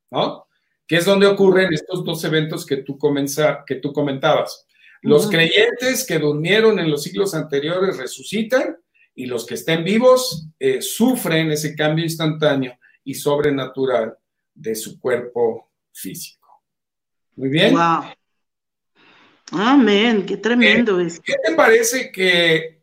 ¿no? 0.10 0.47
Que 0.88 0.98
es 0.98 1.06
donde 1.06 1.28
ocurren 1.28 1.74
estos 1.74 2.04
dos 2.06 2.24
eventos 2.24 2.66
que 2.66 2.78
tú, 2.78 2.98
comenza, 2.98 3.64
que 3.66 3.76
tú 3.76 3.92
comentabas. 3.92 4.66
Los 5.02 5.30
creyentes 5.30 6.06
que 6.06 6.18
durmieron 6.18 6.80
en 6.80 6.90
los 6.90 7.04
siglos 7.04 7.34
anteriores 7.34 7.98
resucitan 7.98 8.78
y 9.14 9.26
los 9.26 9.46
que 9.46 9.56
estén 9.56 9.84
vivos 9.84 10.48
eh, 10.60 10.82
sufren 10.82 11.52
ese 11.52 11.76
cambio 11.76 12.06
instantáneo 12.06 12.78
y 13.04 13.14
sobrenatural 13.14 14.18
de 14.54 14.76
su 14.76 15.00
cuerpo 15.00 15.72
físico. 15.94 16.64
Muy 17.36 17.50
bien. 17.50 17.74
Wow. 17.74 18.06
Amén, 19.52 20.26
qué 20.26 20.38
tremendo 20.38 21.00
Eh, 21.00 21.08
es. 21.08 21.20
¿Qué 21.20 21.36
te 21.44 21.54
parece 21.54 22.12
que, 22.12 22.82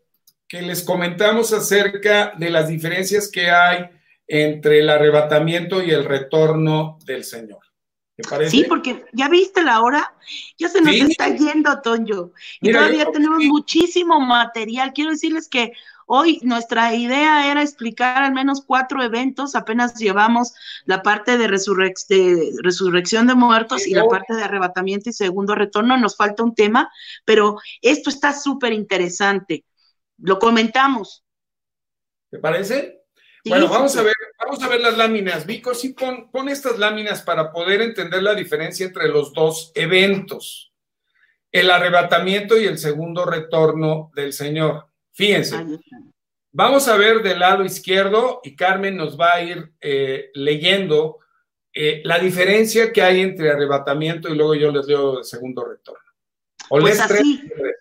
que 0.49 0.63
les 0.63 0.83
comentamos 0.83 1.53
acerca 1.53 2.33
de 2.39 2.51
las 2.51 2.69
diferencias 2.69 3.31
que 3.31 3.51
hay 3.51 3.91
entre 4.27 4.81
el 4.81 4.89
arrebatamiento 4.89 5.83
y 5.83 5.91
el 5.91 6.05
retorno 6.05 6.99
del 7.05 7.25
Señor? 7.25 7.61
¿Te 8.17 8.23
parece? 8.29 8.51
Sí, 8.53 8.65
porque 8.69 9.05
ya 9.13 9.29
viste 9.29 9.63
la 9.63 9.81
hora, 9.83 10.15
ya 10.57 10.69
se 10.69 10.81
nos 10.81 10.95
Sí. 10.95 11.01
está 11.01 11.29
yendo, 11.35 11.81
Toño. 11.81 12.31
Y 12.61 12.69
Mira, 12.69 12.81
todavía 12.81 13.05
yo- 13.05 13.11
tenemos 13.11 13.43
muchísimo 13.45 14.21
material. 14.21 14.93
Quiero 14.95 15.11
decirles 15.11 15.49
que 15.49 15.73
hoy 16.07 16.39
nuestra 16.43 16.95
idea 16.95 17.51
era 17.51 17.61
explicar 17.63 18.23
al 18.23 18.33
menos 18.33 18.63
cuatro 18.65 19.03
eventos. 19.03 19.57
Apenas 19.57 19.97
llevamos 19.97 20.55
la 20.85 21.03
parte 21.03 21.37
de, 21.39 21.49
resurrec- 21.49 22.07
de 22.09 22.53
resurrección 22.63 23.27
de 23.27 23.35
muertos 23.35 23.85
y 23.87 23.95
la 23.95 24.07
parte 24.07 24.35
de 24.35 24.45
arrebatamiento 24.45 25.11
y 25.11 25.13
segundo 25.13 25.57
retorno. 25.57 25.97
Nos 25.97 26.17
falta 26.17 26.45
un 26.45 26.55
tema, 26.55 26.91
pero 27.25 27.57
esto 27.83 28.11
está 28.11 28.33
súper 28.33 28.73
interesante. 28.73 29.65
Lo 30.19 30.39
comentamos. 30.39 31.25
¿Te 32.31 32.39
parece? 32.39 33.04
Bueno, 33.45 33.69
vamos 33.69 33.95
a 33.97 34.03
ver, 34.03 34.15
vamos 34.39 34.63
a 34.63 34.69
ver 34.69 34.81
las 34.81 34.97
láminas. 34.97 35.45
Vico, 35.45 35.75
sí, 35.75 35.91
pon, 35.91 36.31
pon 36.31 36.49
estas 36.49 36.79
láminas 36.79 37.23
para 37.23 37.53
poder 37.53 37.83
entender 37.83 38.23
la 38.23 38.35
diferencia 38.35 38.87
entre 38.87 39.09
los 39.09 39.33
dos 39.33 39.71
eventos. 39.75 40.73
El 41.53 41.71
arrebatamiento 41.71 42.59
y 42.59 42.65
el 42.65 42.79
segundo 42.79 43.27
retorno 43.27 44.11
del 44.15 44.33
Señor. 44.33 44.89
Fíjense. 45.13 45.57
Vamos 46.53 46.89
a 46.89 46.97
ver 46.97 47.23
del 47.23 47.41
lado 47.41 47.65
izquierdo 47.65 48.41
y 48.43 48.57
Carmen 48.57 48.97
nos 48.97 49.19
va 49.21 49.35
a 49.35 49.43
ir 49.43 49.73
eh, 49.81 50.31
leyendo 50.35 51.19
eh, 51.73 52.01
la 52.05 52.19
diferencia 52.19 52.93
que 52.93 53.03
hay 53.03 53.21
entre 53.21 53.51
arrebatamiento 53.51 54.29
y 54.29 54.37
luego 54.37 54.55
yo 54.55 54.71
les 54.71 54.87
leo 54.87 55.19
el 55.19 55.25
segundo 55.25 55.65
retorno. 55.65 56.01
O 56.71 56.79
Pues 56.79 56.85
les 56.85 57.01
así. 57.01 57.43
tres. 57.49 57.75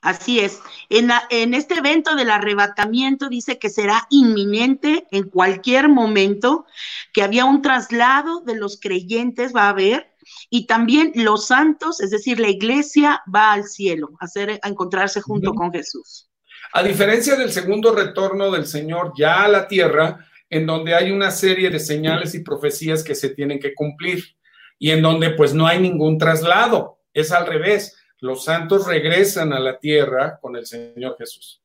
Así 0.00 0.38
es. 0.38 0.60
En, 0.90 1.08
la- 1.08 1.24
en 1.30 1.54
este 1.54 1.74
evento 1.74 2.14
del 2.14 2.30
arrebatamiento 2.30 3.28
dice 3.28 3.58
que 3.58 3.68
será 3.68 4.06
inminente 4.10 5.06
en 5.10 5.24
cualquier 5.28 5.88
momento, 5.88 6.66
que 7.12 7.22
había 7.22 7.44
un 7.44 7.62
traslado 7.62 8.40
de 8.42 8.54
los 8.56 8.78
creyentes, 8.80 9.54
va 9.54 9.62
a 9.64 9.70
haber, 9.70 10.14
y 10.50 10.66
también 10.66 11.12
los 11.14 11.46
santos, 11.46 12.00
es 12.00 12.10
decir, 12.10 12.38
la 12.38 12.48
iglesia 12.48 13.22
va 13.34 13.52
al 13.52 13.64
cielo 13.64 14.10
a, 14.20 14.26
hacer, 14.26 14.60
a 14.62 14.68
encontrarse 14.68 15.20
junto 15.20 15.52
con 15.54 15.72
Jesús. 15.72 16.28
A 16.74 16.82
diferencia 16.82 17.34
del 17.34 17.50
segundo 17.50 17.94
retorno 17.94 18.50
del 18.50 18.66
Señor 18.66 19.12
ya 19.18 19.42
a 19.44 19.48
la 19.48 19.66
tierra, 19.66 20.26
en 20.50 20.66
donde 20.66 20.94
hay 20.94 21.10
una 21.10 21.30
serie 21.30 21.70
de 21.70 21.80
señales 21.80 22.34
y 22.34 22.40
profecías 22.44 23.02
que 23.02 23.14
se 23.14 23.30
tienen 23.30 23.58
que 23.58 23.74
cumplir 23.74 24.36
y 24.78 24.90
en 24.90 25.02
donde 25.02 25.30
pues 25.30 25.54
no 25.54 25.66
hay 25.66 25.80
ningún 25.80 26.18
traslado, 26.18 27.00
es 27.12 27.32
al 27.32 27.46
revés. 27.46 27.96
Los 28.20 28.44
santos 28.44 28.86
regresan 28.86 29.52
a 29.52 29.60
la 29.60 29.78
tierra 29.78 30.38
con 30.40 30.56
el 30.56 30.66
Señor 30.66 31.16
Jesús. 31.18 31.62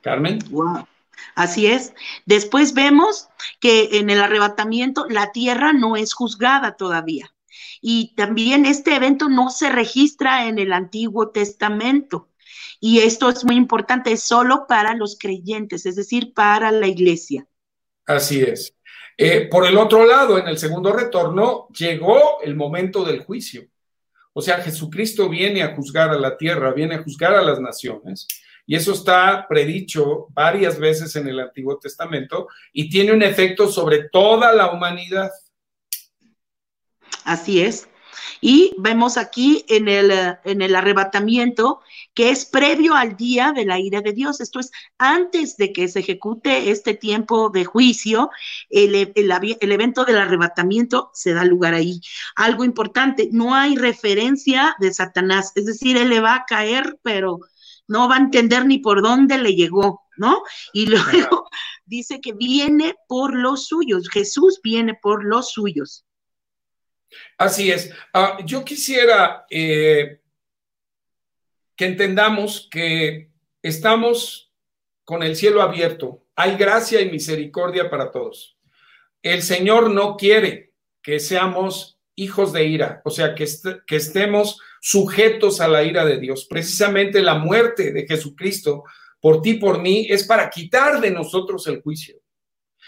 Carmen. 0.00 0.38
Wow. 0.50 0.86
Así 1.34 1.66
es. 1.66 1.92
Después 2.26 2.74
vemos 2.74 3.28
que 3.60 3.98
en 3.98 4.10
el 4.10 4.20
arrebatamiento 4.20 5.06
la 5.08 5.32
tierra 5.32 5.72
no 5.72 5.96
es 5.96 6.14
juzgada 6.14 6.76
todavía. 6.76 7.34
Y 7.80 8.14
también 8.14 8.66
este 8.66 8.96
evento 8.96 9.28
no 9.28 9.50
se 9.50 9.68
registra 9.68 10.46
en 10.46 10.58
el 10.58 10.72
Antiguo 10.72 11.30
Testamento. 11.30 12.28
Y 12.80 13.00
esto 13.00 13.28
es 13.28 13.44
muy 13.44 13.56
importante, 13.56 14.12
es 14.12 14.22
solo 14.22 14.66
para 14.68 14.94
los 14.94 15.18
creyentes, 15.18 15.84
es 15.84 15.96
decir, 15.96 16.32
para 16.32 16.70
la 16.70 16.86
iglesia. 16.86 17.46
Así 18.06 18.40
es. 18.40 18.74
Eh, 19.16 19.48
por 19.50 19.66
el 19.66 19.76
otro 19.76 20.06
lado, 20.06 20.38
en 20.38 20.46
el 20.46 20.58
segundo 20.58 20.92
retorno, 20.92 21.66
llegó 21.76 22.40
el 22.40 22.54
momento 22.54 23.04
del 23.04 23.24
juicio. 23.24 23.66
O 24.38 24.40
sea, 24.40 24.58
Jesucristo 24.58 25.28
viene 25.28 25.64
a 25.64 25.74
juzgar 25.74 26.10
a 26.10 26.16
la 26.16 26.36
tierra, 26.36 26.72
viene 26.72 26.94
a 26.94 27.02
juzgar 27.02 27.34
a 27.34 27.42
las 27.42 27.58
naciones. 27.58 28.28
Y 28.66 28.76
eso 28.76 28.92
está 28.92 29.44
predicho 29.48 30.28
varias 30.30 30.78
veces 30.78 31.16
en 31.16 31.26
el 31.26 31.40
Antiguo 31.40 31.76
Testamento 31.76 32.46
y 32.72 32.88
tiene 32.88 33.10
un 33.10 33.24
efecto 33.24 33.66
sobre 33.66 34.08
toda 34.10 34.52
la 34.52 34.70
humanidad. 34.70 35.32
Así 37.24 37.62
es. 37.62 37.88
Y 38.40 38.74
vemos 38.78 39.16
aquí 39.16 39.64
en 39.68 39.88
el, 39.88 40.10
eh, 40.10 40.38
en 40.44 40.62
el 40.62 40.74
arrebatamiento 40.74 41.80
que 42.14 42.30
es 42.30 42.44
previo 42.44 42.94
al 42.94 43.16
día 43.16 43.52
de 43.52 43.64
la 43.64 43.78
ira 43.78 44.00
de 44.00 44.12
Dios. 44.12 44.40
Esto 44.40 44.60
es 44.60 44.70
antes 44.98 45.56
de 45.56 45.72
que 45.72 45.88
se 45.88 46.00
ejecute 46.00 46.70
este 46.70 46.94
tiempo 46.94 47.50
de 47.50 47.64
juicio, 47.64 48.30
el, 48.70 48.94
el, 48.94 49.56
el 49.60 49.72
evento 49.72 50.04
del 50.04 50.18
arrebatamiento 50.18 51.10
se 51.14 51.32
da 51.32 51.44
lugar 51.44 51.74
ahí. 51.74 52.00
Algo 52.36 52.64
importante, 52.64 53.28
no 53.32 53.54
hay 53.54 53.76
referencia 53.76 54.74
de 54.80 54.92
Satanás, 54.92 55.52
es 55.54 55.66
decir, 55.66 55.96
él 55.96 56.08
le 56.08 56.20
va 56.20 56.34
a 56.34 56.44
caer, 56.44 56.98
pero 57.02 57.40
no 57.86 58.08
va 58.08 58.16
a 58.16 58.20
entender 58.20 58.66
ni 58.66 58.78
por 58.78 59.02
dónde 59.02 59.38
le 59.38 59.54
llegó, 59.54 60.02
¿no? 60.16 60.42
Y 60.72 60.86
luego 60.86 61.48
dice 61.86 62.20
que 62.20 62.32
viene 62.32 62.94
por 63.08 63.34
los 63.34 63.66
suyos, 63.66 64.08
Jesús 64.10 64.60
viene 64.62 64.94
por 64.94 65.24
los 65.24 65.52
suyos. 65.52 66.04
Así 67.36 67.70
es. 67.70 67.90
Uh, 68.14 68.44
yo 68.44 68.64
quisiera 68.64 69.46
eh, 69.50 70.20
que 71.76 71.86
entendamos 71.86 72.68
que 72.70 73.30
estamos 73.62 74.52
con 75.04 75.22
el 75.22 75.36
cielo 75.36 75.62
abierto. 75.62 76.24
Hay 76.36 76.56
gracia 76.56 77.00
y 77.00 77.10
misericordia 77.10 77.88
para 77.90 78.10
todos. 78.10 78.58
El 79.22 79.42
Señor 79.42 79.90
no 79.90 80.16
quiere 80.16 80.74
que 81.02 81.18
seamos 81.20 81.98
hijos 82.14 82.52
de 82.52 82.64
ira, 82.64 83.00
o 83.04 83.10
sea, 83.10 83.34
que, 83.34 83.44
est 83.44 83.64
que 83.86 83.96
estemos 83.96 84.60
sujetos 84.80 85.60
a 85.60 85.68
la 85.68 85.84
ira 85.84 86.04
de 86.04 86.18
Dios. 86.18 86.46
Precisamente 86.50 87.22
la 87.22 87.34
muerte 87.34 87.92
de 87.92 88.06
Jesucristo 88.06 88.84
por 89.20 89.40
ti, 89.42 89.54
por 89.54 89.80
mí, 89.80 90.06
es 90.08 90.24
para 90.24 90.50
quitar 90.50 91.00
de 91.00 91.10
nosotros 91.10 91.66
el 91.66 91.80
juicio. 91.80 92.16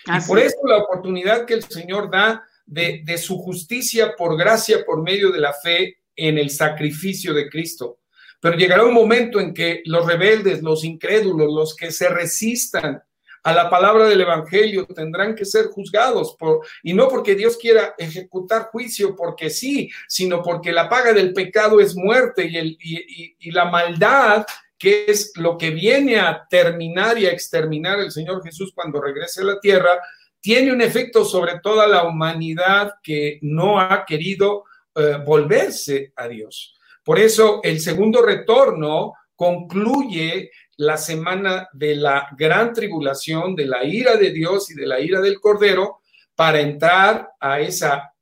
Así. 0.07 0.25
Y 0.25 0.29
por 0.29 0.39
eso 0.39 0.59
la 0.65 0.79
oportunidad 0.79 1.45
que 1.45 1.55
el 1.55 1.65
Señor 1.65 2.11
da 2.11 2.45
de, 2.71 3.19
su 3.19 3.39
justicia 3.39 4.15
por 4.17 4.39
gracia, 4.39 4.85
por 4.85 5.03
medio 5.03 5.31
de 5.31 5.41
la 5.41 5.53
fe 5.53 5.99
en 6.15 6.39
el 6.39 6.51
sacrificio 6.51 7.35
de 7.35 7.49
Cristo. 7.49 7.99
Pero 8.41 8.57
llegará 8.57 8.85
un 8.85 8.95
momento 8.95 9.41
en 9.41 9.53
que 9.53 9.83
los 9.85 10.07
rebeldes, 10.07 10.63
los 10.63 10.85
incrédulos, 10.85 11.53
los 11.53 11.75
que 11.75 11.91
se 11.91 12.09
resistan 12.09 13.03
a 13.43 13.53
la 13.53 13.71
palabra 13.71 14.07
del 14.07 14.21
Evangelio 14.21 14.87
tendrán 14.87 15.35
que 15.35 15.47
ser 15.47 15.67
juzgados, 15.67 16.37
por, 16.39 16.61
y 16.83 16.93
no 16.93 17.09
porque 17.09 17.35
Dios 17.35 17.57
quiera 17.57 17.95
ejecutar 17.97 18.69
juicio 18.71 19.17
porque 19.17 19.49
sí, 19.49 19.91
sino 20.09 20.43
porque 20.43 20.73
la 20.73 20.91
paga 20.91 21.15
del 21.15 21.33
pecado 21.33 21.81
es 21.81 21.97
muerte 21.97 22.47
y, 22.47 22.57
el, 22.57 22.79
y 22.81 23.51
la 23.51 23.65
maldad 23.65 24.45
que 24.81 25.05
es 25.09 25.33
lo 25.37 25.59
que 25.59 25.71
viene 25.71 26.19
a 26.19 26.47
terminar 26.49 27.19
y 27.19 27.27
a 27.27 27.31
exterminar 27.31 28.01
el 28.01 28.11
Señor 28.11 28.43
Jesús 28.43 28.73
cuando 28.75 29.01
regrese 29.01 29.43
a 29.43 29.45
la 29.45 29.61
tierra, 29.61 30.01
tiene 30.41 30.73
un 30.73 30.81
efecto 30.81 31.25
sobre 31.25 31.61
toda 31.61 31.87
la 31.87 32.05
humanidad 32.05 32.95
que 33.03 33.39
no 33.43 33.79
ha 33.79 34.05
querido 34.07 34.65
eh, 34.95 35.19
volverse 35.25 36.13
a 36.17 36.29
Dios. 36.29 36.79
Por 37.05 37.19
eso 37.19 37.61
el 37.63 37.81
segundo 37.81 38.23
retorno 38.23 39.15
concluye 39.35 40.51
la 40.77 40.97
semana 40.97 41.69
de 41.73 41.95
la 41.95 42.29
gran 42.37 42.73
tribulación, 42.73 43.55
de 43.55 43.67
la 43.67 43.85
ira 43.85 44.17
de 44.17 44.31
Dios 44.33 44.71
y 44.71 44.75
de 44.75 44.87
la 44.87 45.01
ira 45.01 45.21
del 45.21 45.41
Cordero, 45.41 46.01
para 46.35 46.61
entrar 46.61 47.29
a, 47.39 47.61
esa, 47.61 48.15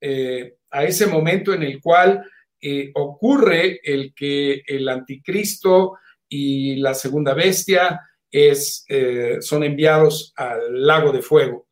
eh, 0.00 0.56
a 0.70 0.84
ese 0.84 1.06
momento 1.06 1.52
en 1.52 1.64
el 1.64 1.80
cual 1.80 2.24
eh, 2.60 2.90
ocurre 2.94 3.80
el 3.82 4.14
que 4.14 4.62
el 4.66 4.88
anticristo 4.88 5.98
y 6.28 6.76
la 6.76 6.94
segunda 6.94 7.34
bestia 7.34 8.00
es, 8.30 8.84
son 9.40 9.62
enviados 9.62 10.32
al 10.34 10.84
lago 10.84 11.12
de 11.12 11.22
fuego. 11.22 11.63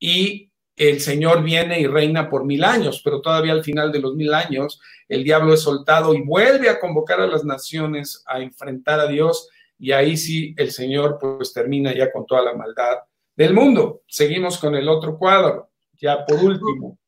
Y 0.00 0.50
el 0.74 1.00
Señor 1.00 1.44
viene 1.44 1.78
y 1.78 1.86
reina 1.86 2.28
por 2.30 2.44
mil 2.44 2.64
años, 2.64 3.02
pero 3.04 3.20
todavía 3.20 3.52
al 3.52 3.62
final 3.62 3.92
de 3.92 4.00
los 4.00 4.16
mil 4.16 4.32
años 4.32 4.80
el 5.08 5.22
diablo 5.22 5.52
es 5.52 5.60
soltado 5.60 6.14
y 6.14 6.22
vuelve 6.22 6.70
a 6.70 6.80
convocar 6.80 7.20
a 7.20 7.26
las 7.26 7.44
naciones 7.44 8.24
a 8.26 8.40
enfrentar 8.40 8.98
a 8.98 9.06
Dios 9.06 9.50
y 9.78 9.92
ahí 9.92 10.16
sí 10.16 10.54
el 10.56 10.70
Señor 10.70 11.18
pues 11.20 11.52
termina 11.52 11.94
ya 11.94 12.10
con 12.10 12.24
toda 12.24 12.42
la 12.42 12.54
maldad 12.54 12.96
del 13.36 13.52
mundo. 13.52 14.02
Seguimos 14.08 14.58
con 14.58 14.74
el 14.74 14.88
otro 14.88 15.18
cuadro, 15.18 15.70
ya 16.00 16.24
por 16.24 16.42
último. 16.42 16.98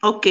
Ok, 0.00 0.26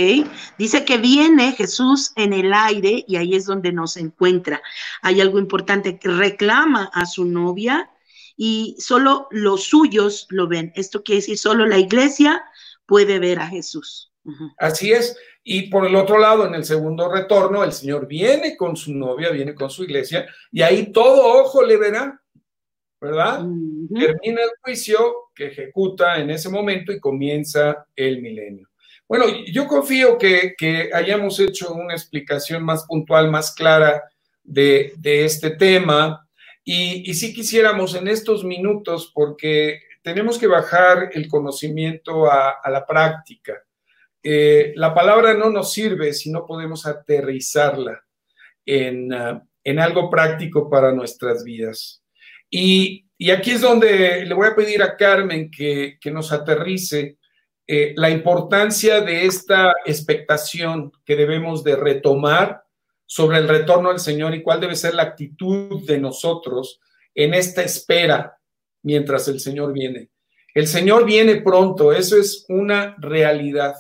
dice 0.57 0.85
que 0.85 0.97
viene 0.97 1.51
Jesús 1.51 2.13
en 2.15 2.31
el 2.31 2.53
aire 2.53 3.03
y 3.07 3.17
ahí 3.17 3.35
es 3.35 3.45
donde 3.45 3.73
nos 3.73 3.97
encuentra. 3.97 4.61
Hay 5.01 5.19
algo 5.19 5.39
importante 5.39 5.99
reclama 6.01 6.89
a 6.93 7.05
su 7.05 7.25
novia 7.25 7.91
y 8.37 8.75
solo 8.79 9.27
los 9.31 9.63
suyos 9.63 10.27
lo 10.29 10.47
ven. 10.47 10.71
Esto 10.75 11.03
quiere 11.03 11.21
decir, 11.21 11.37
solo 11.37 11.65
la 11.65 11.79
iglesia 11.79 12.43
puede 12.85 13.19
ver 13.19 13.39
a 13.39 13.47
Jesús. 13.47 14.13
Así 14.57 14.91
es. 14.91 15.17
Y 15.43 15.69
por 15.69 15.85
el 15.85 15.95
otro 15.95 16.17
lado, 16.17 16.45
en 16.45 16.55
el 16.55 16.65
segundo 16.65 17.11
retorno, 17.11 17.63
el 17.63 17.71
Señor 17.71 18.07
viene 18.07 18.55
con 18.55 18.75
su 18.75 18.93
novia, 18.93 19.31
viene 19.31 19.55
con 19.55 19.69
su 19.69 19.83
iglesia, 19.83 20.27
y 20.51 20.61
ahí 20.61 20.91
todo 20.91 21.41
ojo 21.41 21.63
le 21.63 21.77
verá, 21.77 22.21
¿verdad? 22.99 23.45
Termina 23.93 24.43
el 24.43 24.49
juicio 24.61 25.29
que 25.33 25.47
ejecuta 25.47 26.19
en 26.19 26.31
ese 26.31 26.49
momento 26.49 26.91
y 26.91 26.99
comienza 26.99 27.85
el 27.95 28.21
milenio. 28.21 28.67
Bueno, 29.07 29.25
yo 29.45 29.67
confío 29.67 30.17
que, 30.17 30.89
hayamos 30.93 31.39
hecho 31.39 31.73
una 31.73 31.93
explicación 31.93 32.63
más 32.63 32.85
puntual, 32.85 33.31
más 33.31 33.53
clara 33.55 34.03
de, 34.43 34.93
este 35.01 35.51
tema. 35.51 36.26
Y, 36.69 37.13
si 37.13 37.33
quisiéramos 37.33 37.95
en 37.95 38.09
estos 38.09 38.43
minutos, 38.43 39.09
porque 39.15 39.79
tenemos 40.01 40.37
que 40.37 40.47
bajar 40.47 41.11
el 41.13 41.29
conocimiento 41.29 42.29
a, 42.29 42.59
la 42.69 42.85
práctica. 42.85 43.63
Eh, 44.21 44.73
la 44.75 44.93
palabra 44.93 45.33
no 45.33 45.49
nos 45.49 45.71
sirve 45.71 46.11
si 46.11 46.29
no 46.29 46.45
podemos 46.45 46.85
aterrizarla 46.85 48.03
en, 48.65 49.13
uh, 49.13 49.41
algo 49.79 50.09
práctico 50.09 50.69
para 50.69 50.91
nuestras 50.91 51.41
vidas. 51.45 52.03
Y, 52.49 53.05
aquí 53.31 53.51
es 53.51 53.61
donde 53.61 54.25
le 54.25 54.33
voy 54.33 54.47
a 54.47 54.55
pedir 54.55 54.83
a 54.83 54.97
Carmen 54.97 55.49
que, 55.49 55.97
que 56.01 56.11
nos 56.11 56.33
aterrice 56.33 57.17
eh, 57.65 57.93
la 57.95 58.09
importancia 58.09 58.99
de 58.99 59.25
esta 59.25 59.73
expectación 59.85 60.91
que 61.05 61.15
debemos 61.15 61.63
de 61.63 61.77
retomar 61.77 62.66
sobre 63.07 63.39
el 63.39 63.47
retorno 63.47 63.89
al 63.89 63.99
Señor 63.99 64.35
y 64.35 64.43
cuál 64.43 64.59
debe 64.59 64.75
ser 64.75 64.93
la 64.93 65.03
actitud 65.03 65.83
de 65.87 65.97
nosotros 65.97 66.79
en 67.15 67.33
esta 67.33 67.63
espera 67.63 68.37
mientras 68.83 69.27
el 69.27 69.39
Señor 69.39 69.73
viene. 69.73 70.09
El 70.53 70.67
Señor 70.67 71.05
viene 71.05 71.41
pronto, 71.41 71.91
eso 71.91 72.17
es 72.17 72.45
una 72.49 72.95
realidad. 72.99 73.75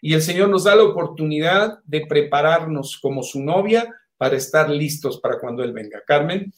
Y 0.00 0.14
el 0.14 0.22
Señor 0.22 0.48
nos 0.48 0.64
da 0.64 0.76
la 0.76 0.84
oportunidad 0.84 1.78
de 1.84 2.06
prepararnos 2.06 2.98
como 3.00 3.22
su 3.22 3.42
novia 3.42 3.92
para 4.16 4.36
estar 4.36 4.70
listos 4.70 5.20
para 5.20 5.38
cuando 5.38 5.62
Él 5.62 5.72
venga. 5.72 6.02
Carmen. 6.06 6.52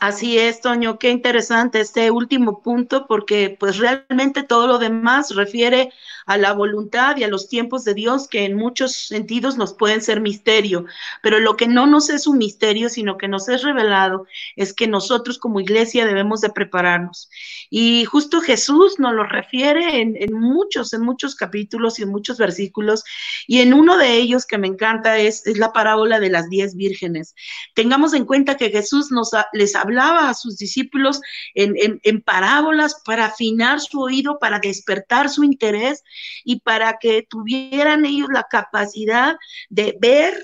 Así 0.00 0.38
es, 0.38 0.62
Toño, 0.62 0.98
qué 0.98 1.10
interesante 1.10 1.78
este 1.78 2.10
último 2.10 2.62
punto, 2.62 3.06
porque 3.06 3.54
pues 3.60 3.76
realmente 3.76 4.42
todo 4.42 4.66
lo 4.66 4.78
demás 4.78 5.34
refiere 5.34 5.92
a 6.24 6.38
la 6.38 6.54
voluntad 6.54 7.18
y 7.18 7.24
a 7.24 7.28
los 7.28 7.48
tiempos 7.50 7.84
de 7.84 7.92
Dios 7.92 8.26
que 8.26 8.46
en 8.46 8.56
muchos 8.56 8.94
sentidos 8.94 9.58
nos 9.58 9.74
pueden 9.74 10.00
ser 10.00 10.22
misterio, 10.22 10.86
pero 11.22 11.38
lo 11.38 11.54
que 11.54 11.68
no 11.68 11.86
nos 11.86 12.08
es 12.08 12.26
un 12.26 12.38
misterio, 12.38 12.88
sino 12.88 13.18
que 13.18 13.28
nos 13.28 13.50
es 13.50 13.62
revelado, 13.62 14.26
es 14.56 14.72
que 14.72 14.86
nosotros 14.86 15.38
como 15.38 15.60
iglesia 15.60 16.06
debemos 16.06 16.40
de 16.40 16.48
prepararnos. 16.48 17.28
Y 17.68 18.06
justo 18.06 18.40
Jesús 18.40 18.98
nos 18.98 19.12
lo 19.12 19.24
refiere 19.24 20.00
en, 20.00 20.32
muchos, 20.32 20.94
en 20.94 21.02
muchos 21.02 21.34
capítulos 21.34 21.98
y 21.98 22.04
en 22.04 22.08
muchos 22.08 22.38
versículos, 22.38 23.04
y 23.46 23.60
en 23.60 23.74
uno 23.74 23.98
de 23.98 24.14
ellos 24.14 24.46
que 24.46 24.56
me 24.56 24.66
encanta 24.66 25.18
es, 25.18 25.42
la 25.58 25.74
parábola 25.74 26.20
de 26.20 26.30
las 26.30 26.48
diez 26.48 26.74
vírgenes. 26.74 27.34
Tengamos 27.74 28.14
en 28.14 28.24
cuenta 28.24 28.56
que 28.56 28.70
Jesús 28.70 29.10
nos 29.10 29.32
les 29.52 29.76
ha 29.76 29.89
hablaba 29.90 30.30
a 30.30 30.34
sus 30.34 30.56
discípulos 30.56 31.20
en, 31.54 32.22
parábolas 32.22 33.02
para 33.04 33.26
afinar 33.26 33.80
su 33.80 34.00
oído, 34.00 34.38
para 34.38 34.58
despertar 34.58 35.28
su 35.28 35.44
interés 35.44 36.02
y 36.44 36.60
para 36.60 36.98
que 37.00 37.26
tuvieran 37.28 38.04
ellos 38.04 38.28
la 38.32 38.46
capacidad 38.48 39.36
de 39.68 39.96
ver 40.00 40.34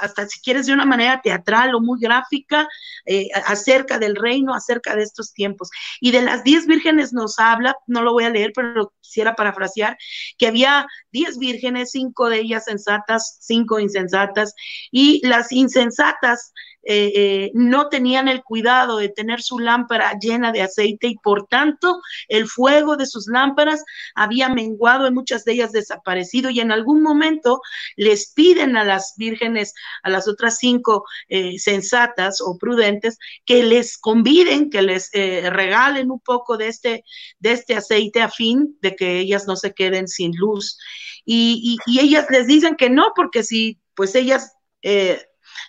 hasta 0.00 0.26
si 0.26 0.40
quieres 0.40 0.66
de 0.66 0.72
una 0.72 0.86
manera 0.86 1.20
teatral 1.20 1.74
o 1.74 1.80
muy 1.80 2.00
gráfica, 2.00 2.66
eh, 3.04 3.28
acerca 3.46 3.98
del 3.98 4.16
reino, 4.16 4.54
acerca 4.54 4.96
de 4.96 5.02
estos 5.02 5.32
tiempos. 5.32 5.70
Y 6.00 6.12
de 6.12 6.22
las 6.22 6.44
diez 6.44 6.66
vírgenes 6.66 7.12
nos 7.12 7.38
habla, 7.38 7.76
no 7.86 8.02
lo 8.02 8.12
voy 8.12 8.24
a 8.24 8.30
leer, 8.30 8.52
pero 8.54 8.68
lo 8.72 8.92
quisiera 9.00 9.34
parafrasear, 9.34 9.98
que 10.38 10.46
había 10.46 10.86
diez 11.12 11.38
vírgenes, 11.38 11.90
cinco 11.90 12.28
de 12.28 12.40
ellas 12.40 12.64
sensatas, 12.64 13.38
cinco 13.40 13.78
insensatas, 13.80 14.54
y 14.90 15.26
las 15.26 15.52
insensatas 15.52 16.52
eh, 16.82 17.12
eh, 17.14 17.50
no 17.52 17.88
tenían 17.88 18.26
el 18.28 18.42
cuidado 18.42 18.96
de 18.96 19.10
tener 19.10 19.42
su 19.42 19.58
lámpara 19.58 20.18
llena 20.18 20.50
de 20.50 20.62
aceite 20.62 21.08
y 21.08 21.16
por 21.16 21.46
tanto 21.46 22.00
el 22.28 22.46
fuego 22.48 22.96
de 22.96 23.04
sus 23.04 23.26
lámparas 23.28 23.84
había 24.14 24.48
menguado 24.48 25.06
y 25.06 25.12
muchas 25.12 25.44
de 25.44 25.52
ellas 25.52 25.72
desaparecido 25.72 26.48
y 26.48 26.60
en 26.60 26.72
algún 26.72 27.02
momento 27.02 27.60
les 27.96 28.32
piden 28.32 28.76
a 28.78 28.84
las 28.84 29.14
vírgenes, 29.18 29.74
a 30.02 30.08
las 30.08 30.26
otras 30.26 30.56
cinco 30.56 31.04
eh, 31.28 31.58
sensatas 31.58 32.40
o 32.40 32.56
prudentes, 32.56 33.18
que 33.44 33.62
les 33.62 33.98
conviden, 33.98 34.70
que 34.70 34.82
les 34.82 35.10
regalen 35.12 36.10
un 36.10 36.20
poco 36.20 36.56
de 36.56 36.68
este, 36.68 37.04
de 37.40 37.52
este 37.52 37.74
aceite 37.74 38.22
a 38.22 38.30
fin 38.30 38.78
de 38.80 38.96
que 38.96 39.18
ellas 39.18 39.46
no 39.46 39.56
se 39.56 39.74
queden 39.74 40.08
sin 40.08 40.32
luz. 40.36 40.78
Y, 41.26 41.76
ellas 41.86 42.26
les 42.30 42.46
dicen 42.46 42.76
que 42.76 42.88
no, 42.88 43.12
porque 43.14 43.42
si 43.42 43.78
pues 43.94 44.14
ellas 44.14 44.52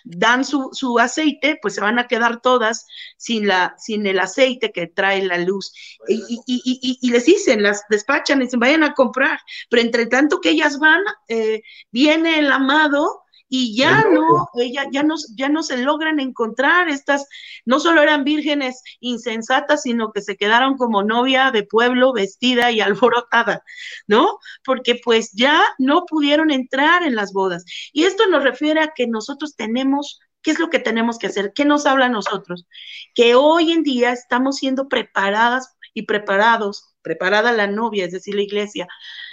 dan 0.04 0.44
su, 0.44 0.70
su, 0.72 0.98
aceite, 0.98 1.58
pues 1.60 1.74
se 1.74 1.80
van 1.80 1.98
a 1.98 2.06
quedar 2.06 2.40
todas 2.40 2.86
sin, 3.16 3.46
la, 3.46 3.74
sin 3.78 4.06
el 4.06 4.18
aceite 4.18 4.72
que 4.72 4.86
trae 4.86 5.24
la 5.24 5.38
luz. 5.38 5.72
Y, 6.08 6.42
y, 6.46 6.98
y, 7.00 7.10
les 7.10 7.24
dicen, 7.24 7.62
las 7.62 7.84
despachan, 7.88 8.40
dicen, 8.40 8.60
vayan 8.60 8.84
a 8.84 8.94
comprar. 8.94 9.40
Pero 9.68 9.82
entre 9.82 10.06
tanto 10.06 10.40
que 10.40 10.50
ellas 10.50 10.78
van, 10.78 11.02
eh, 11.28 11.62
viene 11.90 12.38
el 12.38 12.50
amado 12.50 13.21
y 13.54 13.76
ya 13.76 14.06
no, 14.10 14.48
ella, 14.54 14.86
ya 14.90 15.02
no, 15.02 15.14
ya 15.36 15.50
no 15.50 15.62
se 15.62 15.76
logran 15.76 16.20
encontrar 16.20 16.88
estas, 16.88 17.28
no 17.66 17.80
solo 17.80 18.00
eran 18.00 18.24
vírgenes 18.24 18.82
insensatas, 18.98 19.82
sino 19.82 20.10
que 20.10 20.22
se 20.22 20.38
quedaron 20.38 20.78
como 20.78 21.02
novia 21.02 21.50
de 21.50 21.62
pueblo 21.62 22.14
vestida 22.14 22.70
y 22.70 22.80
alborotada, 22.80 23.62
¿no? 24.06 24.38
Porque 24.64 24.98
pues 25.04 25.32
ya 25.32 25.62
no 25.78 26.06
pudieron 26.06 26.50
entrar 26.50 27.02
en 27.02 27.14
las 27.14 27.34
bodas. 27.34 27.66
Y 27.92 28.04
esto 28.04 28.26
nos 28.26 28.42
refiere 28.42 28.80
a 28.80 28.94
que 28.96 29.06
nosotros 29.06 29.54
tenemos 29.54 30.18
¿Qué 30.40 30.50
es 30.50 30.58
lo 30.58 30.70
que 30.70 30.80
tenemos 30.80 31.18
que 31.18 31.26
hacer? 31.28 31.52
¿Qué 31.54 31.64
nos 31.66 31.84
habla 31.86 32.06
a 32.06 32.08
nosotros? 32.08 32.66
Que 33.14 33.34
hoy 33.36 33.70
en 33.70 33.82
día 33.84 34.12
estamos 34.12 34.56
siendo 34.56 34.88
preparadas 34.88 35.76
y 35.94 36.02
preparados, 36.02 36.96
preparada 37.02 37.52
la 37.52 37.68
novia, 37.68 38.06
es 38.06 38.12
decir, 38.12 38.34
la 38.34 38.42
iglesia, 38.42 38.88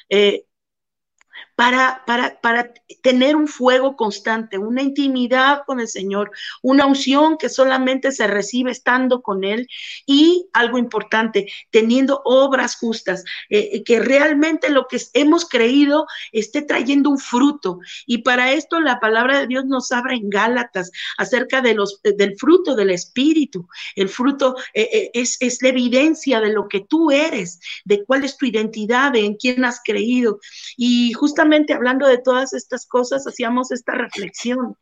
eh, 0.09 0.45
para, 1.59 2.03
para, 2.05 2.39
para 2.39 2.71
tener 3.01 3.35
un 3.35 3.49
fuego 3.49 3.97
constante, 3.97 4.57
una 4.57 4.81
intimidad 4.81 5.63
con 5.65 5.81
el 5.81 5.89
Señor, 5.89 6.31
una 6.61 6.85
unción 6.85 7.37
que 7.37 7.49
solamente 7.49 8.13
se 8.13 8.27
recibe 8.27 8.71
estando 8.71 9.21
con 9.21 9.43
Él 9.43 9.67
y 10.05 10.47
algo 10.53 10.77
importante, 10.77 11.51
teniendo 11.69 12.21
obras 12.23 12.77
justas, 12.77 13.25
eh, 13.49 13.71
eh, 13.73 13.83
que 13.83 13.99
realmente 13.99 14.69
lo 14.69 14.87
que 14.87 15.01
hemos 15.13 15.43
creído 15.49 16.05
esté 16.31 16.61
trayendo 16.61 17.09
un 17.09 17.17
fruto. 17.17 17.79
Y 18.05 18.19
para 18.19 18.53
esto 18.53 18.79
la 18.79 19.01
palabra 19.01 19.41
de 19.41 19.47
Dios 19.47 19.65
nos 19.65 19.91
habla 19.91 20.13
en 20.13 20.29
Gálatas 20.29 20.91
acerca 21.17 21.61
de 21.61 21.73
los, 21.73 21.99
eh, 22.05 22.13
del 22.13 22.37
fruto 22.37 22.73
del 22.73 22.91
Espíritu. 22.91 23.67
El 23.97 24.07
fruto 24.07 24.55
es, 24.73 25.35
es 25.41 25.61
la 25.61 25.69
evidencia 25.69 26.39
de 26.39 26.53
lo 26.53 26.69
que 26.69 26.79
tú 26.79 27.11
eres, 27.11 27.59
de 27.83 28.05
cuál 28.05 28.23
es 28.23 28.37
tu 28.37 28.45
identidad, 28.45 29.11
de 29.11 29.25
en 29.25 29.35
quién 29.35 29.65
has 29.65 29.81
creído. 29.83 30.39
Y 30.77 31.11
justamente 31.11 31.28
hablando 31.73 32.07
de 32.07 32.17
todas 32.17 32.53
estas 32.53 32.85
cosas, 32.85 33.25
hacíamos 33.27 33.71
esta 33.71 33.93
reflexión 33.93 34.75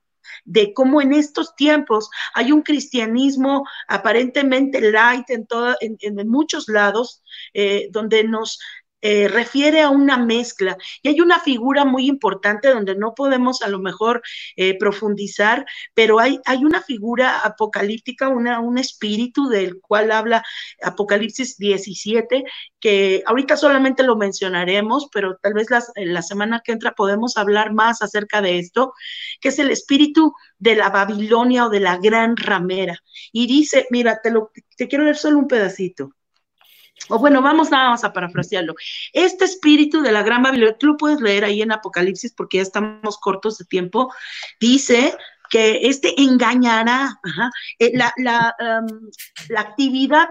de 0.46 0.74
cómo 0.74 1.02
en 1.02 1.14
estos 1.14 1.56
tiempos 1.56 2.10
hay 2.34 2.52
un 2.52 2.62
cristianismo 2.62 3.64
aparentemente 3.88 4.92
light 4.92 5.30
en, 5.30 5.48
en, 5.80 6.28
muchos 6.28 6.68
lados, 6.68 7.24
eh, 7.54 7.88
donde 7.92 8.24
nos 8.24 8.60
eh, 9.02 9.28
refiere 9.28 9.82
a 9.82 9.90
una 9.90 10.18
mezcla 10.18 10.76
y 11.04 11.10
hay 11.10 11.22
una 11.22 11.40
figura 11.40 11.86
muy 11.86 12.08
importante 12.08 12.70
donde 12.70 12.96
no 12.96 13.14
podemos 13.14 13.62
a 13.62 13.68
lo 13.70 13.80
mejor 13.80 14.24
eh, 14.56 14.78
profundizar, 14.78 15.66
pero 15.94 16.20
hay, 16.20 16.40
hay 16.46 16.66
una 16.66 16.82
figura 16.82 17.40
apocalíptica, 17.40 18.30
una, 18.30 18.60
un 18.60 18.78
espíritu 18.78 19.50
del 19.50 19.80
cual 19.82 20.12
habla 20.12 20.44
Apocalipsis 20.82 21.58
17, 21.58 22.44
que 22.80 23.24
ahorita 23.26 23.56
solamente 23.58 24.04
lo 24.04 24.16
mencionaremos, 24.16 25.10
pero 25.14 25.38
tal 25.42 25.54
vez 25.54 25.68
la 25.96 26.22
semana 26.22 26.62
que 26.64 26.72
entra 26.72 26.94
podemos 26.94 27.38
hablar 27.38 27.74
más 27.74 28.02
acerca 28.02 28.42
de 28.42 28.60
esto, 28.60 28.94
que 29.42 29.50
es 29.50 29.60
el 29.60 29.72
espíritu 29.72 30.34
de 30.58 30.76
la 30.76 30.90
Babilonia 30.90 31.66
o 31.66 31.70
de 31.70 31.80
la 31.80 31.98
gran 31.98 32.36
ramera. 32.36 32.98
Y 33.32 33.48
dice, 33.48 33.88
mira, 33.92 34.20
te, 34.22 34.32
lo, 34.32 34.52
te 34.76 34.88
quiero 34.88 35.04
leer 35.04 35.18
solo 35.18 35.40
un 35.40 35.48
pedacito. 35.48 36.17
O 37.10 37.20
bueno, 37.20 37.42
vamos 37.42 37.72
nada 37.72 37.90
más 37.90 38.04
a 38.04 38.14
parafrasearlo. 38.14 38.76
Este 39.14 39.46
espíritu 39.46 40.02
de 40.02 40.12
la 40.12 40.24
gran 40.24 40.44
Babilonia, 40.44 40.78
tú 40.78 40.88
lo 40.88 40.98
puedes 40.98 41.22
leer 41.22 41.46
ahí 41.46 41.62
en 41.62 41.72
Apocalipsis 41.72 42.34
porque 42.34 42.58
ya 42.58 42.64
estamos 42.64 43.18
cortos 43.18 43.58
de 43.58 43.66
tiempo, 43.66 44.14
dice 44.60 45.16
que 45.50 45.88
este 45.88 46.22
engañará. 46.22 47.20
Eh, 47.80 47.92
la, 47.94 48.14
la, 48.18 48.56
la 49.48 49.62
actividad 49.62 50.30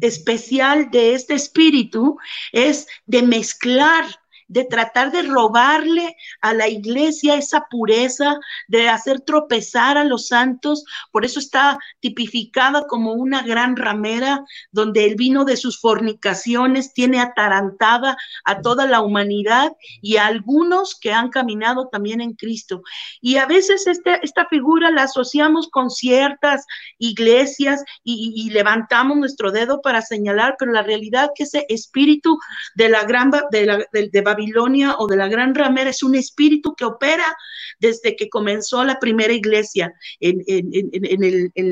especial 0.00 0.90
de 0.90 1.14
este 1.14 1.34
espíritu 1.34 2.18
es 2.52 2.86
de 3.06 3.22
mezclar 3.22 4.04
de 4.48 4.64
tratar 4.64 5.10
de 5.10 5.22
robarle 5.22 6.16
a 6.40 6.52
la 6.54 6.68
iglesia 6.68 7.36
esa 7.36 7.66
pureza, 7.70 8.38
de 8.68 8.88
hacer 8.88 9.20
tropezar 9.20 9.96
a 9.96 10.04
los 10.04 10.28
santos. 10.28 10.84
Por 11.10 11.24
eso 11.24 11.38
está 11.38 11.78
tipificada 12.00 12.86
como 12.86 13.12
una 13.12 13.42
gran 13.42 13.76
ramera, 13.76 14.44
donde 14.70 15.06
el 15.06 15.14
vino 15.16 15.44
de 15.44 15.56
sus 15.56 15.80
fornicaciones 15.80 16.92
tiene 16.92 17.20
atarantada 17.20 18.16
a 18.44 18.60
toda 18.60 18.86
la 18.86 19.00
humanidad 19.00 19.72
y 20.00 20.16
a 20.16 20.26
algunos 20.26 20.98
que 20.98 21.12
han 21.12 21.30
caminado 21.30 21.88
también 21.88 22.20
en 22.20 22.34
Cristo. 22.34 22.82
Y 23.20 23.36
a 23.36 23.46
veces 23.46 23.86
este, 23.86 24.20
esta 24.22 24.46
figura 24.46 24.90
la 24.90 25.04
asociamos 25.04 25.68
con 25.68 25.90
ciertas 25.90 26.64
iglesias 26.98 27.82
y, 28.02 28.44
levantamos 28.54 29.16
nuestro 29.16 29.50
dedo 29.50 29.80
para 29.80 30.02
señalar, 30.02 30.56
pero 30.58 30.70
la 30.70 30.82
realidad 30.82 31.30
que 31.34 31.44
ese 31.44 31.66
espíritu 31.68 32.38
de 32.74 32.88
la 32.88 33.04
gran 33.04 33.30
de, 33.50 33.66
la, 33.66 33.78
de, 33.92 34.08
de 34.12 34.22
Babilonia 34.34 34.96
o 34.98 35.06
de 35.06 35.16
la 35.16 35.28
Gran 35.28 35.54
Ramera 35.54 35.90
es 35.90 36.02
un 36.02 36.14
espíritu 36.14 36.74
que 36.74 36.84
opera 36.84 37.36
desde 37.78 38.16
que 38.16 38.28
comenzó 38.28 38.84
la 38.84 38.98
primera 38.98 39.32
iglesia 39.32 39.92
en, 40.20 40.42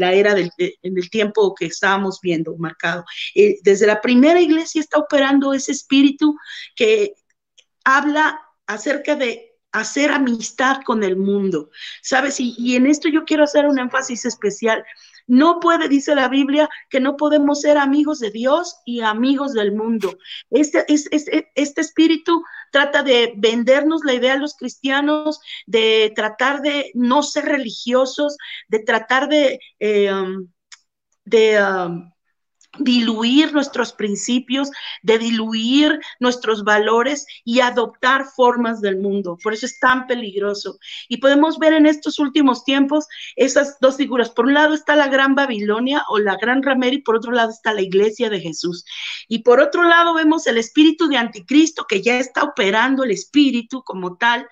la 0.00 0.12
era 0.12 0.34
del 0.34 0.50
en 0.58 0.96
el 0.96 1.10
tiempo 1.10 1.54
que 1.54 1.66
estábamos 1.66 2.20
viendo 2.22 2.56
marcado. 2.56 3.04
Eh, 3.34 3.58
desde 3.62 3.86
la 3.86 4.00
primera 4.00 4.40
iglesia 4.40 4.80
está 4.80 4.98
operando 4.98 5.52
ese 5.52 5.72
espíritu 5.72 6.36
que 6.76 7.14
habla 7.84 8.40
acerca 8.66 9.16
de 9.16 9.52
hacer 9.72 10.10
amistad 10.10 10.82
con 10.84 11.02
el 11.02 11.16
mundo, 11.16 11.70
¿sabes? 12.02 12.38
Y, 12.40 12.54
y, 12.58 12.76
en 12.76 12.86
esto 12.86 13.08
yo 13.08 13.24
quiero 13.24 13.44
hacer 13.44 13.66
un 13.66 13.78
énfasis 13.78 14.26
especial. 14.26 14.84
No 15.26 15.60
puede, 15.60 15.88
dice 15.88 16.14
la 16.14 16.28
Biblia, 16.28 16.68
que 16.90 17.00
no 17.00 17.16
podemos 17.16 17.60
ser 17.60 17.78
amigos 17.78 18.18
de 18.20 18.30
Dios 18.30 18.76
y 18.84 19.00
amigos 19.00 19.52
del 19.52 19.72
mundo. 19.72 20.18
Este, 20.50 20.84
este, 20.88 21.50
este 21.54 21.80
espíritu 21.80 22.42
trata 22.70 23.02
de 23.02 23.34
vendernos 23.36 24.02
la 24.04 24.14
idea 24.14 24.34
a 24.34 24.38
los 24.38 24.56
cristianos, 24.56 25.40
de 25.66 26.12
tratar 26.14 26.62
de 26.62 26.90
no 26.94 27.22
ser 27.22 27.44
religiosos, 27.44 28.36
de 28.68 28.80
tratar 28.80 29.28
de, 29.28 29.60
eh, 29.78 30.12
um, 30.12 30.48
de 31.24 31.62
um, 31.62 32.11
diluir 32.78 33.52
nuestros 33.52 33.92
principios, 33.92 34.70
de 35.02 35.18
diluir 35.18 36.00
nuestros 36.20 36.64
valores 36.64 37.26
y 37.44 37.60
adoptar 37.60 38.24
formas 38.24 38.80
del 38.80 38.96
mundo. 38.96 39.38
Por 39.42 39.52
eso 39.52 39.66
es 39.66 39.78
tan 39.78 40.06
peligroso. 40.06 40.78
Y 41.08 41.18
podemos 41.18 41.58
ver 41.58 41.74
en 41.74 41.86
estos 41.86 42.18
últimos 42.18 42.64
tiempos 42.64 43.06
esas 43.36 43.78
dos 43.80 43.96
figuras. 43.96 44.30
Por 44.30 44.46
un 44.46 44.54
lado 44.54 44.74
está 44.74 44.96
la 44.96 45.08
gran 45.08 45.34
Babilonia 45.34 46.04
o 46.08 46.18
la 46.18 46.36
gran 46.36 46.62
Ramera 46.62 46.96
y 46.96 47.02
por 47.02 47.16
otro 47.16 47.32
lado 47.32 47.50
está 47.50 47.74
la 47.74 47.82
iglesia 47.82 48.30
de 48.30 48.40
Jesús. 48.40 48.84
Y 49.28 49.40
por 49.40 49.60
otro 49.60 49.84
lado 49.84 50.14
vemos 50.14 50.46
el 50.46 50.58
espíritu 50.58 51.08
de 51.08 51.18
anticristo 51.18 51.86
que 51.86 52.02
ya 52.02 52.18
está 52.18 52.42
operando 52.42 53.04
el 53.04 53.10
espíritu 53.10 53.82
como 53.82 54.16
tal 54.16 54.48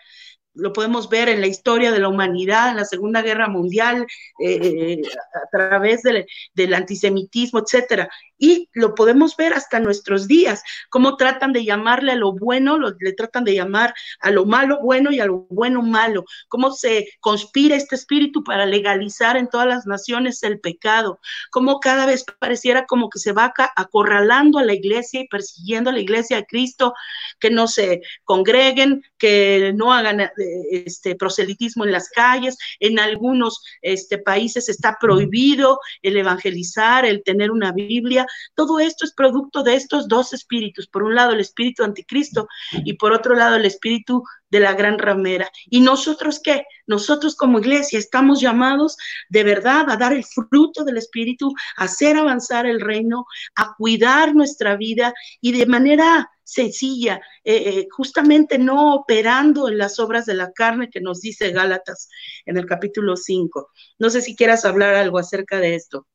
lo 0.61 0.73
podemos 0.73 1.09
ver 1.09 1.29
en 1.29 1.41
la 1.41 1.47
historia 1.47 1.91
de 1.93 1.99
la 1.99 2.09
humanidad, 2.09 2.71
en 2.71 2.77
la 2.77 2.85
Segunda 2.85 3.23
Guerra 3.23 3.49
Mundial, 3.49 4.07
eh, 4.45 5.01
a 5.35 5.49
través 5.51 6.03
del, 6.03 6.27
del, 6.55 6.75
antisemitismo, 6.75 7.61
etcétera 7.61 8.09
y 8.41 8.69
lo 8.73 8.95
podemos 8.95 9.37
ver 9.37 9.53
hasta 9.53 9.79
nuestros 9.79 10.27
días, 10.27 10.63
cómo 10.89 11.17
tratan 11.17 11.53
de 11.53 11.65
llamarle 11.65 12.13
a 12.13 12.17
lo 12.17 12.33
bueno, 12.33 12.79
le 12.79 13.13
tratan 13.13 13.45
de 13.45 13.55
llamar 13.55 13.95
a 14.19 14.31
lo 14.31 14.47
malo 14.47 14.81
bueno 14.83 15.13
y 15.13 15.21
a 15.21 15.27
lo 15.27 15.47
bueno 15.51 15.83
malo, 15.83 16.25
cómo 16.49 16.73
se 16.73 17.09
conspira 17.21 17.77
este 17.77 17.95
espíritu 17.95 18.43
para 18.43 18.65
legalizar 18.65 19.37
en 19.37 19.49
todas 19.49 19.69
las 19.69 19.87
naciones 19.87 20.43
el 20.43 20.59
pecado, 20.59 21.21
cómo 21.51 21.81
cada 21.81 22.07
vez 22.07 22.25
pareciera 22.39 22.87
como 22.87 23.11
que 23.11 23.19
se 23.19 23.33
va 23.33 23.53
acorralando 23.77 24.59
a 24.59 24.65
la 24.65 24.73
iglesia 24.73 25.21
y 25.21 25.29
persiguiendo 25.29 25.91
a 25.91 25.93
la 25.93 26.01
iglesia 26.01 26.39
de 26.39 26.47
Cristo, 26.47 26.95
que 27.39 27.51
no 27.51 27.69
se 27.69 28.01
congreguen, 28.25 29.05
que 29.19 29.73
no 29.77 29.93
hagan 29.93 30.21
eh, 30.21 30.31
este 30.71 31.15
proselitismo 31.15 31.85
en 31.85 31.93
las 31.93 32.09
calles, 32.09 32.57
en 32.79 32.99
algunos 32.99 33.63
este, 33.83 34.17
países 34.17 34.71
está 34.71 34.97
prohibido 34.99 35.79
el 36.01 36.17
evangelizar, 36.17 37.05
el 37.05 37.23
tener 37.23 37.51
una 37.51 37.73
Biblia, 37.73 38.27
todo 38.55 38.79
esto 38.81 39.05
es 39.05 39.13
producto 39.13 39.63
de 39.63 39.75
estos 39.75 40.09
dos 40.09 40.33
espíritus. 40.33 40.89
Por 40.89 41.03
un 41.03 41.15
lado, 41.15 41.33
el 41.33 41.41
espíritu 41.41 41.85
anticristo 41.85 42.49
y 42.85 42.95
por 42.95 43.13
otro 43.13 43.35
lado, 43.35 43.57
el 43.57 43.67
espíritu 43.67 44.23
de 44.51 44.61
la 44.61 44.75
gran 44.75 44.99
ramera. 44.99 45.51
¿Y 45.67 45.81
nosotros 45.81 46.41
qué? 46.43 46.65
Nosotros 46.87 47.37
como 47.37 47.61
iglesia 47.61 47.99
estamos 47.99 48.41
llamados 48.41 48.97
de 49.29 49.45
verdad 49.45 49.89
a 49.89 49.97
dar 49.97 50.13
el 50.13 50.25
fruto 50.25 50.85
del 50.85 50.97
espíritu, 50.97 51.53
a 51.77 51.85
hacer 51.85 52.17
avanzar 52.17 52.67
el 52.67 52.81
reino, 52.81 53.27
a 53.55 53.75
cuidar 53.77 54.35
nuestra 54.35 54.77
vida 54.77 55.15
y 55.41 55.53
de 55.53 55.67
manera 55.67 56.29
sencilla, 56.51 57.21
eh, 57.45 57.63
eh, 57.67 57.87
justamente 57.91 58.59
no 58.59 58.95
operando 58.95 59.69
en 59.69 59.79
las 59.79 60.01
obras 60.01 60.27
de 60.27 60.35
la 60.35 60.51
carne 60.53 60.91
que 60.91 61.01
nos 61.01 61.21
dice 61.21 61.53
Gálatas 61.53 62.09
en 62.45 62.57
el 62.57 62.67
capítulo 62.67 63.17
5. 63.17 63.71
No 64.01 64.11
sé 64.11 64.21
si 64.21 64.35
quieras 64.35 64.65
hablar 64.65 64.97
algo 64.97 65.19
acerca 65.19 65.61
de 65.61 65.77
esto. 65.77 66.09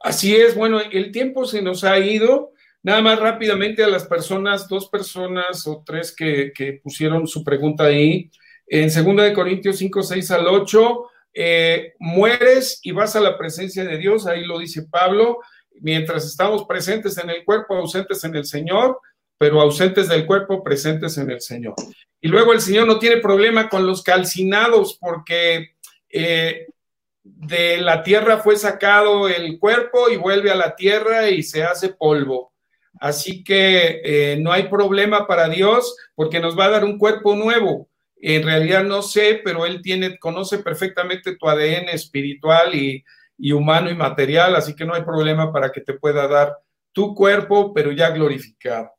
Así 0.00 0.34
es, 0.34 0.54
bueno, 0.54 0.80
el 0.80 1.12
tiempo 1.12 1.44
se 1.44 1.60
nos 1.60 1.84
ha 1.84 1.98
ido. 1.98 2.52
Nada 2.82 3.02
más 3.02 3.18
rápidamente 3.18 3.84
a 3.84 3.88
las 3.88 4.06
personas, 4.06 4.66
dos 4.66 4.88
personas 4.88 5.66
o 5.66 5.82
tres 5.84 6.14
que, 6.16 6.80
pusieron 6.82 7.26
su 7.26 7.44
pregunta 7.44 7.84
ahí. 7.84 8.30
En 8.66 8.88
2 8.88 9.24
de 9.24 9.34
Corintios 9.34 9.76
5, 9.76 10.02
6 10.02 10.30
al 10.30 10.46
8, 10.46 11.10
eh, 11.34 11.94
mueres 11.98 12.80
y 12.82 12.92
vas 12.92 13.14
a 13.16 13.20
la 13.20 13.36
presencia 13.36 13.84
de 13.84 13.98
Dios, 13.98 14.26
ahí 14.26 14.44
lo 14.44 14.58
dice 14.58 14.86
Pablo, 14.90 15.38
mientras 15.80 16.24
estamos 16.24 16.64
presentes 16.64 17.18
en 17.18 17.30
el 17.30 17.44
cuerpo, 17.44 17.74
ausentes 17.74 18.24
en 18.24 18.34
el 18.36 18.46
Señor, 18.46 18.98
pero 19.36 19.60
ausentes 19.60 20.08
del 20.08 20.24
cuerpo, 20.24 20.62
presentes 20.62 21.18
en 21.18 21.30
el 21.30 21.40
Señor. 21.40 21.74
Y 22.20 22.28
luego 22.28 22.52
el 22.52 22.60
Señor 22.60 22.86
no 22.86 22.98
tiene 22.98 23.18
problema 23.18 23.68
con 23.68 23.86
los 23.86 24.02
calcinados 24.02 24.98
porque 25.00 25.76
eh, 26.08 26.66
de 27.22 27.78
la 27.78 28.02
tierra 28.02 28.38
fue 28.38 28.56
sacado 28.56 29.28
el 29.28 29.58
cuerpo 29.58 30.08
y 30.08 30.16
vuelve 30.16 30.50
a 30.50 30.56
la 30.56 30.74
tierra 30.74 31.28
y 31.28 31.42
se 31.42 31.62
hace 31.62 31.90
polvo. 31.90 32.52
Así 32.98 33.44
que 33.44 34.00
eh, 34.04 34.36
no 34.40 34.52
hay 34.52 34.64
problema 34.64 35.26
para 35.26 35.48
Dios 35.48 35.96
porque 36.14 36.40
nos 36.40 36.58
va 36.58 36.66
a 36.66 36.70
dar 36.70 36.84
un 36.84 36.98
cuerpo 36.98 37.34
nuevo. 37.36 37.88
En 38.16 38.42
realidad 38.42 38.84
no 38.84 39.02
sé, 39.02 39.40
pero 39.42 39.64
Él 39.64 39.80
tiene, 39.80 40.18
conoce 40.18 40.58
perfectamente 40.58 41.36
tu 41.36 41.48
ADN 41.48 41.88
espiritual 41.88 42.74
y, 42.74 43.04
humano 43.52 43.88
y 43.90 43.94
material, 43.94 44.54
así 44.54 44.76
que 44.76 44.84
no 44.84 44.92
hay 44.92 45.02
problema 45.02 45.50
para 45.50 45.72
que 45.72 45.80
te 45.80 45.94
pueda 45.94 46.28
dar 46.28 46.54
tu 46.92 47.14
cuerpo, 47.14 47.72
pero 47.72 47.90
ya 47.90 48.10
glorificado. 48.10 48.90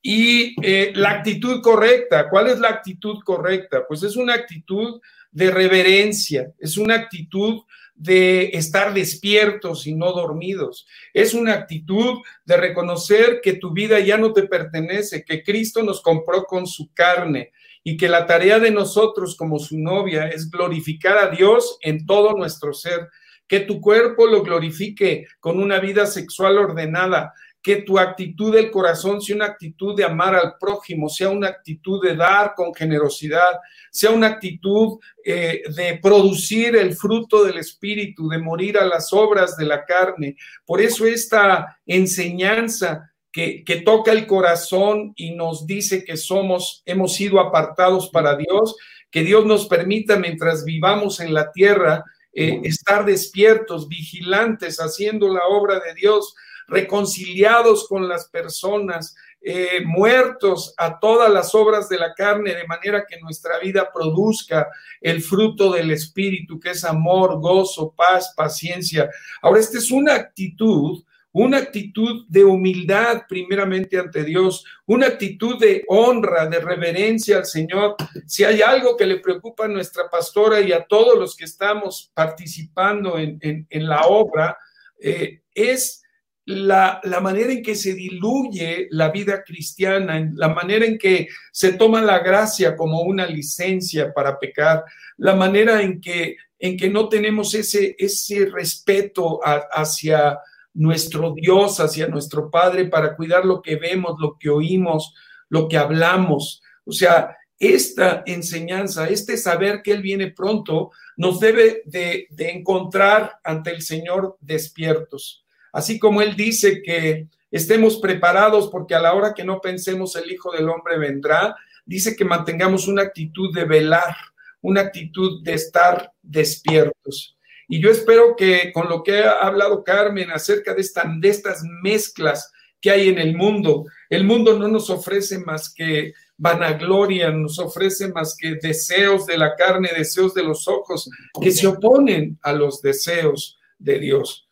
Y 0.00 0.54
eh, 0.62 0.92
la 0.94 1.10
actitud 1.10 1.60
correcta, 1.60 2.30
¿cuál 2.30 2.46
es 2.46 2.58
la 2.58 2.68
actitud 2.68 3.18
correcta? 3.22 3.86
Pues 3.86 4.02
es 4.02 4.16
una 4.16 4.34
actitud 4.34 5.00
de 5.34 5.50
reverencia, 5.50 6.52
es 6.58 6.78
una 6.78 6.94
actitud 6.94 7.64
de 7.94 8.50
estar 8.54 8.94
despiertos 8.94 9.86
y 9.86 9.94
no 9.94 10.12
dormidos. 10.12 10.86
Es 11.12 11.34
una 11.34 11.52
actitud 11.54 12.20
de 12.44 12.56
reconocer 12.56 13.40
que 13.42 13.54
tu 13.54 13.72
vida 13.72 14.00
ya 14.00 14.16
no 14.16 14.32
te 14.32 14.44
pertenece, 14.44 15.24
que 15.24 15.42
Cristo 15.42 15.82
nos 15.82 16.00
compró 16.00 16.44
con 16.44 16.66
su 16.66 16.92
carne 16.92 17.52
y 17.82 17.96
que 17.96 18.08
la 18.08 18.26
tarea 18.26 18.58
de 18.58 18.70
nosotros 18.70 19.36
como 19.36 19.58
su 19.58 19.78
novia 19.78 20.28
es 20.28 20.50
glorificar 20.50 21.18
a 21.18 21.28
Dios 21.28 21.78
en 21.82 22.06
todo 22.06 22.32
nuestro 22.32 22.72
ser, 22.72 23.08
que 23.46 23.60
tu 23.60 23.80
cuerpo 23.80 24.26
lo 24.26 24.42
glorifique 24.42 25.26
con 25.38 25.60
una 25.60 25.78
vida 25.78 26.06
sexual 26.06 26.58
ordenada, 26.58 27.34
que 27.64 27.76
tu 27.76 27.98
actitud 27.98 28.54
del 28.54 28.70
corazón 28.70 29.22
sea 29.22 29.36
una 29.36 29.46
actitud 29.46 29.96
de 29.96 30.04
amar 30.04 30.34
al 30.34 30.58
prójimo, 30.60 31.08
sea 31.08 31.30
una 31.30 31.48
actitud 31.48 31.98
de 32.06 32.14
dar 32.14 32.52
con 32.54 32.74
generosidad, 32.74 33.58
sea 33.90 34.10
una 34.10 34.26
actitud 34.26 34.98
eh, 35.24 35.62
de 35.74 35.98
producir 36.02 36.76
el 36.76 36.94
fruto 36.94 37.42
del 37.42 37.56
Espíritu, 37.56 38.28
de 38.28 38.36
morir 38.36 38.76
a 38.76 38.84
las 38.84 39.14
obras 39.14 39.56
de 39.56 39.64
la 39.64 39.86
carne. 39.86 40.36
Por 40.66 40.82
eso 40.82 41.06
esta 41.06 41.78
enseñanza 41.86 43.10
que, 43.32 43.64
que 43.64 43.76
toca 43.76 44.12
el 44.12 44.26
corazón 44.26 45.14
y 45.16 45.30
nos 45.34 45.66
dice 45.66 46.04
que 46.04 46.18
somos, 46.18 46.82
hemos 46.84 47.14
sido 47.14 47.40
apartados 47.40 48.10
para 48.10 48.36
Dios, 48.36 48.76
que 49.10 49.22
Dios 49.22 49.46
nos 49.46 49.68
permita 49.68 50.18
mientras 50.18 50.66
vivamos 50.66 51.18
en 51.18 51.32
la 51.32 51.50
tierra, 51.50 52.04
eh, 52.34 52.60
estar 52.64 53.06
despiertos, 53.06 53.88
vigilantes, 53.88 54.80
haciendo 54.80 55.32
la 55.32 55.46
obra 55.46 55.80
de 55.80 55.94
Dios, 55.94 56.34
reconciliados 56.68 57.86
con 57.88 58.08
las 58.08 58.28
personas, 58.28 59.14
eh, 59.40 59.82
muertos 59.84 60.74
a 60.78 60.98
todas 60.98 61.30
las 61.30 61.54
obras 61.54 61.88
de 61.88 61.98
la 61.98 62.14
carne, 62.14 62.54
de 62.54 62.66
manera 62.66 63.04
que 63.06 63.20
nuestra 63.20 63.58
vida 63.58 63.90
produzca 63.92 64.68
el 65.00 65.22
fruto 65.22 65.72
del 65.72 65.90
Espíritu, 65.90 66.58
que 66.58 66.70
es 66.70 66.84
amor, 66.84 67.40
gozo, 67.40 67.92
paz, 67.94 68.32
paciencia. 68.36 69.10
Ahora, 69.42 69.60
esta 69.60 69.78
es 69.78 69.90
una 69.90 70.14
actitud 70.14 71.04
una 71.34 71.58
actitud 71.58 72.26
de 72.28 72.44
humildad 72.44 73.24
primeramente 73.28 73.98
ante 73.98 74.22
Dios, 74.22 74.64
una 74.86 75.08
actitud 75.08 75.58
de 75.58 75.84
honra, 75.88 76.46
de 76.46 76.60
reverencia 76.60 77.38
al 77.38 77.44
Señor. 77.44 77.96
Si 78.24 78.44
hay 78.44 78.62
algo 78.62 78.96
que 78.96 79.04
le 79.04 79.18
preocupa 79.18 79.64
a 79.64 79.68
nuestra 79.68 80.08
pastora 80.08 80.60
y 80.60 80.70
a 80.70 80.84
todos 80.84 81.18
los 81.18 81.36
que 81.36 81.44
estamos 81.44 82.12
participando 82.14 83.18
en, 83.18 83.66
la 83.68 84.02
obra, 84.02 84.56
eh, 85.00 85.40
es 85.52 86.03
la, 86.46 87.00
la, 87.04 87.20
manera 87.20 87.52
en 87.52 87.62
que 87.62 87.74
se 87.74 87.94
diluye 87.94 88.88
la 88.90 89.10
vida 89.10 89.42
cristiana, 89.42 90.30
la 90.34 90.48
manera 90.48 90.84
en 90.84 90.98
que 90.98 91.28
se 91.50 91.72
toma 91.72 92.02
la 92.02 92.18
gracia 92.18 92.76
como 92.76 93.02
una 93.02 93.26
licencia 93.26 94.12
para 94.12 94.38
pecar, 94.38 94.84
la 95.16 95.34
manera 95.34 95.80
en 95.80 96.00
que, 96.00 96.36
en 96.58 96.76
que 96.76 96.90
no 96.90 97.08
tenemos 97.08 97.54
ese, 97.54 97.96
ese 97.98 98.46
respeto 98.46 99.40
hacia 99.42 100.38
nuestro 100.74 101.32
Dios, 101.32 101.80
hacia 101.80 102.08
nuestro 102.08 102.50
Padre, 102.50 102.86
para 102.86 103.16
cuidar 103.16 103.44
lo 103.46 103.62
que 103.62 103.76
vemos, 103.76 104.16
lo 104.20 104.36
que 104.38 104.50
oímos, 104.50 105.14
lo 105.48 105.66
que 105.66 105.78
hablamos. 105.78 106.62
O 106.84 106.92
sea, 106.92 107.36
esta 107.58 108.22
enseñanza, 108.26 109.08
este 109.08 109.38
saber 109.38 109.80
que 109.82 109.92
Él 109.92 110.02
viene 110.02 110.30
pronto, 110.30 110.90
nos 111.16 111.40
debe 111.40 111.82
de, 111.86 112.26
de 112.30 112.50
encontrar 112.50 113.38
ante 113.44 113.70
el 113.70 113.80
Señor 113.80 114.36
despiertos 114.40 115.43
Así 115.74 115.98
como 115.98 116.22
Él 116.22 116.36
dice 116.36 116.82
que 116.82 117.26
estemos 117.50 117.96
preparados 117.96 118.68
porque 118.68 118.94
a 118.94 119.00
la 119.00 119.12
hora 119.12 119.34
que 119.34 119.42
no 119.42 119.60
pensemos 119.60 120.14
el 120.14 120.30
Hijo 120.30 120.52
del 120.52 120.68
Hombre 120.68 120.98
vendrá, 120.98 121.56
dice 121.84 122.14
que 122.14 122.24
mantengamos 122.24 122.86
una 122.86 123.02
actitud 123.02 123.52
de 123.52 123.64
velar, 123.64 124.14
una 124.60 124.82
actitud 124.82 125.42
de 125.42 125.54
estar 125.54 126.12
despiertos. 126.22 127.36
Y 127.66 127.82
yo 127.82 127.90
espero 127.90 128.36
que 128.36 128.70
con 128.72 128.88
lo 128.88 129.02
que 129.02 129.24
ha 129.24 129.40
hablado 129.40 129.82
Carmen 129.82 130.30
acerca 130.30 130.74
de, 130.74 130.80
estas 130.80 131.64
mezclas 131.82 132.52
que 132.80 132.92
hay 132.92 133.08
en 133.08 133.18
el 133.18 133.36
mundo, 133.36 133.84
el 134.08 134.22
mundo 134.22 134.56
no 134.56 134.68
nos 134.68 134.90
ofrece 134.90 135.40
más 135.40 135.74
que 135.74 136.12
vanagloria, 136.36 137.32
nos 137.32 137.58
ofrece 137.58 138.12
más 138.12 138.36
que 138.36 138.58
deseos 138.62 139.26
de 139.26 139.38
la 139.38 139.56
carne, 139.56 139.90
deseos 139.96 140.34
de 140.34 140.44
los 140.44 140.68
ojos, 140.68 141.10
que 141.40 141.50
se 141.50 141.66
oponen 141.66 142.38
a 142.42 142.52
los 142.52 142.80
deseos 142.80 143.58
de 143.76 143.98
Dios. 143.98 144.43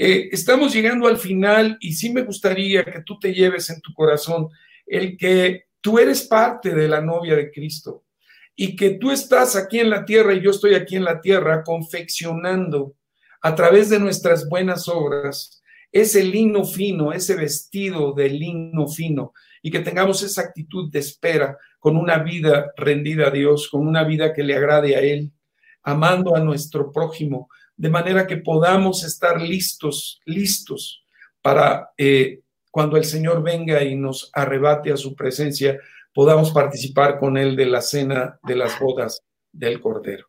Eh, 0.00 0.28
estamos 0.30 0.72
llegando 0.72 1.08
al 1.08 1.18
final 1.18 1.76
y 1.80 1.92
sí 1.92 2.12
me 2.12 2.22
gustaría 2.22 2.84
que 2.84 3.02
tú 3.04 3.18
te 3.18 3.34
lleves 3.34 3.68
en 3.68 3.80
tu 3.80 3.92
corazón 3.92 4.48
el 4.86 5.16
que 5.16 5.64
tú 5.80 5.98
eres 5.98 6.22
parte 6.22 6.72
de 6.72 6.86
la 6.86 7.00
novia 7.00 7.34
de 7.34 7.50
Cristo 7.50 8.04
y 8.54 8.76
que 8.76 8.90
tú 8.90 9.10
estás 9.10 9.56
aquí 9.56 9.80
en 9.80 9.90
la 9.90 10.04
tierra 10.04 10.34
y 10.34 10.40
yo 10.40 10.52
estoy 10.52 10.76
aquí 10.76 10.94
en 10.94 11.02
la 11.02 11.20
tierra 11.20 11.64
confeccionando 11.64 12.94
a 13.42 13.56
través 13.56 13.90
de 13.90 13.98
nuestras 13.98 14.48
buenas 14.48 14.86
obras 14.86 15.64
ese 15.90 16.22
lino 16.22 16.64
fino, 16.64 17.12
ese 17.12 17.34
vestido 17.34 18.12
de 18.12 18.28
lino 18.28 18.86
fino 18.86 19.32
y 19.62 19.72
que 19.72 19.80
tengamos 19.80 20.22
esa 20.22 20.42
actitud 20.42 20.92
de 20.92 21.00
espera 21.00 21.58
con 21.80 21.96
una 21.96 22.18
vida 22.18 22.70
rendida 22.76 23.26
a 23.26 23.30
Dios, 23.32 23.68
con 23.68 23.84
una 23.84 24.04
vida 24.04 24.32
que 24.32 24.44
le 24.44 24.54
agrade 24.54 24.94
a 24.94 25.00
Él, 25.00 25.32
amando 25.82 26.36
a 26.36 26.40
nuestro 26.40 26.92
prójimo, 26.92 27.48
de 27.78 27.88
manera 27.88 28.26
que 28.26 28.36
podamos 28.36 29.04
estar 29.04 29.40
listos, 29.40 30.20
listos 30.26 31.04
para 31.40 31.90
eh, 31.96 32.40
cuando 32.70 32.96
el 32.96 33.04
Señor 33.04 33.42
venga 33.42 33.82
y 33.82 33.94
nos 33.94 34.30
arrebate 34.34 34.92
a 34.92 34.96
su 34.96 35.14
presencia, 35.14 35.78
podamos 36.12 36.50
participar 36.50 37.18
con 37.18 37.38
Él 37.38 37.54
de 37.54 37.66
la 37.66 37.80
cena 37.80 38.38
de 38.42 38.56
las 38.56 38.78
bodas 38.80 39.22
del 39.52 39.80
Cordero. 39.80 40.26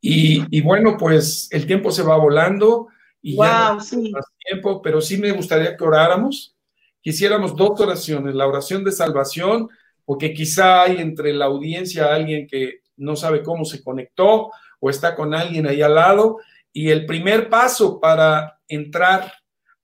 Y, 0.00 0.60
bueno, 0.60 0.96
pues 0.96 1.48
el 1.50 1.66
tiempo 1.66 1.90
se 1.90 2.02
va 2.02 2.16
volando 2.16 2.88
y 3.20 3.36
ya 3.36 3.74
no 3.74 3.80
sí. 3.80 4.10
más 4.12 4.24
tiempo, 4.38 4.80
pero 4.80 5.00
sí 5.00 5.18
me 5.18 5.32
gustaría 5.32 5.76
que 5.76 5.82
oráramos, 5.82 6.54
quisiéramos 7.00 7.56
dos 7.56 7.80
oraciones, 7.80 8.34
la 8.34 8.46
oración 8.46 8.84
de 8.84 8.92
salvación, 8.92 9.68
porque 10.04 10.32
quizá 10.32 10.82
hay 10.82 10.98
entre 10.98 11.32
la 11.32 11.46
audiencia 11.46 12.14
alguien 12.14 12.46
que 12.46 12.82
no 12.96 13.16
sabe 13.16 13.42
cómo 13.42 13.64
se 13.64 13.82
conectó 13.82 14.50
o 14.78 14.90
está 14.90 15.16
con 15.16 15.34
alguien 15.34 15.66
ahí 15.66 15.82
al 15.82 15.96
lado 15.96 16.38
y 16.76 16.90
el 16.90 17.06
primer 17.06 17.48
paso 17.48 17.98
para 17.98 18.60
entrar 18.68 19.32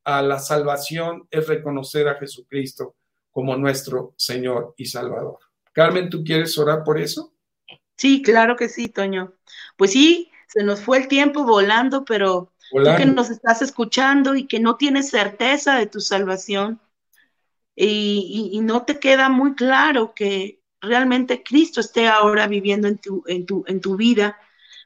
a 0.04 0.20
la 0.20 0.38
salvación 0.38 1.26
es 1.30 1.48
reconocer 1.48 2.06
a 2.06 2.16
Jesucristo 2.16 2.96
como 3.30 3.56
nuestro 3.56 4.12
Señor 4.18 4.74
y 4.76 4.84
Salvador. 4.84 5.38
Carmen, 5.72 6.10
¿tú 6.10 6.22
quieres 6.22 6.58
orar 6.58 6.84
por 6.84 7.00
eso? 7.00 7.32
Sí, 7.96 8.20
claro 8.20 8.56
que 8.56 8.68
sí, 8.68 8.88
Toño. 8.88 9.32
Pues 9.78 9.92
sí, 9.92 10.30
se 10.48 10.64
nos 10.64 10.82
fue 10.82 10.98
el 10.98 11.08
tiempo 11.08 11.44
volando, 11.44 12.04
pero 12.04 12.52
tú 12.70 12.90
que 12.98 13.06
nos 13.06 13.30
estás 13.30 13.62
escuchando 13.62 14.34
y 14.34 14.46
que 14.46 14.60
no 14.60 14.76
tienes 14.76 15.08
certeza 15.08 15.76
de 15.76 15.86
tu 15.86 15.98
salvación 15.98 16.78
y, 17.74 18.50
y, 18.52 18.60
no 18.60 18.84
te 18.84 19.00
queda 19.00 19.30
muy 19.30 19.54
claro 19.54 20.12
que 20.14 20.60
realmente 20.82 21.42
Cristo 21.42 21.80
esté 21.80 22.06
ahora 22.06 22.46
viviendo 22.48 22.86
en 22.86 22.98
tu, 22.98 23.24
en 23.26 23.46
tu, 23.46 23.64
en 23.66 23.80
tu 23.80 23.96
vida, 23.96 24.36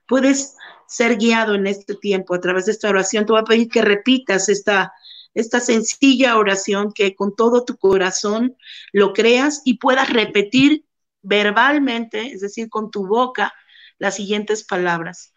puedes 0.07 0.57
ser 0.89 1.17
guiado 1.17 1.55
en 1.55 1.67
este 1.67 1.95
tiempo 1.95 2.35
a 2.35 2.41
través 2.41 2.67
de 2.67 2.73
esta 2.73 2.89
oración. 2.89 3.27
Te 3.27 3.33
voy 3.33 3.41
a 3.41 3.45
pedir 3.45 3.69
que 3.69 3.83
repitas 3.83 4.49
esta, 4.49 4.93
esta 5.35 5.61
sencilla 5.61 6.39
oración, 6.39 6.93
que 6.93 7.15
con 7.15 7.35
todo 7.35 7.65
tu 7.65 7.77
corazón 7.77 8.57
lo 8.93 9.13
creas 9.13 9.63
y 9.65 9.79
puedas 9.79 10.13
repetir 10.13 10.85
verbalmente, 11.23 12.33
es 12.33 12.41
decir, 12.41 12.69
con 12.69 12.91
tu 12.91 13.07
boca, 13.07 13.53
las 13.99 14.17
siguientes 14.17 14.65
palabras. 14.65 15.33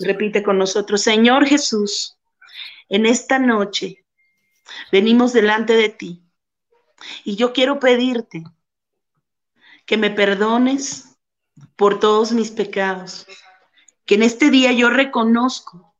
Repite 0.00 0.42
con 0.42 0.58
nosotros, 0.58 1.00
Señor 1.02 1.46
Jesús, 1.46 2.16
en 2.88 3.06
esta 3.06 3.38
noche 3.38 4.04
venimos 4.90 5.32
delante 5.32 5.74
de 5.74 5.88
ti 5.88 6.22
y 7.24 7.36
yo 7.36 7.52
quiero 7.52 7.78
pedirte 7.78 8.42
que 9.86 9.96
me 9.96 10.10
perdones 10.10 11.16
por 11.76 12.00
todos 12.00 12.32
mis 12.32 12.50
pecados 12.50 13.26
que 14.06 14.16
en 14.16 14.22
este 14.22 14.50
día 14.50 14.72
yo 14.72 14.90
reconozco 14.90 15.94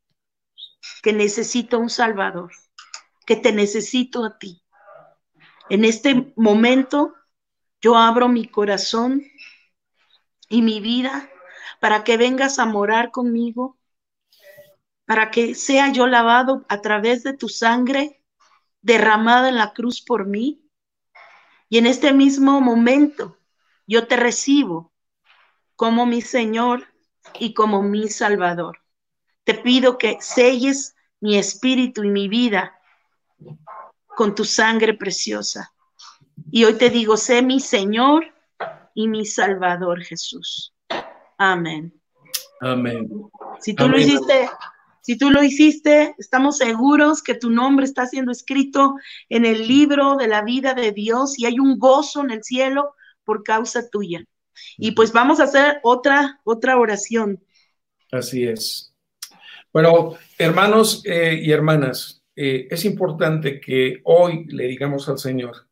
que 1.01 1.13
necesito 1.13 1.79
un 1.79 1.89
Salvador, 1.89 2.51
que 3.25 3.35
te 3.35 3.51
necesito 3.51 4.23
a 4.23 4.37
ti. 4.37 4.63
En 5.69 5.85
este 5.85 6.33
momento 6.35 7.15
yo 7.81 7.97
abro 7.97 8.27
mi 8.27 8.47
corazón 8.47 9.23
y 10.49 10.61
mi 10.61 10.79
vida 10.79 11.29
para 11.79 12.03
que 12.03 12.17
vengas 12.17 12.59
a 12.59 12.65
morar 12.65 13.11
conmigo, 13.11 13.77
para 15.05 15.31
que 15.31 15.55
sea 15.55 15.91
yo 15.91 16.07
lavado 16.07 16.65
a 16.69 16.81
través 16.81 17.23
de 17.23 17.33
tu 17.33 17.49
sangre 17.49 18.23
derramada 18.81 19.49
en 19.49 19.55
la 19.55 19.73
cruz 19.73 20.01
por 20.01 20.25
mí. 20.25 20.61
Y 21.69 21.79
en 21.79 21.87
este 21.87 22.13
mismo 22.13 22.61
momento 22.61 23.37
yo 23.87 24.07
te 24.07 24.15
recibo 24.15 24.93
como 25.75 26.05
mi 26.05 26.21
Señor 26.21 26.94
y 27.39 27.53
como 27.53 27.81
mi 27.81 28.09
Salvador. 28.09 28.79
Te 29.43 29.53
pido 29.53 29.97
que 29.97 30.17
selles 30.21 30.95
mi 31.19 31.37
espíritu 31.37 32.03
y 32.03 32.09
mi 32.09 32.27
vida 32.27 32.79
con 34.07 34.35
tu 34.35 34.45
sangre 34.45 34.93
preciosa. 34.93 35.73
Y 36.51 36.63
hoy 36.63 36.75
te 36.75 36.89
digo, 36.89 37.17
sé 37.17 37.41
mi 37.41 37.59
Señor 37.59 38.33
y 38.93 39.07
mi 39.07 39.25
Salvador 39.25 40.03
Jesús. 40.03 40.73
Amén. 41.37 41.93
Amén. 42.61 43.09
Si 43.59 43.73
tú 43.73 43.87
lo 43.87 43.97
hiciste, 43.97 44.49
si 45.01 45.17
tú 45.17 45.29
lo 45.29 45.43
hiciste, 45.43 46.15
estamos 46.17 46.57
seguros 46.57 47.21
que 47.21 47.35
tu 47.35 47.49
nombre 47.49 47.85
está 47.85 48.07
siendo 48.07 48.31
escrito 48.31 48.95
en 49.29 49.45
el 49.45 49.67
libro 49.67 50.15
de 50.15 50.27
la 50.27 50.41
vida 50.41 50.73
de 50.73 50.91
Dios 50.91 51.37
y 51.37 51.45
hay 51.45 51.59
un 51.59 51.77
gozo 51.77 52.21
en 52.21 52.31
el 52.31 52.43
cielo 52.43 52.95
por 53.23 53.43
causa 53.43 53.89
tuya. 53.89 54.25
Y 54.77 54.91
pues 54.91 55.11
vamos 55.11 55.39
a 55.39 55.43
hacer 55.43 55.79
otra, 55.83 56.39
otra 56.43 56.77
oración. 56.77 57.43
Así 58.11 58.47
es. 58.47 58.93
Bueno, 59.71 60.15
hermanos 60.37 61.01
eh, 61.05 61.39
y 61.41 61.51
hermanas, 61.51 62.23
eh, 62.35 62.67
es 62.69 62.85
importante 62.85 63.59
que 63.59 64.01
hoy 64.03 64.45
le 64.45 64.67
digamos 64.67 65.09
al 65.09 65.17
Señor 65.17 65.67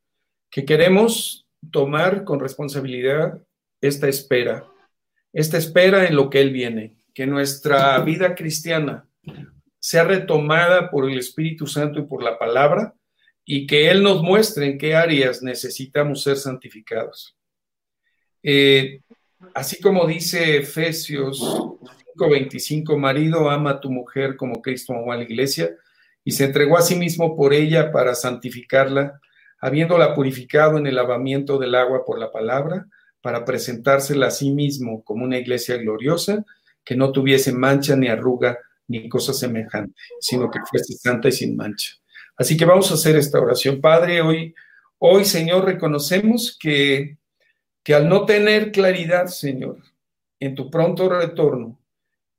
que 0.50 0.66
queremos 0.66 1.48
tomar 1.72 2.24
con 2.24 2.40
responsabilidad 2.40 3.42
esta 3.82 4.08
espera, 4.08 4.66
esta 5.32 5.58
espera 5.58 6.06
en 6.06 6.16
lo 6.16 6.30
que 6.30 6.42
Él 6.42 6.52
viene, 6.52 6.98
que 7.14 7.26
nuestra 7.26 8.00
vida 8.00 8.36
cristiana 8.36 9.08
sea 9.80 10.04
retomada 10.04 10.90
por 10.90 11.10
el 11.10 11.18
Espíritu 11.18 11.68
Santo 11.68 12.00
y 12.00 12.04
por 12.04 12.24
la 12.24 12.38
palabra 12.38 12.94
y 13.46 13.68
que 13.68 13.90
Él 13.90 14.04
nos 14.04 14.22
muestre 14.22 14.66
en 14.66 14.78
qué 14.78 14.96
áreas 14.96 15.42
necesitamos 15.42 16.24
ser 16.24 16.38
santificados. 16.38 17.36
Eh, 18.44 19.00
así 19.54 19.82
como 19.82 20.06
dice 20.06 20.58
Efesios 20.58 21.40
5:25, 22.16 22.98
marido, 22.98 23.50
ama 23.50 23.72
a 23.72 23.80
tu 23.80 23.90
mujer 23.90 24.36
como 24.36 24.62
Cristo 24.62 24.94
amó 24.94 25.12
a 25.12 25.18
la 25.18 25.24
iglesia 25.24 25.72
y 26.24 26.32
se 26.32 26.46
entregó 26.46 26.78
a 26.78 26.82
sí 26.82 26.96
mismo 26.96 27.36
por 27.36 27.54
ella 27.54 27.92
para 27.92 28.14
santificarla, 28.16 29.20
habiéndola 29.60 30.14
purificado 30.14 30.78
en 30.78 30.88
el 30.88 30.96
lavamiento 30.96 31.58
del 31.58 31.76
agua 31.76 32.06
por 32.06 32.20
la 32.20 32.32
palabra, 32.32 32.88
para 33.22 33.46
presentársela 33.46 34.28
a 34.28 34.32
sí 34.32 34.52
mismo 34.52 35.04
como 35.04 35.24
una 35.24 35.38
iglesia 35.38 35.78
gloriosa, 35.78 36.46
que 36.84 36.96
no 36.96 37.12
tuviese 37.12 37.54
mancha 37.54 37.96
ni 37.96 38.08
arruga 38.08 38.60
ni 38.88 39.08
cosa 39.08 39.34
semejante, 39.34 39.96
sino 40.20 40.52
que 40.52 40.60
fuese 40.70 40.94
santa 40.94 41.30
y 41.30 41.32
sin 41.32 41.56
mancha. 41.56 41.94
Así 42.36 42.58
que 42.58 42.66
vamos 42.66 42.92
a 42.92 42.96
hacer 42.96 43.16
esta 43.16 43.40
oración. 43.40 43.80
Padre, 43.80 44.22
hoy, 44.22 44.54
hoy 45.00 45.24
Señor, 45.24 45.66
reconocemos 45.66 46.58
que, 46.60 47.18
que 47.84 47.94
al 47.94 48.08
no 48.08 48.26
tener 48.26 48.72
claridad, 48.72 49.28
Señor, 49.28 49.78
en 50.40 50.56
tu 50.56 50.70
pronto 50.70 51.10
retorno, 51.10 51.80